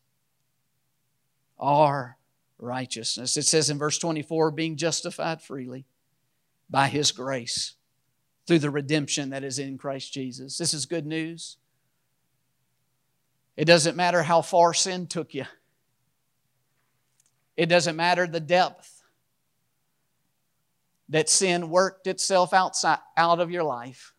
our 1.58 2.18
righteousness. 2.58 3.38
It 3.38 3.46
says 3.46 3.70
in 3.70 3.78
verse 3.78 3.98
24, 3.98 4.50
being 4.50 4.76
justified 4.76 5.40
freely 5.40 5.86
by 6.68 6.88
his 6.88 7.10
grace 7.10 7.76
through 8.46 8.58
the 8.58 8.68
redemption 8.68 9.30
that 9.30 9.42
is 9.42 9.58
in 9.58 9.78
Christ 9.78 10.12
Jesus. 10.12 10.58
This 10.58 10.74
is 10.74 10.84
good 10.84 11.06
news. 11.06 11.56
It 13.56 13.64
doesn't 13.64 13.96
matter 13.96 14.22
how 14.22 14.42
far 14.42 14.74
sin 14.74 15.06
took 15.06 15.32
you. 15.32 15.46
It 17.56 17.70
doesn't 17.70 17.96
matter 17.96 18.26
the 18.26 18.38
depth 18.38 18.97
that 21.08 21.28
sin 21.28 21.70
worked 21.70 22.06
itself 22.06 22.52
outside, 22.52 22.98
out 23.16 23.40
of 23.40 23.50
your 23.50 23.64
life. 23.64 24.12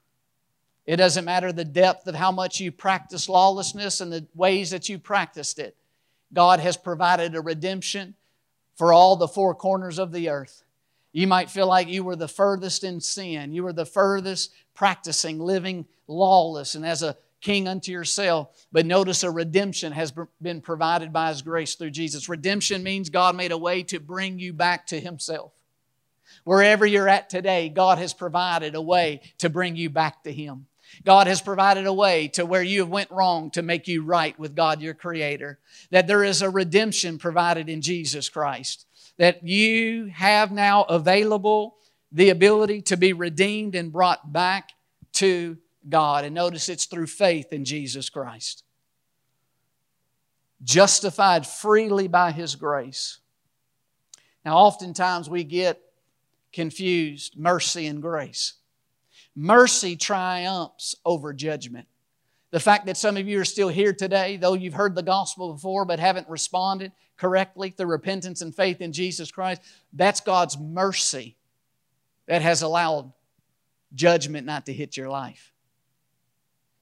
It 0.86 0.98
doesn't 0.98 1.26
matter 1.26 1.52
the 1.52 1.66
depth 1.66 2.08
of 2.08 2.16
how 2.16 2.32
much 2.32 2.60
you 2.60 2.72
practice 2.72 3.30
lawlessness 3.30 4.02
and 4.02 4.12
the 4.12 4.26
ways 4.34 4.72
that 4.72 4.90
you 4.90 4.98
practiced 4.98 5.60
it. 5.60 5.76
God 6.34 6.60
has 6.60 6.78
provided 6.78 7.36
a 7.36 7.42
redemption 7.42 8.16
for 8.76 8.92
all 8.92 9.16
the 9.16 9.28
four 9.28 9.54
corners 9.54 10.00
of 10.00 10.12
the 10.12 10.30
earth. 10.30 10.64
You 11.12 11.28
might 11.28 11.50
feel 11.50 11.68
like 11.68 11.88
you 11.88 12.04
were 12.04 12.16
the 12.16 12.28
furthest 12.28 12.84
in 12.84 13.02
sin. 13.02 13.54
You 13.54 13.64
were 13.64 13.74
the 13.74 13.86
furthest 13.86 14.52
practicing, 14.74 15.40
living 15.40 15.86
lawless 16.08 16.76
and 16.76 16.86
as 16.86 17.04
a 17.04 17.18
king 17.42 17.68
unto 17.68 17.92
yourself. 17.92 18.66
But 18.72 18.86
notice 18.86 19.24
a 19.24 19.32
redemption 19.32 19.92
has 19.94 20.14
been 20.42 20.62
provided 20.62 21.12
by 21.12 21.30
His 21.30 21.42
grace 21.42 21.76
through 21.76 21.92
Jesus. 21.92 22.30
Redemption 22.30 22.84
means 22.84 23.10
God 23.10 23.36
made 23.36 23.52
a 23.52 23.58
way 23.58 23.84
to 23.84 24.00
bring 24.00 24.40
you 24.40 24.54
back 24.54 24.88
to 24.88 25.00
Himself. 25.00 25.52
Wherever 26.44 26.86
you're 26.86 27.10
at 27.10 27.30
today, 27.30 27.70
God 27.70 27.98
has 27.98 28.14
provided 28.14 28.76
a 28.76 28.82
way 28.82 29.22
to 29.40 29.50
bring 29.50 29.76
you 29.76 29.90
back 29.90 30.24
to 30.24 30.32
Him. 30.32 30.66
God 31.06 31.28
has 31.28 31.42
provided 31.42 31.86
a 31.86 31.94
way 31.94 32.28
to 32.30 32.46
where 32.46 32.64
you 32.64 32.80
have 32.82 32.90
went 32.90 33.12
wrong 33.12 33.52
to 33.52 33.62
make 33.62 33.88
you 33.88 34.04
right 34.04 34.38
with 34.40 34.56
God 34.56 34.82
your 34.82 34.94
creator. 34.94 35.60
That 35.92 36.08
there 36.08 36.24
is 36.24 36.42
a 36.42 36.50
redemption 36.50 37.18
provided 37.18 37.70
in 37.70 37.82
Jesus 37.82 38.30
Christ. 38.30 38.86
That 39.18 39.46
you 39.46 40.06
have 40.08 40.52
now 40.52 40.84
available 40.84 41.76
the 42.12 42.30
ability 42.30 42.82
to 42.84 42.98
be 42.98 43.14
redeemed 43.14 43.76
and 43.76 43.92
brought 43.92 44.34
back 44.34 44.72
to 45.14 45.58
God. 45.88 46.26
And 46.26 46.34
notice 46.34 46.70
it's 46.70 46.86
through 46.86 47.08
faith 47.08 47.54
in 47.54 47.66
Jesus 47.66 48.10
Christ. 48.10 48.64
Justified 50.64 51.46
freely 51.46 52.08
by 52.08 52.32
His 52.32 52.56
grace. 52.56 53.20
Now, 54.44 54.58
oftentimes 54.58 55.30
we 55.30 55.44
get 55.44 55.82
confused 56.52 57.38
mercy 57.38 57.88
and 57.88 58.02
grace. 58.02 58.54
Mercy 59.36 59.96
triumphs 59.96 60.96
over 61.06 61.34
judgment. 61.34 61.88
The 62.52 62.60
fact 62.60 62.88
that 62.88 62.98
some 62.98 63.16
of 63.16 63.28
you 63.28 63.40
are 63.40 63.46
still 63.46 63.70
here 63.70 63.94
today, 63.94 64.38
though 64.38 64.56
you've 64.56 64.74
heard 64.74 64.96
the 64.96 65.04
gospel 65.04 65.54
before 65.54 65.86
but 65.86 66.00
haven't 66.00 66.28
responded 66.28 66.92
correctly 67.16 67.70
through 67.70 67.88
repentance 67.88 68.42
and 68.42 68.56
faith 68.56 68.82
in 68.82 68.92
Jesus 68.92 69.32
Christ, 69.32 69.62
that's 69.94 70.20
God's 70.20 70.58
mercy 70.58 71.36
that 72.28 72.42
has 72.42 72.62
allowed 72.62 73.14
judgment 73.94 74.46
not 74.46 74.66
to 74.66 74.74
hit 74.74 74.98
your 74.98 75.10
life. 75.10 75.54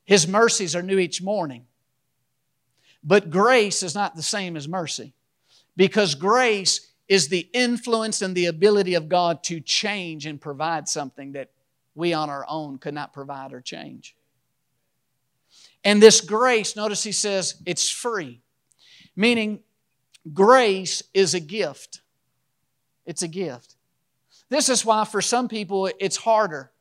His 0.06 0.28
mercies 0.28 0.76
are 0.76 0.82
new 0.82 1.00
each 1.00 1.22
morning. 1.22 1.66
But 3.04 3.30
grace 3.30 3.84
is 3.84 3.96
not 3.96 4.16
the 4.16 4.24
same 4.24 4.58
as 4.58 4.68
mercy 4.68 5.14
because 5.76 6.16
grace 6.16 6.87
is 7.08 7.30
the 7.30 7.50
influence 7.54 8.22
and 8.22 8.36
the 8.36 8.48
ability 8.48 8.94
of 8.96 9.10
God 9.10 9.44
to 9.46 9.60
change 9.60 10.26
and 10.26 10.40
provide 10.40 10.88
something 10.88 11.34
that 11.34 11.50
we 11.96 12.14
on 12.14 12.30
our 12.30 12.46
own 12.48 12.78
could 12.78 12.94
not 12.94 13.14
provide 13.14 13.54
or 13.54 13.62
change. 13.62 14.16
And 15.84 16.02
this 16.02 16.22
grace, 16.22 16.76
notice 16.76 17.04
he 17.04 17.12
says 17.12 17.62
it's 17.66 17.90
free, 17.90 18.42
meaning 19.16 19.60
grace 20.34 21.02
is 21.14 21.34
a 21.34 21.40
gift. 21.40 22.02
It's 23.06 23.24
a 23.24 23.28
gift. 23.28 23.76
This 24.50 24.70
is 24.70 24.84
why, 24.84 25.06
for 25.06 25.22
some 25.22 25.48
people, 25.48 25.90
it's 26.00 26.18
harder 26.18 26.72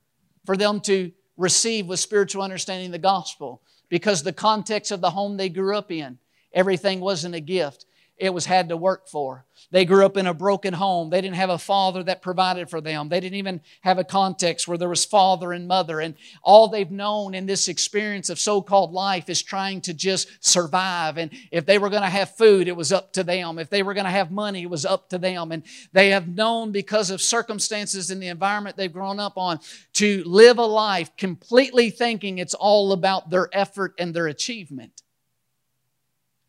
for 0.45 0.57
them 0.57 0.81
to 0.83 1.12
receive 1.37 1.87
with 1.87 2.01
spiritual 2.01 2.43
understanding 2.43 2.91
the 2.91 2.99
gospel 2.99 3.62
because 3.89 4.22
the 4.22 4.33
context 4.33 4.91
of 4.91 5.01
the 5.01 5.11
home 5.11 5.37
they 5.37 5.49
grew 5.49 5.77
up 5.77 5.93
in, 5.93 6.18
everything 6.53 7.01
wasn't 7.01 7.35
a 7.35 7.41
gift 7.41 7.87
it 8.18 8.32
was 8.32 8.46
had 8.46 8.68
to 8.70 8.76
work 8.76 9.08
for. 9.08 9.44
They 9.70 9.84
grew 9.84 10.06
up 10.06 10.16
in 10.16 10.26
a 10.26 10.34
broken 10.34 10.74
home. 10.74 11.10
They 11.10 11.20
didn't 11.20 11.36
have 11.36 11.50
a 11.50 11.58
father 11.58 12.02
that 12.04 12.22
provided 12.22 12.70
for 12.70 12.80
them. 12.80 13.08
They 13.08 13.20
didn't 13.20 13.38
even 13.38 13.60
have 13.82 13.98
a 13.98 14.04
context 14.04 14.68
where 14.68 14.78
there 14.78 14.88
was 14.88 15.04
father 15.04 15.52
and 15.52 15.66
mother. 15.66 16.00
And 16.00 16.14
all 16.42 16.68
they've 16.68 16.90
known 16.90 17.34
in 17.34 17.46
this 17.46 17.68
experience 17.68 18.30
of 18.30 18.38
so 18.38 18.62
called 18.62 18.92
life 18.92 19.28
is 19.28 19.42
trying 19.42 19.80
to 19.82 19.94
just 19.94 20.28
survive. 20.40 21.18
And 21.18 21.30
if 21.50 21.66
they 21.66 21.78
were 21.78 21.90
going 21.90 22.02
to 22.02 22.08
have 22.08 22.36
food, 22.36 22.68
it 22.68 22.76
was 22.76 22.92
up 22.92 23.12
to 23.14 23.24
them. 23.24 23.58
If 23.58 23.68
they 23.68 23.82
were 23.82 23.94
going 23.94 24.04
to 24.04 24.10
have 24.10 24.30
money, 24.30 24.62
it 24.62 24.70
was 24.70 24.86
up 24.86 25.10
to 25.10 25.18
them. 25.18 25.52
And 25.52 25.62
they 25.92 26.10
have 26.10 26.28
known 26.28 26.72
because 26.72 27.10
of 27.10 27.20
circumstances 27.20 28.10
in 28.10 28.20
the 28.20 28.28
environment 28.28 28.76
they've 28.76 28.92
grown 28.92 29.18
up 29.18 29.36
on 29.36 29.58
to 29.94 30.22
live 30.24 30.58
a 30.58 30.64
life 30.64 31.14
completely 31.16 31.90
thinking 31.90 32.38
it's 32.38 32.54
all 32.54 32.92
about 32.92 33.30
their 33.30 33.48
effort 33.52 33.94
and 33.98 34.14
their 34.14 34.26
achievement. 34.26 35.02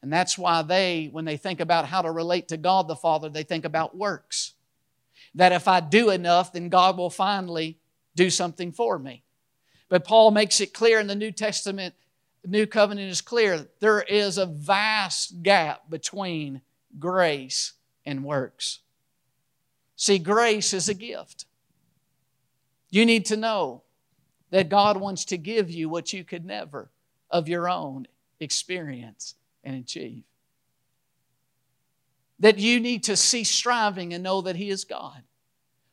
And 0.07 0.13
that's 0.13 0.37
why 0.37 0.61
they, 0.61 1.09
when 1.11 1.25
they 1.25 1.35
think 1.35 1.59
about 1.59 1.85
how 1.85 2.01
to 2.01 2.09
relate 2.09 2.47
to 2.47 2.55
God 2.55 2.87
the 2.87 2.95
Father, 2.95 3.27
they 3.27 3.43
think 3.43 3.65
about 3.65 3.97
works. 3.97 4.53
That 5.35 5.51
if 5.51 5.67
I 5.67 5.81
do 5.81 6.11
enough, 6.11 6.53
then 6.53 6.69
God 6.69 6.97
will 6.97 7.09
finally 7.09 7.77
do 8.15 8.29
something 8.29 8.71
for 8.71 8.97
me. 8.97 9.25
But 9.89 10.05
Paul 10.05 10.31
makes 10.31 10.61
it 10.61 10.73
clear 10.73 11.01
in 11.01 11.07
the 11.07 11.13
New 11.13 11.33
Testament, 11.33 11.93
the 12.41 12.47
New 12.47 12.65
Covenant 12.65 13.11
is 13.11 13.19
clear, 13.19 13.67
there 13.81 13.99
is 14.01 14.37
a 14.37 14.45
vast 14.45 15.43
gap 15.43 15.89
between 15.89 16.61
grace 16.97 17.73
and 18.05 18.23
works. 18.23 18.79
See, 19.97 20.19
grace 20.19 20.71
is 20.71 20.87
a 20.87 20.93
gift. 20.93 21.47
You 22.91 23.05
need 23.05 23.25
to 23.25 23.35
know 23.35 23.83
that 24.51 24.69
God 24.69 24.95
wants 24.95 25.25
to 25.25 25.37
give 25.37 25.69
you 25.69 25.89
what 25.89 26.13
you 26.13 26.23
could 26.23 26.45
never 26.45 26.91
of 27.29 27.49
your 27.49 27.67
own 27.67 28.07
experience 28.39 29.35
and 29.67 29.75
achieve. 29.75 30.23
That 32.39 32.57
you 32.57 32.79
need 32.79 33.03
to 33.03 33.17
cease 33.17 33.51
striving 33.51 34.13
and 34.13 34.23
know 34.23 34.41
that 34.41 34.55
He 34.55 34.69
is 34.69 34.85
God. 34.85 35.23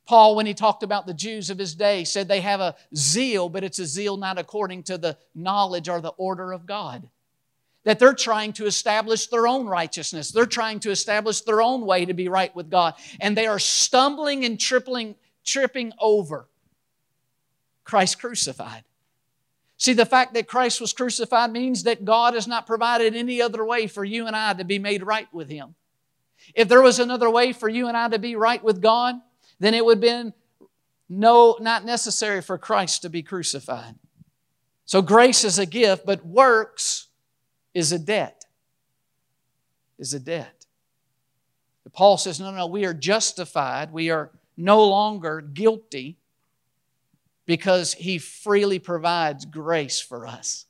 Paul, 0.06 0.36
when 0.36 0.44
he 0.44 0.52
talked 0.52 0.82
about 0.82 1.06
the 1.06 1.14
Jews 1.14 1.48
of 1.48 1.56
his 1.56 1.74
day, 1.74 2.04
said 2.04 2.28
they 2.28 2.42
have 2.42 2.60
a 2.60 2.76
zeal, 2.94 3.48
but 3.48 3.64
it's 3.64 3.78
a 3.78 3.86
zeal 3.86 4.18
not 4.18 4.38
according 4.38 4.82
to 4.84 4.98
the 4.98 5.16
knowledge 5.34 5.88
or 5.88 6.02
the 6.02 6.10
order 6.10 6.52
of 6.52 6.66
God. 6.66 7.08
That 7.84 7.98
they're 7.98 8.14
trying 8.14 8.52
to 8.54 8.66
establish 8.66 9.28
their 9.28 9.46
own 9.46 9.66
righteousness. 9.66 10.30
They're 10.30 10.44
trying 10.44 10.80
to 10.80 10.90
establish 10.90 11.40
their 11.40 11.62
own 11.62 11.86
way 11.86 12.04
to 12.04 12.12
be 12.12 12.28
right 12.28 12.54
with 12.54 12.70
God. 12.70 12.94
And 13.18 13.34
they 13.34 13.46
are 13.46 13.58
stumbling 13.58 14.44
and 14.44 14.60
tripling, 14.60 15.14
tripping 15.44 15.92
over 15.98 16.48
Christ 17.82 18.20
crucified. 18.20 18.84
See, 19.76 19.92
the 19.92 20.06
fact 20.06 20.34
that 20.34 20.46
Christ 20.46 20.80
was 20.80 20.92
crucified 20.92 21.50
means 21.52 21.82
that 21.82 22.04
God 22.04 22.34
has 22.34 22.46
not 22.46 22.66
provided 22.66 23.14
any 23.14 23.42
other 23.42 23.64
way 23.64 23.86
for 23.86 24.04
you 24.04 24.26
and 24.26 24.36
I 24.36 24.52
to 24.54 24.64
be 24.64 24.78
made 24.78 25.02
right 25.02 25.32
with 25.32 25.48
Him. 25.48 25.74
If 26.54 26.68
there 26.68 26.82
was 26.82 26.98
another 26.98 27.30
way 27.30 27.52
for 27.52 27.68
you 27.68 27.88
and 27.88 27.96
I 27.96 28.08
to 28.08 28.18
be 28.18 28.36
right 28.36 28.62
with 28.62 28.80
God, 28.80 29.16
then 29.58 29.74
it 29.74 29.84
would 29.84 29.96
have 29.96 30.00
been 30.00 30.32
no, 31.08 31.56
not 31.60 31.84
necessary 31.84 32.40
for 32.40 32.58
Christ 32.58 33.02
to 33.02 33.10
be 33.10 33.22
crucified. 33.22 33.94
So 34.84 35.02
grace 35.02 35.44
is 35.44 35.58
a 35.58 35.66
gift, 35.66 36.04
but 36.04 36.24
works 36.24 37.08
is 37.72 37.92
a 37.92 37.98
debt. 37.98 38.44
Is 39.98 40.14
a 40.14 40.20
debt. 40.20 40.66
Paul 41.92 42.16
says, 42.16 42.40
no, 42.40 42.50
no, 42.50 42.66
we 42.66 42.84
are 42.84 42.94
justified. 42.94 43.92
We 43.92 44.10
are 44.10 44.32
no 44.56 44.84
longer 44.84 45.40
guilty 45.40 46.18
because 47.46 47.94
He 47.94 48.18
freely 48.18 48.78
provides 48.78 49.44
grace 49.44 50.00
for 50.00 50.26
us. 50.26 50.66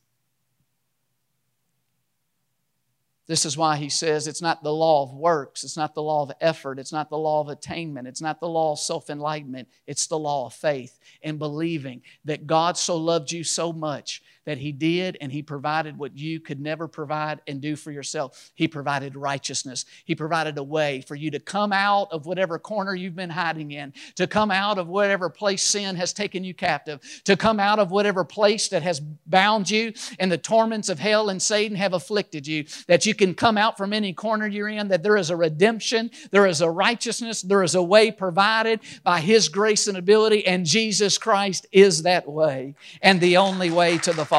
This 3.27 3.47
is 3.47 3.57
why 3.57 3.77
he 3.77 3.89
says 3.89 4.27
it's 4.27 4.43
not 4.43 4.63
the 4.63 4.73
law 4.73 5.03
of 5.03 5.15
works, 5.15 5.65
it's 5.65 5.79
not 5.79 5.95
the 5.95 6.03
law 6.03 6.23
of 6.23 6.33
effort, 6.43 6.79
it's 6.79 6.93
not 6.93 7.09
the 7.09 7.17
law 7.17 7.41
of 7.41 7.49
attainment, 7.49 8.07
it's 8.07 8.21
not 8.21 8.39
the 8.39 8.49
law 8.49 8.73
of 8.73 8.79
self 8.79 9.09
enlightenment, 9.09 9.69
it's 9.87 10.07
the 10.07 10.19
law 10.19 10.47
of 10.47 10.53
faith 10.53 10.99
and 11.23 11.39
believing 11.39 12.03
that 12.27 12.47
God 12.47 12.77
so 12.77 12.97
loved 12.97 13.33
you 13.33 13.43
so 13.43 13.73
much 13.73 14.23
that 14.45 14.59
He 14.59 14.73
did 14.73 15.17
and 15.21 15.33
He 15.33 15.43
provided 15.43 15.99
what 15.99 16.17
you 16.17 16.41
could 16.41 16.61
never 16.61 16.87
provide 16.87 17.41
and 17.47 17.61
do 17.61 17.77
for 17.77 17.91
yourself. 17.91 18.51
He 18.55 18.69
provided 18.69 19.17
righteousness. 19.17 19.85
He 20.05 20.15
provided 20.15 20.59
a 20.59 20.63
way 20.63 21.01
for 21.01 21.15
you 21.15 21.31
to 21.31 21.41
come 21.41 21.73
out 21.73 22.09
of 22.13 22.27
whatever 22.27 22.59
corner 22.59 22.95
you've 22.95 23.17
been 23.17 23.31
hiding 23.31 23.73
in, 23.73 23.93
to 24.17 24.27
come 24.27 24.51
out 24.51 24.79
of 24.79 24.89
whatever 24.89 25.31
place 25.31 25.63
sin 25.63 25.97
has 25.97 26.13
taken 26.13 26.45
you 26.45 26.55
captive, 26.55 27.01
to 27.25 27.37
come 27.37 27.59
out 27.59 27.79
of 27.79 27.91
whatever 27.91 28.25
place 28.25 28.69
that 28.69 28.83
has 28.83 29.01
bound 29.01 29.71
you 29.71 29.93
and 30.19 30.31
the 30.31 30.39
torments 30.39 30.89
of 30.89 30.99
hell 30.99 31.31
and 31.31 31.41
Satan 31.41 31.77
have 31.77 31.95
afflicted 31.95 32.47
you, 32.47 32.65
that 32.87 33.07
you 33.07 33.15
can 33.15 33.35
come 33.35 33.57
out 33.57 33.79
from 33.79 33.93
any 33.93 34.13
corner 34.13 34.47
you're 34.47 34.69
in, 34.69 34.89
that 34.89 35.03
there 35.03 35.17
is 35.17 35.31
a 35.31 35.37
redemption, 35.37 36.11
there 36.31 36.47
is 36.47 36.61
a 36.61 36.71
righteousness, 36.71 37.43
there 37.43 37.63
is 37.63 37.75
a 37.75 37.83
way 37.83 38.11
provided 38.11 38.81
by 39.03 39.21
His 39.21 39.49
grace 39.49 39.87
and 39.87 39.97
ability, 39.97 40.47
and 40.47 40.67
Jesus 40.67 41.19
Christ 41.19 41.67
is 41.73 42.03
that 42.03 42.29
way 42.29 42.75
and 43.01 43.21
the 43.21 43.37
only 43.37 43.71
way 43.71 43.99
to 43.99 44.13
the 44.13 44.25
Father. 44.25 44.34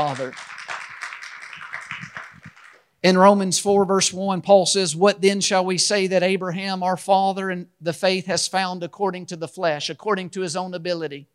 In 3.06 3.18
Romans 3.18 3.60
4, 3.60 3.86
verse 3.86 4.12
1, 4.12 4.42
Paul 4.42 4.66
says, 4.66 4.96
What 4.96 5.22
then 5.22 5.40
shall 5.40 5.64
we 5.64 5.78
say 5.78 6.08
that 6.08 6.24
Abraham, 6.24 6.82
our 6.82 6.98
father, 6.98 7.52
in 7.52 7.68
the 7.80 7.94
faith 7.94 8.26
has 8.26 8.48
found 8.48 8.82
according 8.82 9.28
to 9.28 9.36
the 9.36 9.48
flesh, 9.48 9.92
according 9.92 10.32
to 10.32 10.42
his 10.42 10.56
own 10.56 10.74
ability? 10.74 11.28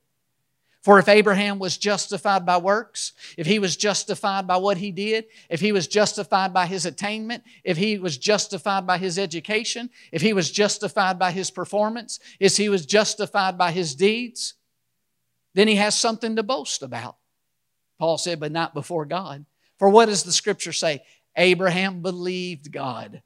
For 0.82 0.98
if 0.98 1.08
Abraham 1.08 1.58
was 1.60 1.76
justified 1.76 2.44
by 2.44 2.56
works, 2.56 3.12
if 3.36 3.46
he 3.46 3.60
was 3.60 3.76
justified 3.76 4.48
by 4.48 4.56
what 4.56 4.78
he 4.78 4.90
did, 4.90 5.26
if 5.48 5.60
he 5.60 5.70
was 5.70 5.86
justified 5.86 6.52
by 6.52 6.66
his 6.66 6.86
attainment, 6.86 7.44
if 7.62 7.76
he 7.76 7.98
was 7.98 8.18
justified 8.18 8.84
by 8.84 8.98
his 8.98 9.18
education, 9.18 9.90
if 10.10 10.22
he 10.22 10.32
was 10.32 10.50
justified 10.50 11.18
by 11.18 11.30
his 11.30 11.52
performance, 11.52 12.18
if 12.40 12.56
he 12.56 12.68
was 12.68 12.84
justified 12.84 13.56
by 13.56 13.70
his 13.70 13.94
deeds, 13.94 14.54
then 15.54 15.68
he 15.68 15.76
has 15.76 15.94
something 15.94 16.34
to 16.34 16.42
boast 16.42 16.82
about. 16.82 17.19
Paul 18.00 18.16
said, 18.16 18.40
but 18.40 18.50
not 18.50 18.72
before 18.72 19.04
God. 19.04 19.44
For 19.78 19.90
what 19.90 20.06
does 20.06 20.24
the 20.24 20.32
scripture 20.32 20.72
say? 20.72 21.02
Abraham 21.36 22.00
believed 22.00 22.72
God, 22.72 23.22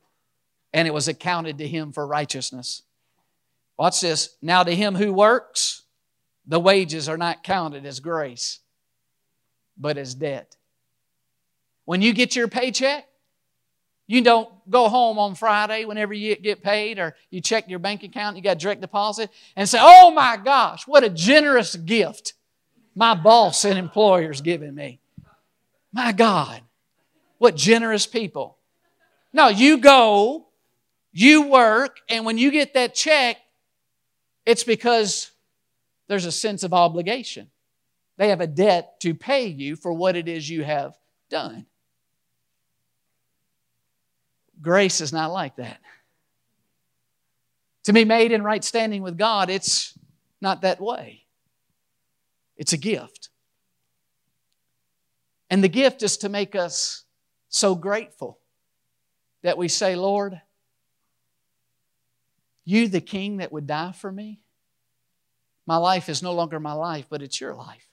and 0.72 0.88
it 0.88 0.92
was 0.92 1.06
accounted 1.06 1.58
to 1.58 1.68
him 1.68 1.92
for 1.92 2.04
righteousness. 2.04 2.82
Watch 3.78 4.00
this. 4.00 4.36
Now, 4.42 4.64
to 4.64 4.74
him 4.74 4.96
who 4.96 5.12
works, 5.12 5.82
the 6.44 6.58
wages 6.58 7.08
are 7.08 7.16
not 7.16 7.44
counted 7.44 7.86
as 7.86 8.00
grace, 8.00 8.58
but 9.78 9.96
as 9.96 10.14
debt. 10.14 10.56
When 11.84 12.02
you 12.02 12.12
get 12.12 12.34
your 12.34 12.48
paycheck, 12.48 13.06
you 14.08 14.22
don't 14.22 14.50
go 14.68 14.88
home 14.88 15.20
on 15.20 15.36
Friday 15.36 15.84
whenever 15.84 16.12
you 16.12 16.34
get 16.34 16.64
paid 16.64 16.98
or 16.98 17.14
you 17.30 17.40
check 17.40 17.68
your 17.68 17.78
bank 17.78 18.02
account, 18.02 18.36
you 18.36 18.42
got 18.42 18.58
direct 18.58 18.80
deposit, 18.80 19.30
and 19.54 19.68
say, 19.68 19.78
Oh 19.80 20.10
my 20.10 20.36
gosh, 20.36 20.86
what 20.86 21.04
a 21.04 21.10
generous 21.10 21.76
gift 21.76 22.34
my 22.94 23.14
boss 23.14 23.64
and 23.64 23.78
employer's 23.78 24.40
giving 24.40 24.74
me. 24.74 25.00
My 25.92 26.12
God, 26.12 26.60
what 27.38 27.56
generous 27.56 28.06
people. 28.06 28.58
No, 29.32 29.48
you 29.48 29.78
go, 29.78 30.46
you 31.12 31.48
work, 31.48 31.98
and 32.08 32.24
when 32.24 32.38
you 32.38 32.50
get 32.50 32.74
that 32.74 32.94
check, 32.94 33.36
it's 34.46 34.64
because 34.64 35.30
there's 36.08 36.26
a 36.26 36.32
sense 36.32 36.62
of 36.62 36.72
obligation. 36.72 37.50
They 38.16 38.28
have 38.28 38.40
a 38.40 38.46
debt 38.46 39.00
to 39.00 39.14
pay 39.14 39.46
you 39.46 39.76
for 39.76 39.92
what 39.92 40.16
it 40.16 40.28
is 40.28 40.48
you 40.48 40.62
have 40.62 40.96
done. 41.30 41.66
Grace 44.60 45.00
is 45.00 45.12
not 45.12 45.32
like 45.32 45.56
that. 45.56 45.80
To 47.84 47.92
be 47.92 48.04
made 48.04 48.32
in 48.32 48.42
right 48.42 48.62
standing 48.62 49.02
with 49.02 49.18
God, 49.18 49.50
it's 49.50 49.98
not 50.40 50.62
that 50.62 50.80
way. 50.80 51.23
It's 52.56 52.72
a 52.72 52.76
gift. 52.78 53.30
And 55.50 55.62
the 55.62 55.68
gift 55.68 56.02
is 56.02 56.16
to 56.18 56.28
make 56.28 56.54
us 56.54 57.04
so 57.48 57.74
grateful 57.74 58.38
that 59.42 59.58
we 59.58 59.68
say, 59.68 59.94
Lord, 59.96 60.40
you, 62.64 62.88
the 62.88 63.00
King 63.00 63.36
that 63.38 63.52
would 63.52 63.66
die 63.66 63.92
for 63.92 64.10
me, 64.10 64.40
my 65.66 65.76
life 65.76 66.08
is 66.08 66.22
no 66.22 66.32
longer 66.32 66.58
my 66.60 66.72
life, 66.72 67.06
but 67.08 67.22
it's 67.22 67.40
your 67.40 67.54
life. 67.54 67.88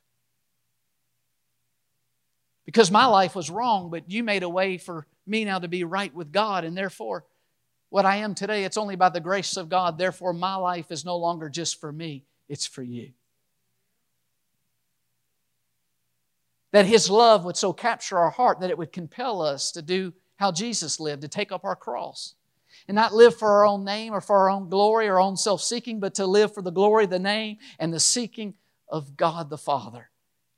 because 2.65 2.91
my 2.91 3.05
life 3.05 3.35
was 3.35 3.49
wrong, 3.49 3.89
but 3.89 4.09
you 4.09 4.23
made 4.23 4.43
a 4.43 4.49
way 4.49 4.77
for 4.77 5.05
me 5.27 5.43
now 5.43 5.59
to 5.59 5.67
be 5.67 5.83
right 5.83 6.13
with 6.13 6.31
God, 6.31 6.63
and 6.63 6.77
therefore, 6.77 7.25
what 7.89 8.05
I 8.05 8.17
am 8.17 8.33
today, 8.33 8.63
it's 8.63 8.77
only 8.77 8.95
by 8.95 9.09
the 9.09 9.19
grace 9.19 9.57
of 9.57 9.67
God. 9.67 9.97
Therefore, 9.97 10.31
my 10.31 10.55
life 10.55 10.91
is 10.91 11.03
no 11.03 11.17
longer 11.17 11.49
just 11.49 11.81
for 11.81 11.91
me, 11.91 12.23
it's 12.47 12.65
for 12.65 12.81
you. 12.81 13.11
That 16.71 16.85
His 16.85 17.09
love 17.09 17.45
would 17.45 17.57
so 17.57 17.73
capture 17.73 18.17
our 18.17 18.29
heart 18.29 18.59
that 18.59 18.69
it 18.69 18.77
would 18.77 18.91
compel 18.91 19.41
us 19.41 19.71
to 19.73 19.81
do 19.81 20.13
how 20.37 20.51
Jesus 20.51 20.99
lived, 20.99 21.21
to 21.21 21.27
take 21.27 21.51
up 21.51 21.63
our 21.63 21.75
cross. 21.75 22.35
And 22.87 22.95
not 22.95 23.13
live 23.13 23.37
for 23.37 23.49
our 23.49 23.65
own 23.65 23.83
name 23.83 24.13
or 24.13 24.21
for 24.21 24.37
our 24.37 24.49
own 24.49 24.69
glory 24.69 25.07
or 25.07 25.15
our 25.15 25.19
own 25.19 25.37
self 25.37 25.61
seeking, 25.61 25.99
but 25.99 26.15
to 26.15 26.25
live 26.25 26.53
for 26.53 26.61
the 26.61 26.71
glory, 26.71 27.05
the 27.05 27.19
name, 27.19 27.57
and 27.77 27.93
the 27.93 27.99
seeking 27.99 28.55
of 28.87 29.15
God 29.17 29.49
the 29.49 29.57
Father, 29.57 30.09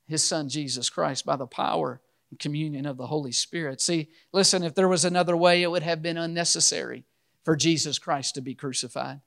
His 0.06 0.24
Son 0.24 0.48
Jesus 0.48 0.88
Christ, 0.88 1.26
by 1.26 1.36
the 1.36 1.46
power 1.46 2.00
and 2.30 2.38
communion 2.38 2.86
of 2.86 2.96
the 2.96 3.08
Holy 3.08 3.32
Spirit. 3.32 3.80
See, 3.80 4.08
listen, 4.32 4.62
if 4.62 4.74
there 4.74 4.88
was 4.88 5.04
another 5.04 5.36
way, 5.36 5.62
it 5.62 5.70
would 5.70 5.82
have 5.82 6.02
been 6.02 6.16
unnecessary 6.16 7.04
for 7.44 7.56
Jesus 7.56 7.98
Christ 7.98 8.34
to 8.34 8.40
be 8.40 8.54
crucified. 8.54 9.20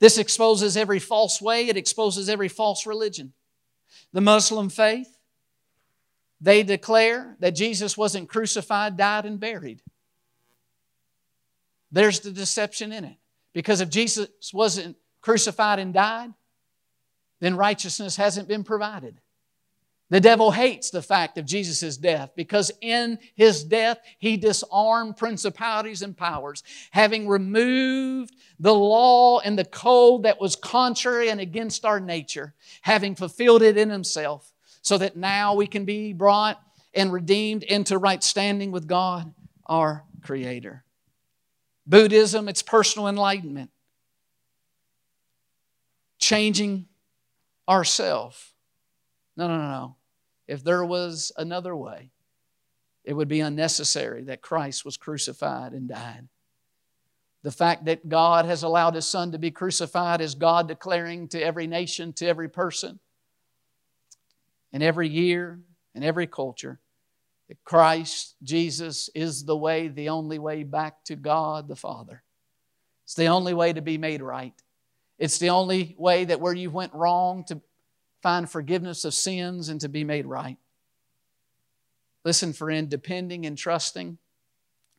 This 0.00 0.18
exposes 0.18 0.76
every 0.76 0.98
false 0.98 1.40
way, 1.40 1.68
it 1.68 1.76
exposes 1.76 2.28
every 2.28 2.48
false 2.48 2.86
religion. 2.86 3.32
The 4.12 4.20
Muslim 4.20 4.68
faith, 4.68 5.17
they 6.40 6.62
declare 6.62 7.36
that 7.40 7.54
Jesus 7.54 7.96
wasn't 7.96 8.28
crucified, 8.28 8.96
died, 8.96 9.24
and 9.24 9.40
buried. 9.40 9.82
There's 11.90 12.20
the 12.20 12.30
deception 12.30 12.92
in 12.92 13.04
it. 13.04 13.16
Because 13.52 13.80
if 13.80 13.88
Jesus 13.88 14.28
wasn't 14.52 14.96
crucified 15.20 15.78
and 15.78 15.92
died, 15.92 16.32
then 17.40 17.56
righteousness 17.56 18.16
hasn't 18.16 18.48
been 18.48 18.64
provided. 18.64 19.20
The 20.10 20.20
devil 20.20 20.50
hates 20.50 20.90
the 20.90 21.02
fact 21.02 21.36
of 21.36 21.44
Jesus' 21.44 21.98
death 21.98 22.30
because 22.34 22.72
in 22.80 23.18
his 23.34 23.62
death 23.62 23.98
he 24.18 24.38
disarmed 24.38 25.18
principalities 25.18 26.00
and 26.00 26.16
powers, 26.16 26.62
having 26.92 27.28
removed 27.28 28.34
the 28.58 28.74
law 28.74 29.40
and 29.40 29.58
the 29.58 29.66
code 29.66 30.22
that 30.22 30.40
was 30.40 30.56
contrary 30.56 31.28
and 31.28 31.40
against 31.40 31.84
our 31.84 32.00
nature, 32.00 32.54
having 32.82 33.14
fulfilled 33.14 33.62
it 33.62 33.76
in 33.76 33.90
himself, 33.90 34.54
so 34.88 34.96
that 34.96 35.18
now 35.18 35.52
we 35.52 35.66
can 35.66 35.84
be 35.84 36.14
brought 36.14 36.58
and 36.94 37.12
redeemed 37.12 37.62
into 37.62 37.98
right 37.98 38.24
standing 38.24 38.70
with 38.72 38.86
God, 38.86 39.34
our 39.66 40.02
Creator. 40.22 40.82
Buddhism, 41.86 42.48
it's 42.48 42.62
personal 42.62 43.06
enlightenment, 43.06 43.70
changing 46.18 46.86
ourself. 47.68 48.54
No, 49.36 49.46
no, 49.46 49.58
no, 49.58 49.68
no. 49.68 49.96
If 50.46 50.64
there 50.64 50.82
was 50.82 51.32
another 51.36 51.76
way, 51.76 52.10
it 53.04 53.12
would 53.12 53.28
be 53.28 53.40
unnecessary 53.40 54.24
that 54.24 54.40
Christ 54.40 54.86
was 54.86 54.96
crucified 54.96 55.74
and 55.74 55.86
died. 55.86 56.28
The 57.42 57.50
fact 57.52 57.84
that 57.84 58.08
God 58.08 58.46
has 58.46 58.62
allowed 58.62 58.94
His 58.94 59.06
Son 59.06 59.32
to 59.32 59.38
be 59.38 59.50
crucified 59.50 60.22
is 60.22 60.34
God 60.34 60.66
declaring 60.66 61.28
to 61.28 61.42
every 61.42 61.66
nation, 61.66 62.14
to 62.14 62.26
every 62.26 62.48
person, 62.48 63.00
in 64.72 64.82
every 64.82 65.08
year, 65.08 65.60
in 65.94 66.02
every 66.02 66.26
culture, 66.26 66.80
that 67.48 67.62
Christ, 67.64 68.34
Jesus, 68.42 69.08
is 69.14 69.44
the 69.44 69.56
way, 69.56 69.88
the 69.88 70.10
only 70.10 70.38
way 70.38 70.62
back 70.62 71.04
to 71.04 71.16
God 71.16 71.68
the 71.68 71.76
Father. 71.76 72.22
It's 73.04 73.14
the 73.14 73.26
only 73.26 73.54
way 73.54 73.72
to 73.72 73.80
be 73.80 73.96
made 73.96 74.20
right. 74.20 74.54
It's 75.18 75.38
the 75.38 75.50
only 75.50 75.96
way 75.98 76.26
that 76.26 76.40
where 76.40 76.52
you 76.52 76.70
went 76.70 76.94
wrong 76.94 77.44
to 77.44 77.60
find 78.22 78.48
forgiveness 78.48 79.04
of 79.04 79.14
sins 79.14 79.68
and 79.68 79.80
to 79.80 79.88
be 79.88 80.04
made 80.04 80.26
right. 80.26 80.58
Listen, 82.24 82.52
friend, 82.52 82.88
depending 82.88 83.46
and 83.46 83.56
trusting 83.56 84.18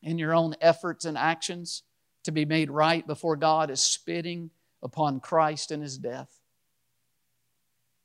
in 0.02 0.18
your 0.18 0.34
own 0.34 0.56
efforts 0.60 1.04
and 1.04 1.16
actions 1.16 1.82
to 2.24 2.32
be 2.32 2.44
made 2.44 2.70
right 2.70 3.06
before 3.06 3.36
God 3.36 3.70
is 3.70 3.80
spitting 3.80 4.50
upon 4.82 5.20
Christ 5.20 5.70
and 5.70 5.82
His 5.82 5.96
death. 5.98 6.40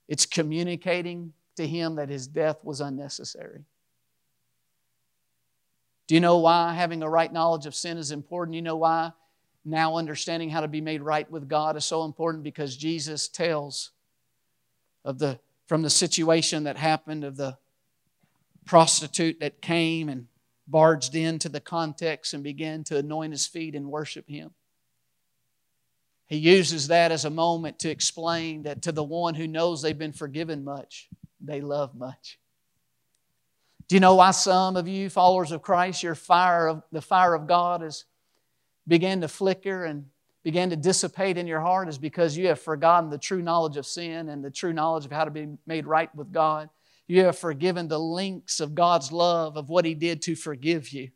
It's 0.07 0.26
communicating 0.26 1.34
to 1.56 1.68
Him 1.68 1.95
that 1.95 2.10
His 2.10 2.28
death 2.28 2.64
was 2.64 2.82
unnecessary. 2.82 3.66
Do 6.08 6.16
you 6.16 6.22
know 6.22 6.38
why 6.38 6.74
having 6.74 7.01
a 7.01 7.10
right 7.10 7.32
knowledge 7.32 7.66
of 7.66 7.74
sin 7.74 7.97
is 7.97 8.12
important? 8.12 8.56
You 8.56 8.62
know 8.62 8.76
why 8.76 9.12
now 9.64 9.97
understanding 9.97 10.49
how 10.49 10.62
to 10.62 10.68
be 10.68 10.82
made 10.82 11.01
right 11.01 11.30
with 11.30 11.49
God 11.49 11.76
is 11.76 11.86
so 11.86 12.03
important? 12.03 12.43
Because 12.43 12.78
Jesus 12.78 13.28
tells 13.28 13.91
of 15.03 15.18
the, 15.18 15.39
from 15.68 15.82
the 15.82 15.89
situation 15.89 16.66
that 16.66 16.78
happened 16.78 17.24
of 17.24 17.38
the 17.38 17.58
prostitute 18.66 19.39
that 19.39 19.62
came 19.62 20.10
and 20.10 20.28
barged 20.68 21.16
into 21.16 21.49
the 21.49 21.60
context 21.60 22.34
and 22.34 22.43
began 22.43 22.84
to 22.84 22.97
anoint 22.97 23.32
his 23.32 23.45
feet 23.47 23.76
and 23.76 23.88
worship 23.88 24.28
him. 24.28 24.51
He 26.28 26.38
uses 26.38 26.88
that 26.88 27.12
as 27.12 27.24
a 27.24 27.30
moment 27.30 27.78
to 27.80 27.89
explain 27.89 28.64
that 28.64 28.82
to 28.84 28.91
the 28.91 29.03
one 29.03 29.36
who 29.36 29.47
knows 29.47 29.82
they've 29.82 29.97
been 29.97 30.12
forgiven 30.12 30.64
much, 30.64 31.08
they 31.45 31.61
love 31.61 31.95
much. 31.95 32.39
Do 33.87 33.95
you 33.95 33.99
know 33.99 34.15
why 34.15 34.31
some 34.31 34.77
of 34.77 34.87
you, 34.87 35.09
followers 35.09 35.51
of 35.51 35.61
Christ, 35.61 36.01
your 36.01 36.15
fire 36.15 36.67
of 36.67 36.83
the 36.91 37.01
fire 37.01 37.35
of 37.35 37.47
God 37.47 37.81
has 37.81 38.05
began 38.87 39.21
to 39.21 39.27
flicker 39.27 39.85
and 39.85 40.05
began 40.43 40.69
to 40.69 40.75
dissipate 40.75 41.37
in 41.37 41.47
your 41.47 41.59
heart 41.59 41.89
is 41.89 41.97
because 41.97 42.37
you 42.37 42.47
have 42.47 42.59
forgotten 42.59 43.09
the 43.09 43.17
true 43.17 43.41
knowledge 43.41 43.77
of 43.77 43.85
sin 43.85 44.29
and 44.29 44.43
the 44.43 44.51
true 44.51 44.73
knowledge 44.73 45.05
of 45.05 45.11
how 45.11 45.25
to 45.25 45.31
be 45.31 45.47
made 45.65 45.87
right 45.87 46.13
with 46.15 46.31
God. 46.31 46.69
You 47.07 47.25
have 47.25 47.37
forgiven 47.37 47.87
the 47.87 47.99
links 47.99 48.59
of 48.59 48.75
God's 48.75 49.11
love, 49.11 49.57
of 49.57 49.69
what 49.69 49.85
He 49.85 49.93
did 49.93 50.21
to 50.23 50.35
forgive 50.35 50.89
you. 50.89 51.09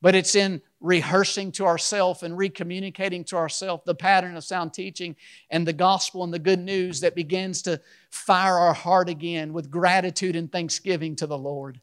But 0.00 0.14
it's 0.14 0.34
in 0.34 0.62
rehearsing 0.82 1.52
to 1.52 1.64
ourselves 1.64 2.22
and 2.22 2.36
recommunicating 2.36 3.24
to 3.26 3.36
ourselves 3.36 3.84
the 3.86 3.94
pattern 3.94 4.36
of 4.36 4.44
sound 4.44 4.74
teaching 4.74 5.16
and 5.48 5.66
the 5.66 5.72
gospel 5.72 6.24
and 6.24 6.34
the 6.34 6.38
good 6.38 6.58
news 6.58 7.00
that 7.00 7.14
begins 7.14 7.62
to 7.62 7.80
fire 8.10 8.58
our 8.58 8.74
heart 8.74 9.08
again 9.08 9.52
with 9.52 9.70
gratitude 9.70 10.36
and 10.36 10.50
thanksgiving 10.50 11.16
to 11.16 11.26
the 11.26 11.38
Lord. 11.38 11.80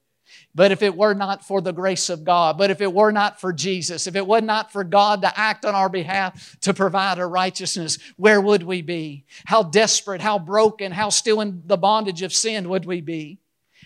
But 0.53 0.71
if 0.71 0.83
it 0.83 0.95
were 0.95 1.13
not 1.13 1.43
for 1.43 1.61
the 1.61 1.71
grace 1.71 2.09
of 2.09 2.23
God, 2.23 2.57
but 2.57 2.69
if 2.69 2.81
it 2.81 2.93
were 2.93 3.11
not 3.11 3.41
for 3.41 3.51
Jesus, 3.51 4.05
if 4.05 4.15
it 4.15 4.27
were 4.27 4.41
not 4.41 4.71
for 4.71 4.83
God 4.83 5.21
to 5.21 5.39
act 5.39 5.65
on 5.65 5.73
our 5.73 5.89
behalf 5.89 6.57
to 6.61 6.73
provide 6.73 7.17
a 7.17 7.25
righteousness, 7.25 7.97
where 8.17 8.39
would 8.41 8.63
we 8.63 8.81
be? 8.81 9.25
How 9.45 9.63
desperate, 9.63 10.21
how 10.21 10.37
broken, 10.37 10.91
how 10.91 11.09
still 11.09 11.41
in 11.41 11.63
the 11.65 11.77
bondage 11.77 12.21
of 12.21 12.33
sin 12.33 12.69
would 12.69 12.85
we 12.85 13.01
be? 13.01 13.39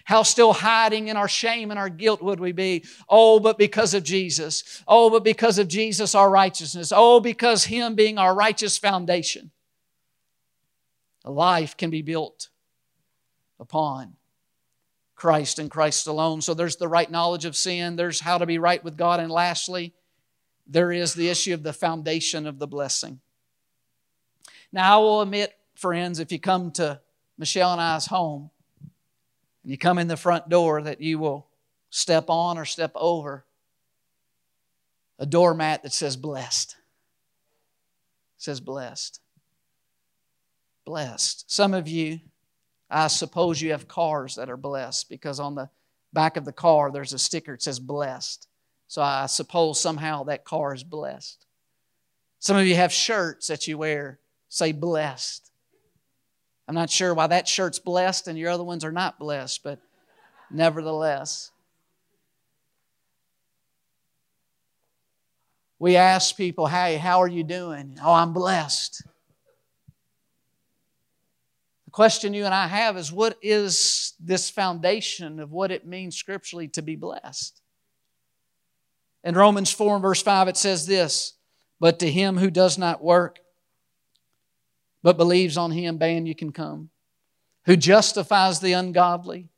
How 0.03 0.23
still 0.23 0.51
hiding 0.51 1.07
in 1.07 1.15
our 1.15 1.29
shame 1.29 1.71
and 1.71 1.79
our 1.79 1.89
guilt 1.89 2.21
would 2.21 2.39
we 2.39 2.51
be? 2.51 2.85
Oh, 3.07 3.39
but 3.39 3.57
because 3.57 3.93
of 3.93 4.03
Jesus. 4.03 4.83
Oh, 4.87 5.09
but 5.09 5.23
because 5.23 5.57
of 5.57 5.69
Jesus, 5.69 6.13
our 6.13 6.29
righteousness. 6.29 6.91
Oh, 6.93 7.21
because 7.21 7.65
Him 7.65 7.95
being 7.95 8.17
our 8.17 8.35
righteous 8.35 8.77
foundation. 8.77 9.51
A 11.23 11.31
life 11.31 11.77
can 11.77 11.89
be 11.89 12.01
built 12.01 12.49
upon 13.59 14.17
Christ 15.15 15.57
and 15.57 15.71
Christ 15.71 16.05
alone. 16.07 16.41
So 16.41 16.53
there's 16.53 16.75
the 16.75 16.89
right 16.89 17.09
knowledge 17.09 17.45
of 17.45 17.55
sin, 17.55 17.95
there's 17.95 18.19
how 18.19 18.37
to 18.37 18.45
be 18.45 18.57
right 18.59 18.83
with 18.83 18.97
God, 18.97 19.21
and 19.21 19.31
lastly, 19.31 19.93
there 20.67 20.91
is 20.91 21.13
the 21.13 21.29
issue 21.29 21.53
of 21.53 21.63
the 21.63 21.71
foundation 21.71 22.45
of 22.45 22.59
the 22.59 22.67
blessing. 22.67 23.21
Now, 24.73 24.95
I 24.95 25.01
will 25.01 25.21
admit, 25.21 25.53
friends, 25.75 26.19
if 26.19 26.31
you 26.31 26.39
come 26.39 26.71
to 26.71 26.99
Michelle 27.37 27.71
and 27.71 27.81
I's 27.81 28.07
home 28.07 28.49
you 29.63 29.77
come 29.77 29.97
in 29.97 30.07
the 30.07 30.17
front 30.17 30.49
door, 30.49 30.81
that 30.81 31.01
you 31.01 31.19
will 31.19 31.47
step 31.89 32.25
on 32.27 32.57
or 32.57 32.65
step 32.65 32.91
over 32.95 33.45
a 35.19 35.25
doormat 35.25 35.83
that 35.83 35.93
says 35.93 36.17
blessed. 36.17 36.75
It 38.37 38.43
says 38.43 38.59
blessed. 38.59 39.19
Blessed. 40.85 41.49
Some 41.51 41.73
of 41.73 41.87
you 41.87 42.19
I 42.93 43.07
suppose 43.07 43.59
you 43.59 43.71
have 43.71 43.87
cars 43.87 44.35
that 44.35 44.51
are 44.51 44.57
blessed 44.57 45.09
because 45.09 45.39
on 45.39 45.55
the 45.55 45.67
back 46.13 46.37
of 46.37 46.45
the 46.45 46.53
car 46.53 46.91
there's 46.91 47.13
a 47.13 47.19
sticker 47.19 47.53
that 47.53 47.63
says 47.63 47.79
blessed. 47.79 48.47
So 48.87 49.01
I 49.01 49.25
suppose 49.25 49.79
somehow 49.79 50.25
that 50.25 50.45
car 50.45 50.75
is 50.75 50.83
blessed. 50.83 51.47
Some 52.37 52.55
of 52.55 52.67
you 52.67 52.75
have 52.75 52.93
shirts 52.93 53.47
that 53.47 53.67
you 53.67 53.79
wear 53.79 54.19
say 54.47 54.73
blessed. 54.73 55.49
I'm 56.67 56.75
not 56.75 56.89
sure 56.89 57.13
why 57.13 57.27
that 57.27 57.47
shirt's 57.47 57.79
blessed 57.79 58.27
and 58.27 58.37
your 58.37 58.51
other 58.51 58.63
ones 58.63 58.85
are 58.85 58.91
not 58.91 59.19
blessed, 59.19 59.63
but 59.63 59.79
nevertheless. 60.49 61.51
We 65.79 65.97
ask 65.97 66.37
people, 66.37 66.67
hey, 66.67 66.95
how 66.95 67.21
are 67.21 67.27
you 67.27 67.43
doing? 67.43 67.97
Oh, 68.01 68.13
I'm 68.13 68.31
blessed 68.31 69.03
The 71.85 71.91
question 71.91 72.33
you 72.33 72.45
and 72.45 72.53
I 72.53 72.67
have 72.67 72.95
is 72.95 73.11
what 73.11 73.37
is 73.41 74.13
this 74.19 74.49
foundation 74.49 75.41
of 75.41 75.51
what 75.51 75.71
it 75.71 75.85
means 75.85 76.15
scripturally 76.15 76.69
to 76.69 76.81
be 76.81 76.95
blessed? 76.95 77.61
In 79.25 79.35
Romans 79.35 79.71
4 79.71 79.95
and 79.95 80.01
verse 80.01 80.21
5, 80.21 80.47
it 80.47 80.57
says 80.57 80.85
this 80.85 81.33
But 81.81 81.99
to 81.99 82.09
him 82.09 82.37
who 82.37 82.49
does 82.49 82.77
not 82.77 83.03
work, 83.03 83.39
but 85.03 85.17
believes 85.17 85.57
on 85.57 85.71
him, 85.71 85.97
ban 85.97 86.25
you 86.25 86.33
can 86.33 86.51
come, 86.51 86.89
who 87.65 87.75
justifies 87.75 88.59
the 88.59 88.73
ungodly, 88.73 89.49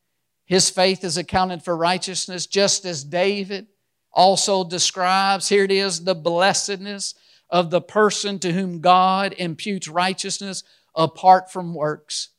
His 0.45 0.69
faith 0.69 1.03
is 1.03 1.17
accounted 1.17 1.63
for 1.63 1.75
righteousness, 1.75 2.45
just 2.45 2.85
as 2.85 3.03
David 3.03 3.67
also 4.11 4.63
describes. 4.63 5.49
Here 5.49 5.63
it 5.63 5.71
is 5.71 6.03
the 6.03 6.15
blessedness 6.15 7.15
of 7.49 7.69
the 7.69 7.81
person 7.81 8.39
to 8.39 8.53
whom 8.53 8.79
God 8.79 9.33
imputes 9.37 9.87
righteousness 9.87 10.63
apart 10.95 11.51
from 11.51 11.73
works. 11.73 12.29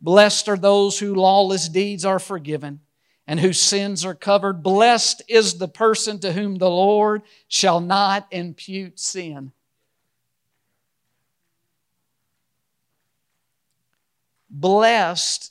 Blessed 0.00 0.48
are 0.48 0.56
those 0.56 0.98
whose 0.98 1.16
lawless 1.16 1.68
deeds 1.68 2.04
are 2.04 2.18
forgiven 2.18 2.80
and 3.26 3.38
whose 3.38 3.60
sins 3.60 4.04
are 4.04 4.14
covered. 4.14 4.62
Blessed 4.62 5.22
is 5.28 5.58
the 5.58 5.68
person 5.68 6.18
to 6.20 6.32
whom 6.32 6.56
the 6.56 6.70
Lord 6.70 7.22
shall 7.48 7.80
not 7.80 8.26
impute 8.30 8.98
sin. 8.98 9.52
Blessed 14.52 15.50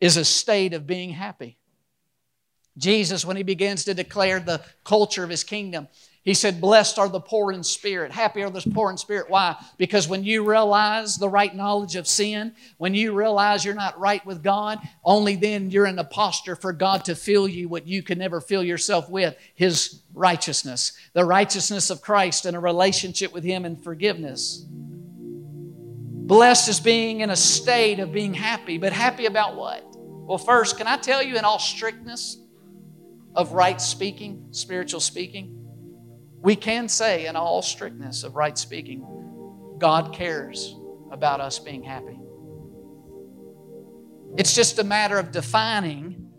is 0.00 0.16
a 0.16 0.24
state 0.24 0.72
of 0.72 0.86
being 0.86 1.10
happy. 1.10 1.58
Jesus, 2.78 3.24
when 3.24 3.36
he 3.36 3.42
begins 3.42 3.84
to 3.84 3.94
declare 3.94 4.40
the 4.40 4.62
culture 4.84 5.22
of 5.22 5.30
his 5.30 5.44
kingdom, 5.44 5.86
he 6.24 6.34
said, 6.34 6.60
Blessed 6.60 6.98
are 6.98 7.08
the 7.08 7.20
poor 7.20 7.52
in 7.52 7.64
spirit. 7.64 8.12
Happy 8.12 8.42
are 8.42 8.50
the 8.50 8.62
poor 8.72 8.90
in 8.90 8.96
spirit. 8.96 9.28
Why? 9.28 9.56
Because 9.76 10.08
when 10.08 10.22
you 10.22 10.48
realize 10.48 11.16
the 11.16 11.28
right 11.28 11.54
knowledge 11.54 11.96
of 11.96 12.06
sin, 12.06 12.54
when 12.78 12.94
you 12.94 13.12
realize 13.12 13.64
you're 13.64 13.74
not 13.74 13.98
right 13.98 14.24
with 14.24 14.42
God, 14.42 14.78
only 15.04 15.34
then 15.34 15.70
you're 15.70 15.86
in 15.86 15.98
a 15.98 16.04
posture 16.04 16.54
for 16.54 16.72
God 16.72 17.04
to 17.06 17.16
fill 17.16 17.48
you 17.48 17.68
what 17.68 17.88
you 17.88 18.04
can 18.04 18.18
never 18.18 18.40
fill 18.40 18.62
yourself 18.62 19.10
with 19.10 19.36
His 19.54 20.00
righteousness, 20.14 20.92
the 21.12 21.24
righteousness 21.24 21.90
of 21.90 22.02
Christ 22.02 22.46
and 22.46 22.56
a 22.56 22.60
relationship 22.60 23.32
with 23.32 23.42
Him 23.42 23.64
and 23.64 23.82
forgiveness. 23.82 24.64
Blessed 26.32 26.70
is 26.70 26.80
being 26.80 27.20
in 27.20 27.28
a 27.28 27.36
state 27.36 28.00
of 28.00 28.10
being 28.10 28.32
happy, 28.32 28.78
but 28.78 28.90
happy 28.90 29.26
about 29.26 29.54
what? 29.54 29.84
Well, 29.94 30.38
first, 30.38 30.78
can 30.78 30.86
I 30.86 30.96
tell 30.96 31.22
you 31.22 31.36
in 31.36 31.44
all 31.44 31.58
strictness 31.58 32.38
of 33.34 33.52
right 33.52 33.78
speaking, 33.78 34.46
spiritual 34.50 35.00
speaking? 35.00 35.62
we 36.42 36.56
can 36.56 36.88
say, 36.88 37.26
in 37.26 37.36
all 37.36 37.60
strictness 37.60 38.24
of 38.24 38.34
right 38.34 38.56
speaking, 38.56 39.06
God 39.76 40.14
cares 40.14 40.74
about 41.10 41.42
us 41.42 41.58
being 41.58 41.82
happy. 41.82 42.18
It's 44.38 44.54
just 44.54 44.78
a 44.78 44.84
matter 44.84 45.18
of 45.18 45.32
defining 45.32 46.30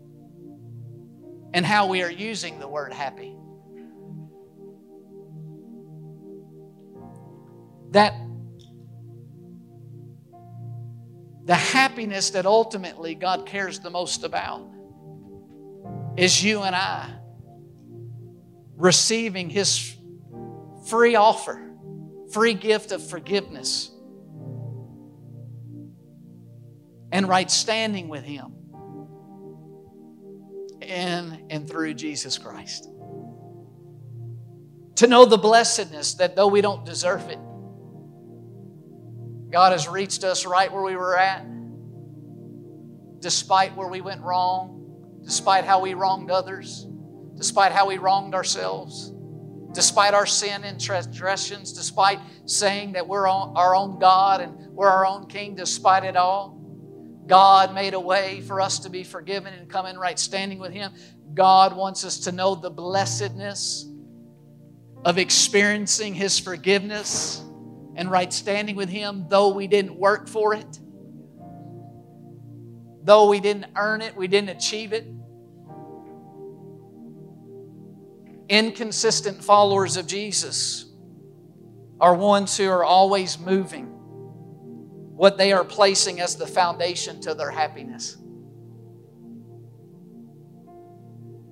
and 1.54 1.64
how 1.64 1.86
we 1.86 2.02
are 2.02 2.10
using 2.10 2.58
the 2.58 2.66
word 2.66 2.92
happy. 2.92 3.36
That 7.92 8.23
the 11.44 11.54
happiness 11.54 12.30
that 12.30 12.46
ultimately 12.46 13.14
God 13.14 13.46
cares 13.46 13.80
the 13.80 13.90
most 13.90 14.24
about 14.24 14.66
is 16.16 16.42
you 16.42 16.62
and 16.62 16.74
I 16.74 17.14
receiving 18.76 19.50
His 19.50 19.96
free 20.86 21.14
offer, 21.14 21.70
free 22.32 22.54
gift 22.54 22.92
of 22.92 23.06
forgiveness, 23.06 23.90
and 27.12 27.28
right 27.28 27.50
standing 27.50 28.08
with 28.08 28.24
Him 28.24 28.52
in 30.80 31.46
and 31.50 31.68
through 31.68 31.94
Jesus 31.94 32.38
Christ. 32.38 32.88
To 34.96 35.06
know 35.06 35.24
the 35.24 35.38
blessedness 35.38 36.14
that 36.14 36.36
though 36.36 36.46
we 36.46 36.60
don't 36.60 36.84
deserve 36.84 37.28
it, 37.28 37.38
God 39.54 39.70
has 39.70 39.86
reached 39.88 40.24
us 40.24 40.44
right 40.44 40.70
where 40.70 40.82
we 40.82 40.96
were 40.96 41.16
at, 41.16 41.46
despite 43.20 43.76
where 43.76 43.88
we 43.88 44.00
went 44.00 44.20
wrong, 44.20 45.20
despite 45.24 45.64
how 45.64 45.80
we 45.80 45.94
wronged 45.94 46.30
others 46.30 46.88
despite 47.36 47.72
how 47.72 47.88
we 47.88 47.98
wronged 47.98 48.34
ourselves, 48.34 49.12
despite 49.72 50.14
our 50.14 50.26
sin 50.26 50.64
and 50.64 50.80
transgressions, 50.80 51.72
despite 51.72 52.20
saying 52.46 52.92
that 52.92 53.06
we're 53.06 53.28
our 53.28 53.74
own 53.74 53.98
God 53.98 54.40
and 54.40 54.72
we're 54.72 54.88
our 54.88 55.06
own 55.06 55.26
King, 55.26 55.54
despite 55.54 56.04
it 56.04 56.16
all. 56.16 56.60
God 57.26 57.74
made 57.74 57.94
a 57.94 58.00
way 58.00 58.42
for 58.42 58.60
us 58.60 58.80
to 58.80 58.90
be 58.90 59.02
forgiven 59.02 59.54
and 59.54 59.68
come 59.68 59.86
in 59.86 59.98
right 59.98 60.18
standing 60.18 60.58
with 60.58 60.72
Him. 60.72 60.92
God 61.32 61.76
wants 61.76 62.04
us 62.04 62.18
to 62.20 62.32
know 62.32 62.54
the 62.54 62.70
blessedness 62.70 63.88
of 65.04 65.18
experiencing 65.18 66.14
His 66.14 66.38
forgiveness 66.38 67.42
and 67.96 68.10
right 68.10 68.32
standing 68.32 68.76
with 68.76 68.88
Him, 68.88 69.26
though 69.28 69.48
we 69.48 69.66
didn't 69.66 69.96
work 69.96 70.28
for 70.28 70.54
it, 70.54 70.78
though 73.02 73.28
we 73.28 73.40
didn't 73.40 73.66
earn 73.76 74.00
it, 74.00 74.16
we 74.16 74.28
didn't 74.28 74.50
achieve 74.50 74.92
it. 74.92 75.06
Inconsistent 78.48 79.42
followers 79.42 79.96
of 79.96 80.06
Jesus 80.06 80.86
are 82.00 82.14
ones 82.14 82.56
who 82.56 82.68
are 82.68 82.84
always 82.84 83.38
moving 83.38 83.86
what 85.16 85.38
they 85.38 85.52
are 85.52 85.64
placing 85.64 86.20
as 86.20 86.36
the 86.36 86.46
foundation 86.46 87.20
to 87.20 87.34
their 87.34 87.50
happiness. 87.50 88.16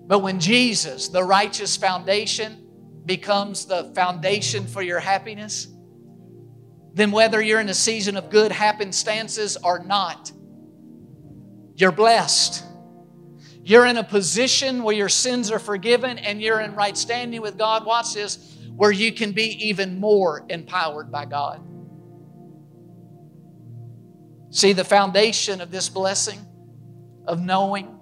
But 0.07 0.18
when 0.18 0.40
Jesus, 0.40 1.09
the 1.09 1.22
righteous 1.22 1.76
foundation, 1.76 2.66
becomes 3.07 3.66
the 3.66 3.93
foundation 3.95 4.66
for 4.66 4.82
your 4.82 4.99
happiness, 4.99 5.68
then 6.95 7.11
whether 7.11 7.40
you're 7.40 7.61
in 7.61 7.68
a 7.68 7.74
season 7.74 8.16
of 8.16 8.30
good 8.30 8.53
happenstances 8.53 9.57
or 9.57 9.82
not, 9.84 10.30
you're 11.74 11.93
blessed. 11.93 12.64
You're 13.64 13.86
in 13.86 13.97
a 13.97 14.05
position 14.05 14.82
where 14.82 14.95
your 14.95 15.09
sins 15.09 15.51
are 15.51 15.59
forgiven 15.59 16.18
and 16.18 16.43
you're 16.43 16.61
in 16.61 16.74
right 16.74 16.97
standing 16.97 17.40
with 17.40 17.57
God. 17.57 17.86
Watch 17.86 18.14
this, 18.14 18.59
where 18.74 18.90
you 18.90 19.12
can 19.12 19.32
be 19.32 19.68
even 19.68 20.01
more 20.01 20.45
empowered 20.49 21.11
by 21.11 21.24
God. 21.24 21.62
See, 24.51 24.74
the 24.74 24.84
foundation 24.84 25.61
of 25.61 25.70
this 25.70 25.88
blessing 25.88 26.40
of 27.26 27.40
knowing 27.40 27.99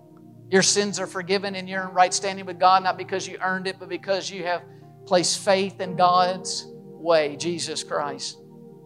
your 0.51 0.62
sins 0.62 0.99
are 0.99 1.07
forgiven 1.07 1.55
and 1.55 1.68
you're 1.68 1.82
in 1.82 1.95
right 1.95 2.12
standing 2.12 2.45
with 2.45 2.59
God, 2.59 2.82
not 2.82 2.99
because 2.99 3.28
you 3.28 3.38
earned 3.41 3.68
it, 3.68 3.76
but 3.78 3.88
because 3.88 4.28
you 4.28 4.45
have 4.45 4.62
placed 5.07 5.45
faith 5.45 5.80
in 5.80 5.95
God's 5.95 6.66
way, 6.66 7.36
Jesus 7.36 7.84
Christ. 7.84 8.39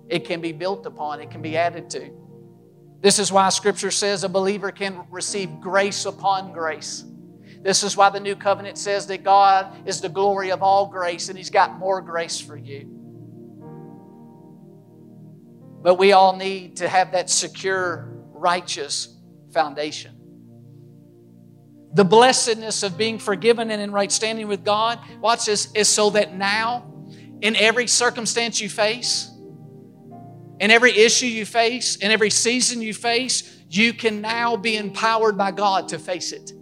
It 0.08 0.24
can 0.24 0.40
be 0.40 0.52
built 0.52 0.86
upon, 0.86 1.20
it 1.20 1.30
can 1.30 1.42
be 1.42 1.56
added 1.56 1.90
to. 1.90 2.10
This 3.00 3.18
is 3.18 3.30
why 3.30 3.48
Scripture 3.50 3.90
says 3.90 4.24
a 4.24 4.28
believer 4.28 4.70
can 4.70 5.04
receive 5.10 5.60
grace 5.60 6.06
upon 6.06 6.52
grace. 6.52 7.04
This 7.60 7.82
is 7.82 7.96
why 7.96 8.10
the 8.10 8.20
new 8.20 8.36
covenant 8.36 8.78
says 8.78 9.06
that 9.08 9.24
God 9.24 9.86
is 9.86 10.00
the 10.00 10.08
glory 10.08 10.50
of 10.50 10.62
all 10.62 10.86
grace 10.86 11.28
and 11.28 11.36
He's 11.36 11.50
got 11.50 11.78
more 11.78 12.00
grace 12.00 12.40
for 12.40 12.56
you. 12.56 12.90
But 15.82 15.96
we 15.96 16.12
all 16.12 16.36
need 16.36 16.76
to 16.76 16.88
have 16.88 17.12
that 17.12 17.28
secure, 17.28 18.08
righteous 18.32 19.14
foundation. 19.52 20.12
The 21.92 22.04
blessedness 22.04 22.82
of 22.82 22.96
being 22.96 23.18
forgiven 23.18 23.70
and 23.70 23.82
in 23.82 23.92
right 23.92 24.10
standing 24.10 24.48
with 24.48 24.64
God, 24.64 24.98
watch 25.20 25.44
this, 25.44 25.70
is 25.74 25.88
so 25.88 26.10
that 26.10 26.34
now, 26.34 26.90
in 27.42 27.54
every 27.54 27.86
circumstance 27.86 28.60
you 28.60 28.70
face, 28.70 29.30
in 30.64 30.70
every 30.70 30.96
issue 30.96 31.26
you 31.26 31.44
face, 31.44 31.96
in 31.96 32.10
every 32.10 32.30
season 32.30 32.80
you 32.80 32.94
face, 32.94 33.62
you 33.68 33.92
can 33.92 34.22
now 34.22 34.56
be 34.56 34.78
empowered 34.78 35.36
by 35.36 35.50
God 35.50 35.88
to 35.88 35.98
face 35.98 36.32
it. 36.32 36.52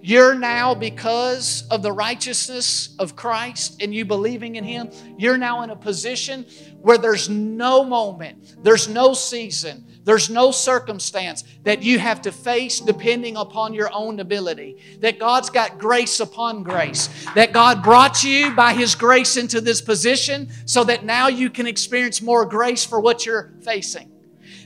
You're 0.00 0.36
now, 0.36 0.76
because 0.76 1.66
of 1.72 1.82
the 1.82 1.90
righteousness 1.90 2.94
of 3.00 3.16
Christ 3.16 3.82
and 3.82 3.92
you 3.92 4.04
believing 4.04 4.54
in 4.54 4.62
Him, 4.62 4.88
you're 5.18 5.36
now 5.36 5.62
in 5.62 5.70
a 5.70 5.76
position 5.76 6.46
where 6.80 6.96
there's 6.96 7.28
no 7.28 7.82
moment, 7.82 8.62
there's 8.62 8.86
no 8.86 9.14
season, 9.14 9.84
there's 10.04 10.30
no 10.30 10.50
circumstance 10.50 11.44
that 11.64 11.82
you 11.82 11.98
have 11.98 12.22
to 12.22 12.32
face 12.32 12.80
depending 12.80 13.36
upon 13.36 13.74
your 13.74 13.90
own 13.92 14.20
ability. 14.20 14.78
That 15.00 15.18
God's 15.18 15.50
got 15.50 15.78
grace 15.78 16.20
upon 16.20 16.62
grace. 16.62 17.08
That 17.34 17.52
God 17.52 17.82
brought 17.82 18.24
you 18.24 18.54
by 18.54 18.72
His 18.72 18.94
grace 18.94 19.36
into 19.36 19.60
this 19.60 19.80
position 19.80 20.50
so 20.64 20.84
that 20.84 21.04
now 21.04 21.28
you 21.28 21.50
can 21.50 21.66
experience 21.66 22.22
more 22.22 22.46
grace 22.46 22.84
for 22.84 23.00
what 23.00 23.26
you're 23.26 23.52
facing. 23.62 24.09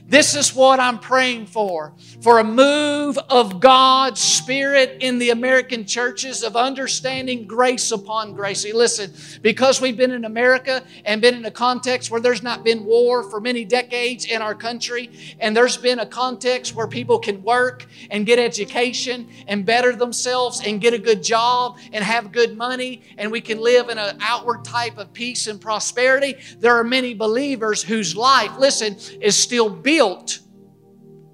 This 0.07 0.35
is 0.35 0.53
what 0.53 0.79
I'm 0.79 0.99
praying 0.99 1.47
for 1.47 1.93
for 2.21 2.37
a 2.37 2.43
move 2.43 3.17
of 3.29 3.59
God's 3.59 4.21
Spirit 4.21 4.97
in 5.01 5.17
the 5.17 5.31
American 5.31 5.83
churches 5.85 6.43
of 6.43 6.55
understanding 6.55 7.47
grace 7.47 7.91
upon 7.91 8.33
grace. 8.33 8.61
See, 8.61 8.71
listen, 8.71 9.11
because 9.41 9.81
we've 9.81 9.97
been 9.97 10.11
in 10.11 10.25
America 10.25 10.83
and 11.05 11.21
been 11.21 11.33
in 11.33 11.45
a 11.45 11.51
context 11.51 12.11
where 12.11 12.21
there's 12.21 12.43
not 12.43 12.63
been 12.63 12.85
war 12.85 13.23
for 13.23 13.41
many 13.41 13.65
decades 13.65 14.25
in 14.25 14.43
our 14.43 14.53
country, 14.53 15.09
and 15.39 15.57
there's 15.57 15.77
been 15.77 15.97
a 15.97 16.05
context 16.05 16.75
where 16.75 16.87
people 16.87 17.17
can 17.17 17.41
work 17.41 17.87
and 18.11 18.27
get 18.27 18.37
education 18.37 19.27
and 19.47 19.65
better 19.65 19.95
themselves 19.95 20.61
and 20.63 20.81
get 20.81 20.93
a 20.93 20.99
good 20.99 21.23
job 21.23 21.79
and 21.93 22.03
have 22.03 22.31
good 22.31 22.55
money, 22.55 23.01
and 23.17 23.31
we 23.31 23.41
can 23.41 23.59
live 23.59 23.89
in 23.89 23.97
an 23.97 24.17
outward 24.21 24.63
type 24.63 24.99
of 24.99 25.11
peace 25.13 25.47
and 25.47 25.59
prosperity. 25.59 26.35
There 26.59 26.75
are 26.75 26.83
many 26.83 27.15
believers 27.15 27.81
whose 27.81 28.15
life, 28.15 28.51
listen, 28.59 28.97
is 29.19 29.35
still 29.35 29.69
built 29.95 30.39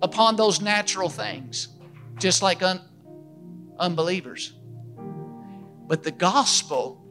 upon 0.03 0.35
those 0.35 0.61
natural 0.61 1.09
things. 1.09 1.67
just 2.19 2.43
like 2.43 2.61
un- 2.61 2.81
unbelievers. 3.79 4.53
But 5.87 6.03
the 6.03 6.11
gospel 6.11 7.03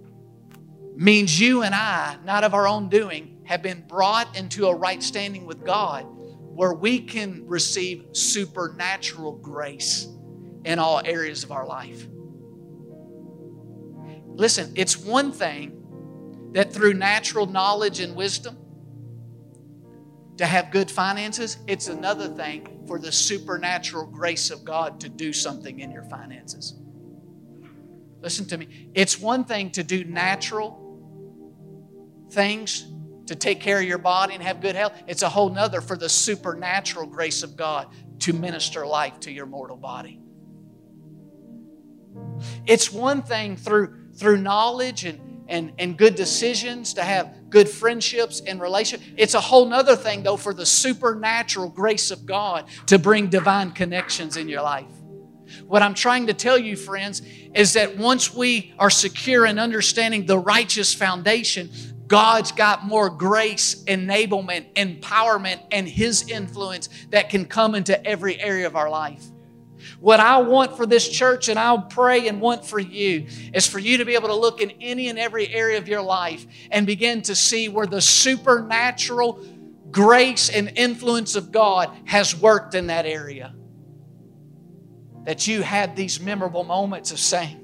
means 0.95 1.41
you 1.41 1.63
and 1.63 1.75
I, 1.75 2.17
not 2.25 2.45
of 2.45 2.55
our 2.55 2.69
own 2.69 2.89
doing, 2.89 3.41
have 3.45 3.61
been 3.61 3.83
brought 3.89 4.39
into 4.39 4.69
a 4.69 4.75
right 4.75 5.03
standing 5.03 5.47
with 5.47 5.65
God 5.65 6.07
where 6.07 6.73
we 6.73 7.01
can 7.01 7.45
receive 7.49 8.05
supernatural 8.13 9.33
grace 9.33 10.07
in 10.65 10.79
all 10.79 11.03
areas 11.05 11.43
of 11.43 11.51
our 11.51 11.67
life. 11.67 12.07
Listen, 14.29 14.73
it's 14.77 14.97
one 14.97 15.33
thing 15.33 16.53
that 16.53 16.73
through 16.73 16.95
natural 16.95 17.47
knowledge 17.47 17.99
and 17.99 18.15
wisdom 18.15 18.60
to 20.41 20.47
have 20.47 20.71
good 20.71 20.91
finances, 20.91 21.59
it's 21.67 21.89
another 21.89 22.27
thing 22.27 22.83
for 22.87 22.99
the 22.99 23.13
supernatural 23.13 24.07
grace 24.07 24.51
of 24.51 24.65
God 24.65 24.99
to 25.01 25.11
do 25.11 25.35
something 25.35 25.81
in 25.81 25.91
your 25.91 26.05
finances. 26.05 26.81
Listen 28.23 28.47
to 28.47 28.57
me. 28.57 28.89
It's 28.95 29.21
one 29.21 29.45
thing 29.45 29.71
to 29.73 29.85
do 29.85 30.03
natural 30.03 30.79
things 32.31 32.91
to 33.27 33.35
take 33.35 33.61
care 33.61 33.81
of 33.81 33.85
your 33.85 33.99
body 33.99 34.33
and 34.33 34.43
have 34.43 34.63
good 34.63 34.75
health. 34.75 34.95
It's 35.07 35.21
a 35.21 35.29
whole 35.29 35.51
nother 35.51 35.83
for 35.83 35.95
the 35.95 36.09
supernatural 36.09 37.05
grace 37.05 37.43
of 37.43 37.55
God 37.55 37.89
to 38.21 38.33
minister 38.33 38.87
life 38.87 39.21
to 39.21 39.31
your 39.31 39.45
mortal 39.45 39.77
body. 39.77 40.23
It's 42.65 42.91
one 42.91 43.21
thing 43.21 43.59
through, 43.59 44.13
through 44.15 44.39
knowledge 44.39 45.05
and, 45.05 45.45
and, 45.49 45.75
and 45.79 45.99
good 45.99 46.15
decisions 46.15 46.95
to 46.95 47.05
have 47.05 47.37
good 47.51 47.69
friendships 47.69 48.41
and 48.41 48.61
relationships. 48.61 49.11
It's 49.17 49.35
a 49.35 49.41
whole 49.41 49.67
nother 49.67 49.97
thing, 49.97 50.23
though, 50.23 50.37
for 50.37 50.55
the 50.55 50.65
supernatural 50.65 51.69
grace 51.69 52.11
of 52.11 52.25
God 52.25 52.67
to 52.87 52.99
bring 52.99 53.29
divine 53.29 53.73
connections 53.73 54.37
in 54.37 54.49
your 54.49 54.63
life. 54.63 54.87
What 55.67 55.83
I'm 55.83 55.95
trying 55.95 56.29
to 56.29 56.35
tell 56.35 56.57
you, 56.57 56.77
friends, 56.77 57.23
is 57.55 57.73
that 57.73 57.97
once 57.97 58.33
we 58.33 58.73
are 58.79 58.91
secure 58.91 59.47
in 59.47 59.59
understanding 59.59 60.27
the 60.27 60.39
righteous 60.39 60.95
foundation, 60.95 61.71
God's 62.07 62.53
got 62.53 62.87
more 62.87 63.11
grace, 63.11 63.85
enablement, 63.85 64.73
empowerment, 64.75 65.61
and 65.71 65.89
His 65.89 66.29
influence 66.29 66.89
that 67.11 67.31
can 67.31 67.45
come 67.45 67.75
into 67.75 68.05
every 68.07 68.41
area 68.41 68.67
of 68.67 68.77
our 68.77 68.91
life. 68.91 69.25
What 70.01 70.19
I 70.19 70.39
want 70.39 70.79
for 70.79 70.87
this 70.87 71.07
church, 71.07 71.49
and 71.49 71.59
I'll 71.59 71.83
pray 71.83 72.27
and 72.27 72.41
want 72.41 72.65
for 72.65 72.79
you, 72.79 73.27
is 73.53 73.67
for 73.67 73.79
you 73.79 73.99
to 73.99 74.07
be 74.07 74.15
able 74.15 74.29
to 74.29 74.35
look 74.35 74.63
in 74.63 74.73
any 74.81 75.09
and 75.09 75.19
every 75.19 75.47
area 75.49 75.77
of 75.77 75.89
your 75.89 76.01
life 76.01 76.47
and 76.71 76.87
begin 76.87 77.21
to 77.23 77.35
see 77.35 77.69
where 77.69 77.87
the 77.87 78.01
supernatural 78.01 79.45
grace 79.91 80.49
and 80.49 80.73
influence 80.77 81.37
of 81.37 81.53
God 81.53 81.95
has 82.07 82.35
worked 82.35 82.75
in 82.75 82.87
that 82.87 83.05
area. 83.05 83.55
That 85.25 85.47
you 85.47 85.61
had 85.61 85.97
these 85.97 86.19
memorable 86.19 86.65
moments 86.65 87.13
of 87.13 87.19
saying, 87.19 87.59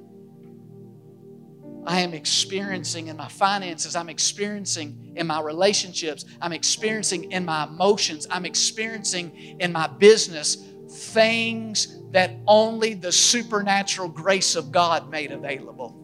I 1.86 2.00
am 2.00 2.12
experiencing 2.12 3.06
in 3.06 3.16
my 3.16 3.28
finances, 3.28 3.96
I'm 3.96 4.10
experiencing 4.10 5.12
in 5.14 5.26
my 5.26 5.40
relationships, 5.40 6.26
I'm 6.42 6.52
experiencing 6.52 7.32
in 7.32 7.46
my 7.46 7.64
emotions, 7.64 8.26
I'm 8.28 8.44
experiencing 8.44 9.56
in 9.58 9.72
my 9.72 9.86
business 9.86 10.58
things 10.88 12.00
that 12.12 12.32
only 12.46 12.94
the 12.94 13.12
supernatural 13.12 14.08
grace 14.08 14.56
of 14.56 14.72
God 14.72 15.10
made 15.10 15.32
available. 15.32 16.02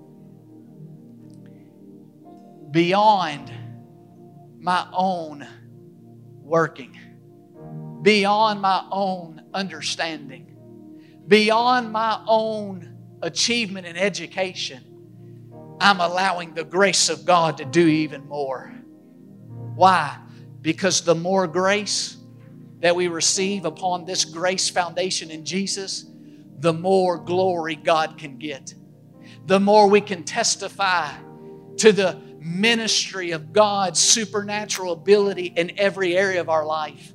Beyond 2.70 3.52
my 4.58 4.86
own 4.92 5.46
working, 6.40 6.98
beyond 8.02 8.60
my 8.60 8.86
own 8.90 9.42
understanding, 9.54 10.56
beyond 11.26 11.92
my 11.92 12.22
own 12.26 12.96
achievement 13.22 13.86
and 13.86 13.98
education 13.98 14.92
I'm 15.82 15.98
allowing 15.98 16.54
the 16.54 16.62
grace 16.62 17.08
of 17.08 17.24
God 17.24 17.58
to 17.58 17.64
do 17.64 17.84
even 17.84 18.28
more. 18.28 18.72
Why? 19.74 20.16
Because 20.60 21.00
the 21.00 21.16
more 21.16 21.48
grace 21.48 22.16
that 22.82 22.94
we 22.94 23.08
receive 23.08 23.64
upon 23.64 24.04
this 24.04 24.24
grace 24.24 24.68
foundation 24.68 25.30
in 25.30 25.44
Jesus, 25.44 26.04
the 26.58 26.72
more 26.72 27.16
glory 27.16 27.76
God 27.76 28.18
can 28.18 28.38
get. 28.38 28.74
The 29.46 29.60
more 29.60 29.88
we 29.88 30.00
can 30.00 30.24
testify 30.24 31.12
to 31.78 31.92
the 31.92 32.20
ministry 32.40 33.30
of 33.30 33.52
God's 33.52 34.00
supernatural 34.00 34.92
ability 34.92 35.46
in 35.56 35.78
every 35.78 36.16
area 36.16 36.40
of 36.40 36.48
our 36.48 36.66
life 36.66 37.11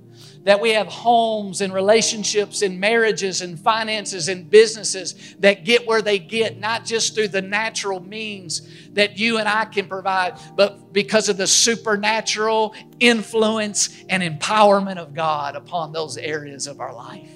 that 0.47 0.61
we 0.61 0.69
have 0.69 0.87
homes 0.87 1.59
and 1.59 1.73
relationships 1.73 2.61
and 2.61 2.79
marriages 2.79 3.41
and 3.41 3.59
finances 3.59 4.29
and 4.29 4.49
businesses 4.49 5.35
that 5.39 5.65
get 5.65 5.85
where 5.85 6.01
they 6.01 6.17
get, 6.17 6.57
not 6.57 6.85
just 6.85 7.13
through 7.13 7.27
the 7.27 7.41
natural 7.41 7.99
means 7.99 8.65
that 8.93 9.19
you 9.19 9.39
and 9.39 9.49
I 9.49 9.65
can 9.65 9.89
provide, 9.89 10.39
but 10.55 10.93
because 10.93 11.27
of 11.27 11.35
the 11.35 11.47
supernatural 11.47 12.73
influence 13.01 14.05
and 14.07 14.23
empowerment 14.23 14.95
of 14.95 15.13
God 15.13 15.57
upon 15.57 15.91
those 15.91 16.15
areas 16.15 16.65
of 16.65 16.79
our 16.79 16.95
life. 16.95 17.29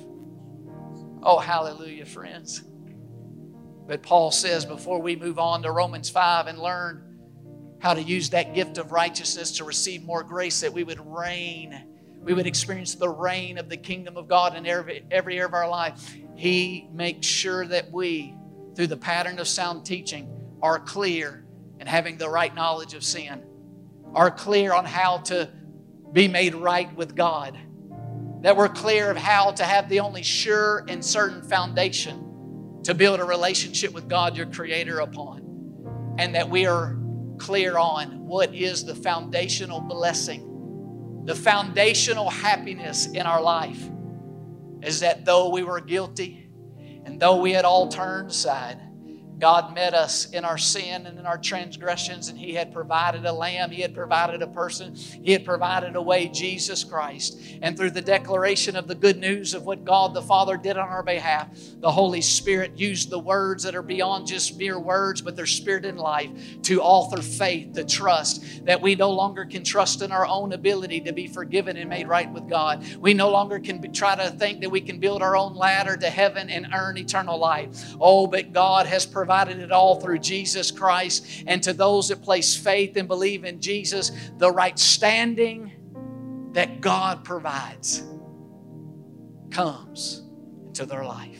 Oh, 1.21 1.37
hallelujah, 1.37 2.05
friends. 2.05 2.63
But 3.87 4.03
Paul 4.03 4.31
says 4.31 4.63
before 4.63 5.01
we 5.01 5.17
move 5.17 5.37
on 5.37 5.63
to 5.63 5.71
Romans 5.73 6.09
5 6.09 6.47
and 6.47 6.57
learn 6.57 7.19
how 7.79 7.93
to 7.93 8.01
use 8.01 8.29
that 8.29 8.55
gift 8.55 8.77
of 8.77 8.93
righteousness 8.93 9.57
to 9.57 9.65
receive 9.65 10.01
more 10.01 10.23
grace, 10.23 10.61
that 10.61 10.71
we 10.71 10.85
would 10.85 11.05
reign 11.05 11.90
we 12.21 12.33
would 12.33 12.45
experience 12.45 12.95
the 12.95 13.09
reign 13.09 13.57
of 13.57 13.67
the 13.67 13.77
kingdom 13.77 14.15
of 14.15 14.27
God 14.27 14.55
in 14.55 14.65
every, 14.67 15.03
every 15.09 15.35
area 15.35 15.45
of 15.45 15.53
our 15.53 15.67
life. 15.67 16.15
He 16.35 16.87
makes 16.93 17.25
sure 17.25 17.65
that 17.65 17.91
we, 17.91 18.35
through 18.75 18.87
the 18.87 18.97
pattern 18.97 19.39
of 19.39 19.47
sound 19.47 19.85
teaching, 19.85 20.29
are 20.61 20.79
clear 20.79 21.43
and 21.79 21.89
having 21.89 22.17
the 22.17 22.29
right 22.29 22.53
knowledge 22.53 22.93
of 22.93 23.03
sin, 23.03 23.43
are 24.13 24.29
clear 24.29 24.73
on 24.73 24.85
how 24.85 25.17
to 25.17 25.49
be 26.11 26.27
made 26.27 26.53
right 26.53 26.93
with 26.95 27.15
God, 27.15 27.57
that 28.41 28.55
we're 28.55 28.69
clear 28.69 29.09
of 29.09 29.17
how 29.17 29.51
to 29.51 29.63
have 29.63 29.89
the 29.89 29.99
only 29.99 30.21
sure 30.21 30.85
and 30.87 31.03
certain 31.03 31.41
foundation 31.41 32.79
to 32.83 32.93
build 32.93 33.19
a 33.19 33.25
relationship 33.25 33.93
with 33.93 34.07
God, 34.07 34.37
your 34.37 34.45
Creator, 34.45 34.99
upon, 34.99 36.15
and 36.19 36.35
that 36.35 36.49
we 36.49 36.67
are 36.67 36.97
clear 37.37 37.77
on 37.77 38.27
what 38.27 38.53
is 38.53 38.85
the 38.85 38.93
foundational 38.93 39.79
blessing 39.81 40.50
the 41.25 41.35
foundational 41.35 42.29
happiness 42.29 43.07
in 43.07 43.25
our 43.25 43.41
life 43.41 43.89
is 44.81 45.01
that 45.01 45.25
though 45.25 45.49
we 45.49 45.63
were 45.63 45.79
guilty 45.79 46.47
and 47.05 47.19
though 47.19 47.39
we 47.39 47.51
had 47.51 47.65
all 47.65 47.87
turned 47.87 48.31
aside, 48.31 48.79
God 49.41 49.73
met 49.73 49.95
us 49.95 50.29
in 50.29 50.45
our 50.45 50.59
sin 50.59 51.07
and 51.07 51.17
in 51.17 51.25
our 51.25 51.39
transgressions, 51.39 52.27
and 52.27 52.37
He 52.37 52.53
had 52.53 52.71
provided 52.71 53.25
a 53.25 53.33
lamb, 53.33 53.71
He 53.71 53.81
had 53.81 53.95
provided 53.95 54.43
a 54.43 54.47
person, 54.47 54.93
He 54.95 55.31
had 55.31 55.43
provided 55.43 55.95
a 55.95 56.01
way, 56.01 56.27
Jesus 56.27 56.83
Christ. 56.83 57.41
And 57.63 57.75
through 57.75 57.89
the 57.89 58.01
declaration 58.01 58.75
of 58.75 58.87
the 58.87 58.93
good 58.93 59.17
news 59.17 59.55
of 59.55 59.65
what 59.65 59.83
God 59.83 60.13
the 60.13 60.21
Father 60.21 60.57
did 60.57 60.77
on 60.77 60.89
our 60.89 61.01
behalf, 61.01 61.49
the 61.79 61.91
Holy 61.91 62.21
Spirit 62.21 62.77
used 62.77 63.09
the 63.09 63.17
words 63.17 63.63
that 63.63 63.73
are 63.73 63.81
beyond 63.81 64.27
just 64.27 64.59
mere 64.59 64.77
words, 64.77 65.23
but 65.23 65.35
they're 65.35 65.47
spirit 65.47 65.85
and 65.85 65.99
life 65.99 66.29
to 66.61 66.79
author 66.79 67.23
faith, 67.23 67.73
to 67.73 67.83
trust 67.83 68.63
that 68.65 68.79
we 68.79 68.93
no 68.93 69.09
longer 69.09 69.45
can 69.45 69.63
trust 69.63 70.03
in 70.03 70.11
our 70.11 70.27
own 70.27 70.53
ability 70.53 71.01
to 71.01 71.13
be 71.13 71.25
forgiven 71.25 71.77
and 71.77 71.89
made 71.89 72.07
right 72.07 72.31
with 72.31 72.47
God. 72.47 72.85
We 72.99 73.15
no 73.15 73.31
longer 73.31 73.57
can 73.59 73.79
be, 73.79 73.87
try 73.87 74.15
to 74.15 74.29
think 74.29 74.61
that 74.61 74.69
we 74.69 74.81
can 74.81 74.99
build 74.99 75.23
our 75.23 75.35
own 75.35 75.55
ladder 75.55 75.97
to 75.97 76.09
heaven 76.11 76.51
and 76.51 76.67
earn 76.75 76.99
eternal 76.99 77.39
life. 77.39 77.95
Oh, 77.99 78.27
but 78.27 78.53
God 78.53 78.85
has 78.85 79.03
provided 79.03 79.30
provided 79.31 79.59
it 79.59 79.71
all 79.71 79.95
through 79.95 80.19
Jesus 80.19 80.71
Christ. 80.71 81.45
And 81.47 81.63
to 81.63 81.71
those 81.71 82.09
that 82.09 82.21
place 82.21 82.53
faith 82.53 82.97
and 82.97 83.07
believe 83.07 83.45
in 83.45 83.61
Jesus, 83.61 84.11
the 84.39 84.51
right 84.51 84.77
standing 84.77 85.71
that 86.51 86.81
God 86.81 87.23
provides 87.23 88.03
comes 89.49 90.23
into 90.67 90.85
their 90.85 91.05
life. 91.05 91.39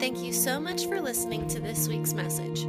Thank 0.00 0.24
you 0.24 0.32
so 0.32 0.58
much 0.58 0.86
for 0.86 1.02
listening 1.02 1.46
to 1.48 1.60
this 1.60 1.86
week's 1.86 2.14
message. 2.14 2.60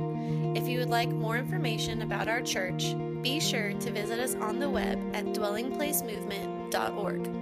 If 0.58 0.68
you 0.68 0.80
would 0.80 0.90
like 0.90 1.08
more 1.08 1.38
information 1.38 2.02
about 2.02 2.28
our 2.28 2.42
church, 2.42 2.94
be 3.22 3.40
sure 3.40 3.72
to 3.72 3.92
visit 3.92 4.20
us 4.20 4.36
on 4.36 4.60
the 4.60 4.70
web 4.70 5.00
at 5.16 5.24
dwellingplacemovement.org. 5.28 7.41